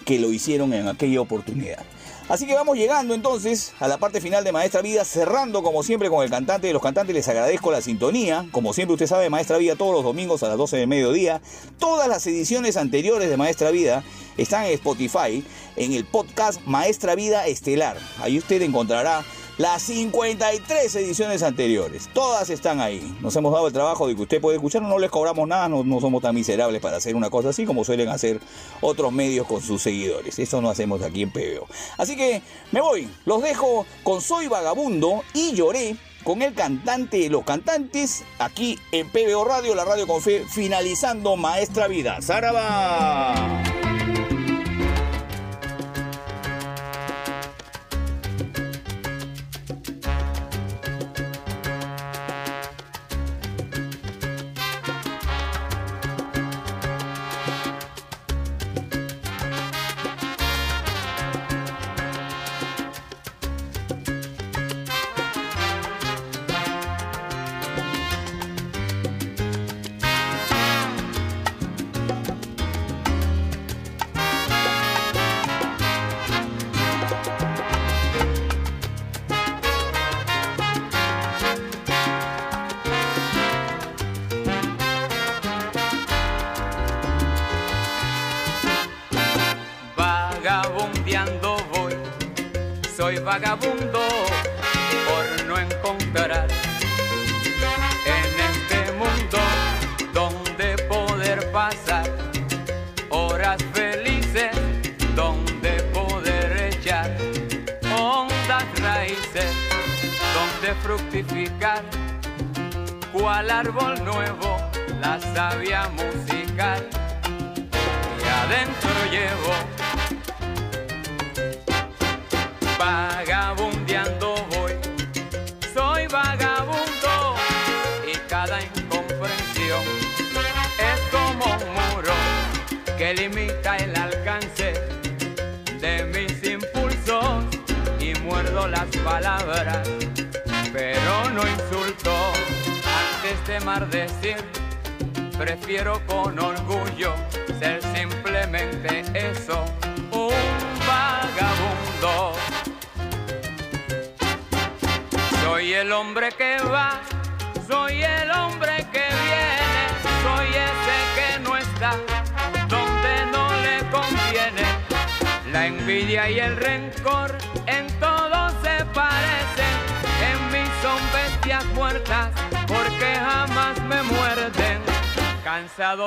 que 0.05 0.19
lo 0.19 0.31
hicieron 0.31 0.71
en 0.73 0.87
aquella 0.87 1.19
oportunidad. 1.19 1.83
Así 2.31 2.47
que 2.47 2.55
vamos 2.55 2.77
llegando 2.77 3.13
entonces 3.13 3.73
a 3.81 3.89
la 3.89 3.97
parte 3.97 4.21
final 4.21 4.45
de 4.45 4.53
Maestra 4.53 4.81
Vida, 4.81 5.03
cerrando 5.03 5.61
como 5.63 5.83
siempre 5.83 6.09
con 6.09 6.23
el 6.23 6.29
cantante 6.29 6.67
de 6.67 6.71
los 6.71 6.81
cantantes. 6.81 7.13
Les 7.13 7.27
agradezco 7.27 7.73
la 7.73 7.81
sintonía. 7.81 8.45
Como 8.53 8.71
siempre 8.71 8.93
usted 8.93 9.07
sabe, 9.07 9.29
Maestra 9.29 9.57
Vida 9.57 9.75
todos 9.75 9.93
los 9.93 10.05
domingos 10.05 10.41
a 10.41 10.47
las 10.47 10.57
12 10.57 10.77
del 10.77 10.87
mediodía. 10.87 11.41
Todas 11.77 12.07
las 12.07 12.25
ediciones 12.25 12.77
anteriores 12.77 13.29
de 13.29 13.35
Maestra 13.35 13.69
Vida 13.69 14.05
están 14.37 14.63
en 14.63 14.71
Spotify, 14.71 15.43
en 15.75 15.91
el 15.91 16.05
podcast 16.05 16.61
Maestra 16.65 17.15
Vida 17.15 17.47
Estelar. 17.47 17.97
Ahí 18.21 18.37
usted 18.37 18.61
encontrará 18.61 19.25
las 19.57 19.83
53 19.83 20.95
ediciones 20.95 21.43
anteriores. 21.43 22.09
Todas 22.13 22.49
están 22.49 22.79
ahí. 22.81 23.15
Nos 23.21 23.35
hemos 23.35 23.53
dado 23.53 23.67
el 23.67 23.73
trabajo 23.73 24.07
de 24.07 24.15
que 24.15 24.21
usted 24.21 24.41
puede 24.41 24.57
escuchar, 24.57 24.81
no 24.81 24.99
les 24.99 25.09
cobramos 25.09 25.47
nada, 25.47 25.69
no, 25.69 25.83
no 25.83 25.99
somos 25.99 26.21
tan 26.21 26.35
miserables 26.35 26.81
para 26.81 26.97
hacer 26.97 27.15
una 27.15 27.29
cosa 27.29 27.49
así 27.49 27.65
como 27.65 27.83
suelen 27.83 28.09
hacer 28.09 28.39
otros 28.81 29.11
medios 29.11 29.47
con 29.47 29.61
sus 29.61 29.81
seguidores. 29.81 30.39
Eso 30.39 30.61
no 30.61 30.69
hacemos 30.69 31.01
aquí 31.01 31.23
en 31.23 31.31
PBO. 31.31 31.67
Así 31.97 32.15
que 32.15 32.41
me 32.71 32.81
voy, 32.81 33.09
los 33.25 33.41
dejo 33.41 33.85
con 34.03 34.21
Soy 34.21 34.47
Vagabundo 34.47 35.23
y 35.33 35.53
Lloré 35.53 35.95
con 36.23 36.41
el 36.41 36.53
cantante 36.53 37.29
los 37.29 37.43
cantantes 37.43 38.23
aquí 38.39 38.77
en 38.91 39.09
PBO 39.09 39.43
Radio, 39.45 39.75
la 39.75 39.85
radio 39.85 40.07
con 40.07 40.21
fe, 40.21 40.45
finalizando 40.47 41.35
Maestra 41.35 41.87
Vida. 41.87 42.21
¡Zaraba! 42.21 43.80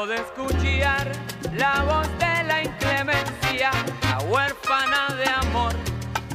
De 0.09 0.17
escuchar 0.17 1.11
la 1.55 1.83
voz 1.85 2.07
de 2.19 2.45
la 2.45 2.63
inclemencia, 2.63 3.71
la 4.03 4.19
huérfana 4.27 5.15
de 5.17 5.27
amor, 5.31 5.73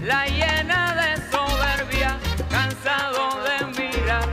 la 0.01 0.25
llena 0.25 0.95
de 0.95 1.22
soberbia, 1.30 2.17
cansado 2.49 3.30
de 3.43 3.65
mirar 3.80 4.27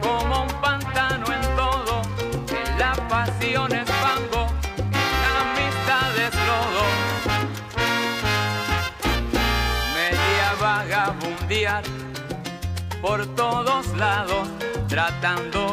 como 0.00 0.44
un 0.44 0.60
pantano 0.62 1.26
en 1.26 1.42
todo, 1.54 2.00
en 2.48 2.78
la 2.78 2.94
pasión 3.10 3.70
es 3.74 3.90
fango, 3.90 4.46
la 5.22 5.32
amistad 5.42 6.16
es 6.16 6.34
lodo. 6.48 6.84
Media 9.94 10.54
vagabundear 10.58 11.84
por 13.02 13.26
todos 13.34 13.86
lados, 13.98 14.48
tratando 14.88 15.60
de 15.66 15.71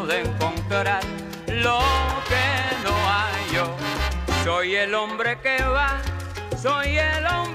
que 5.38 5.64
va, 5.64 6.02
soy 6.58 6.98
el 6.98 7.26
hombre. 7.28 7.49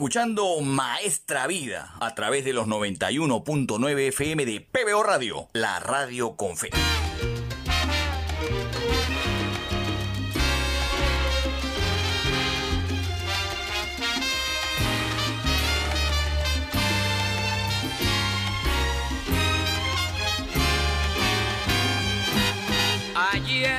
escuchando 0.00 0.58
Maestra 0.62 1.46
Vida 1.46 1.92
a 2.00 2.14
través 2.14 2.42
de 2.46 2.54
los 2.54 2.66
91.9 2.66 4.08
FM 4.08 4.46
de 4.46 4.62
PBO 4.62 5.02
Radio, 5.02 5.48
la 5.52 5.78
radio 5.78 6.36
con 6.36 6.56
fe. 6.56 6.70
Ayer 23.34 23.76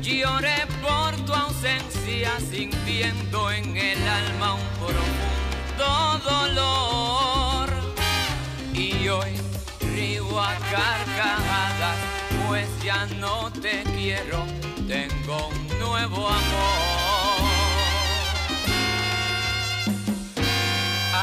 lloré 0.00 0.66
por 0.80 1.14
tu 1.26 1.34
ausencia 1.34 2.40
sintiendo 2.40 3.50
en 3.50 3.76
el 3.76 4.08
alma 4.08 4.54
un 4.54 4.66
profundo 4.78 5.37
tanto 5.78 6.18
dolor. 6.28 7.68
Y 8.74 9.08
hoy 9.08 9.32
río 9.94 10.40
a 10.40 10.54
carcajadas, 10.70 11.98
pues 12.46 12.68
ya 12.82 13.06
no 13.18 13.50
te 13.52 13.82
quiero, 13.96 14.44
tengo 14.86 15.48
un 15.48 15.78
nuevo 15.78 16.28
amor. 16.28 17.48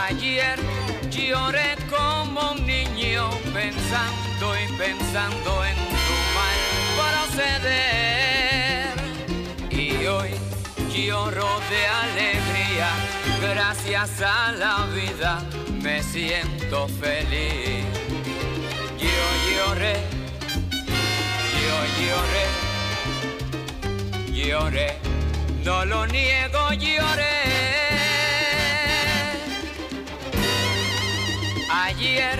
Ayer 0.07 0.59
lloré 1.09 1.75
como 1.89 2.51
un 2.51 2.65
niño 2.65 3.29
pensando 3.53 4.55
y 4.59 4.67
pensando 4.77 5.65
en 5.65 5.75
tu 5.75 6.17
mal 6.37 6.59
proceder. 6.97 7.75
Y 9.71 10.05
hoy 10.05 10.31
lloro 10.93 11.59
de 11.69 11.87
alegría 11.87 12.54
gracias 13.41 14.21
a 14.21 14.51
la 14.51 14.85
vida 14.93 15.41
me 15.81 16.01
siento 16.01 16.87
feliz. 16.87 17.85
Yo 18.97 19.25
lloré, 19.51 19.95
yo 21.61 21.77
lloré, 22.01 22.47
lloré, 24.31 24.89
no 25.63 25.85
lo 25.85 26.07
niego, 26.07 26.73
lloré. 26.73 27.35
Ayer 31.71 32.39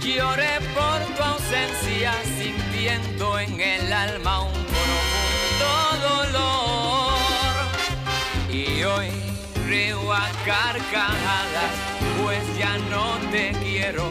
lloré 0.00 0.60
por 0.74 0.98
tu 1.16 1.22
ausencia, 1.22 2.12
sintiendo 2.38 3.38
en 3.38 3.60
el 3.60 3.92
alma 3.92 4.40
un 4.40 4.52
profundo 4.52 5.70
dolor. 6.08 7.12
Y 8.50 8.82
hoy 8.84 9.25
río 9.76 10.12
a 10.12 10.30
carcajadas, 10.44 11.72
pues 12.22 12.42
ya 12.58 12.78
no 12.90 13.18
te 13.30 13.52
quiero, 13.62 14.10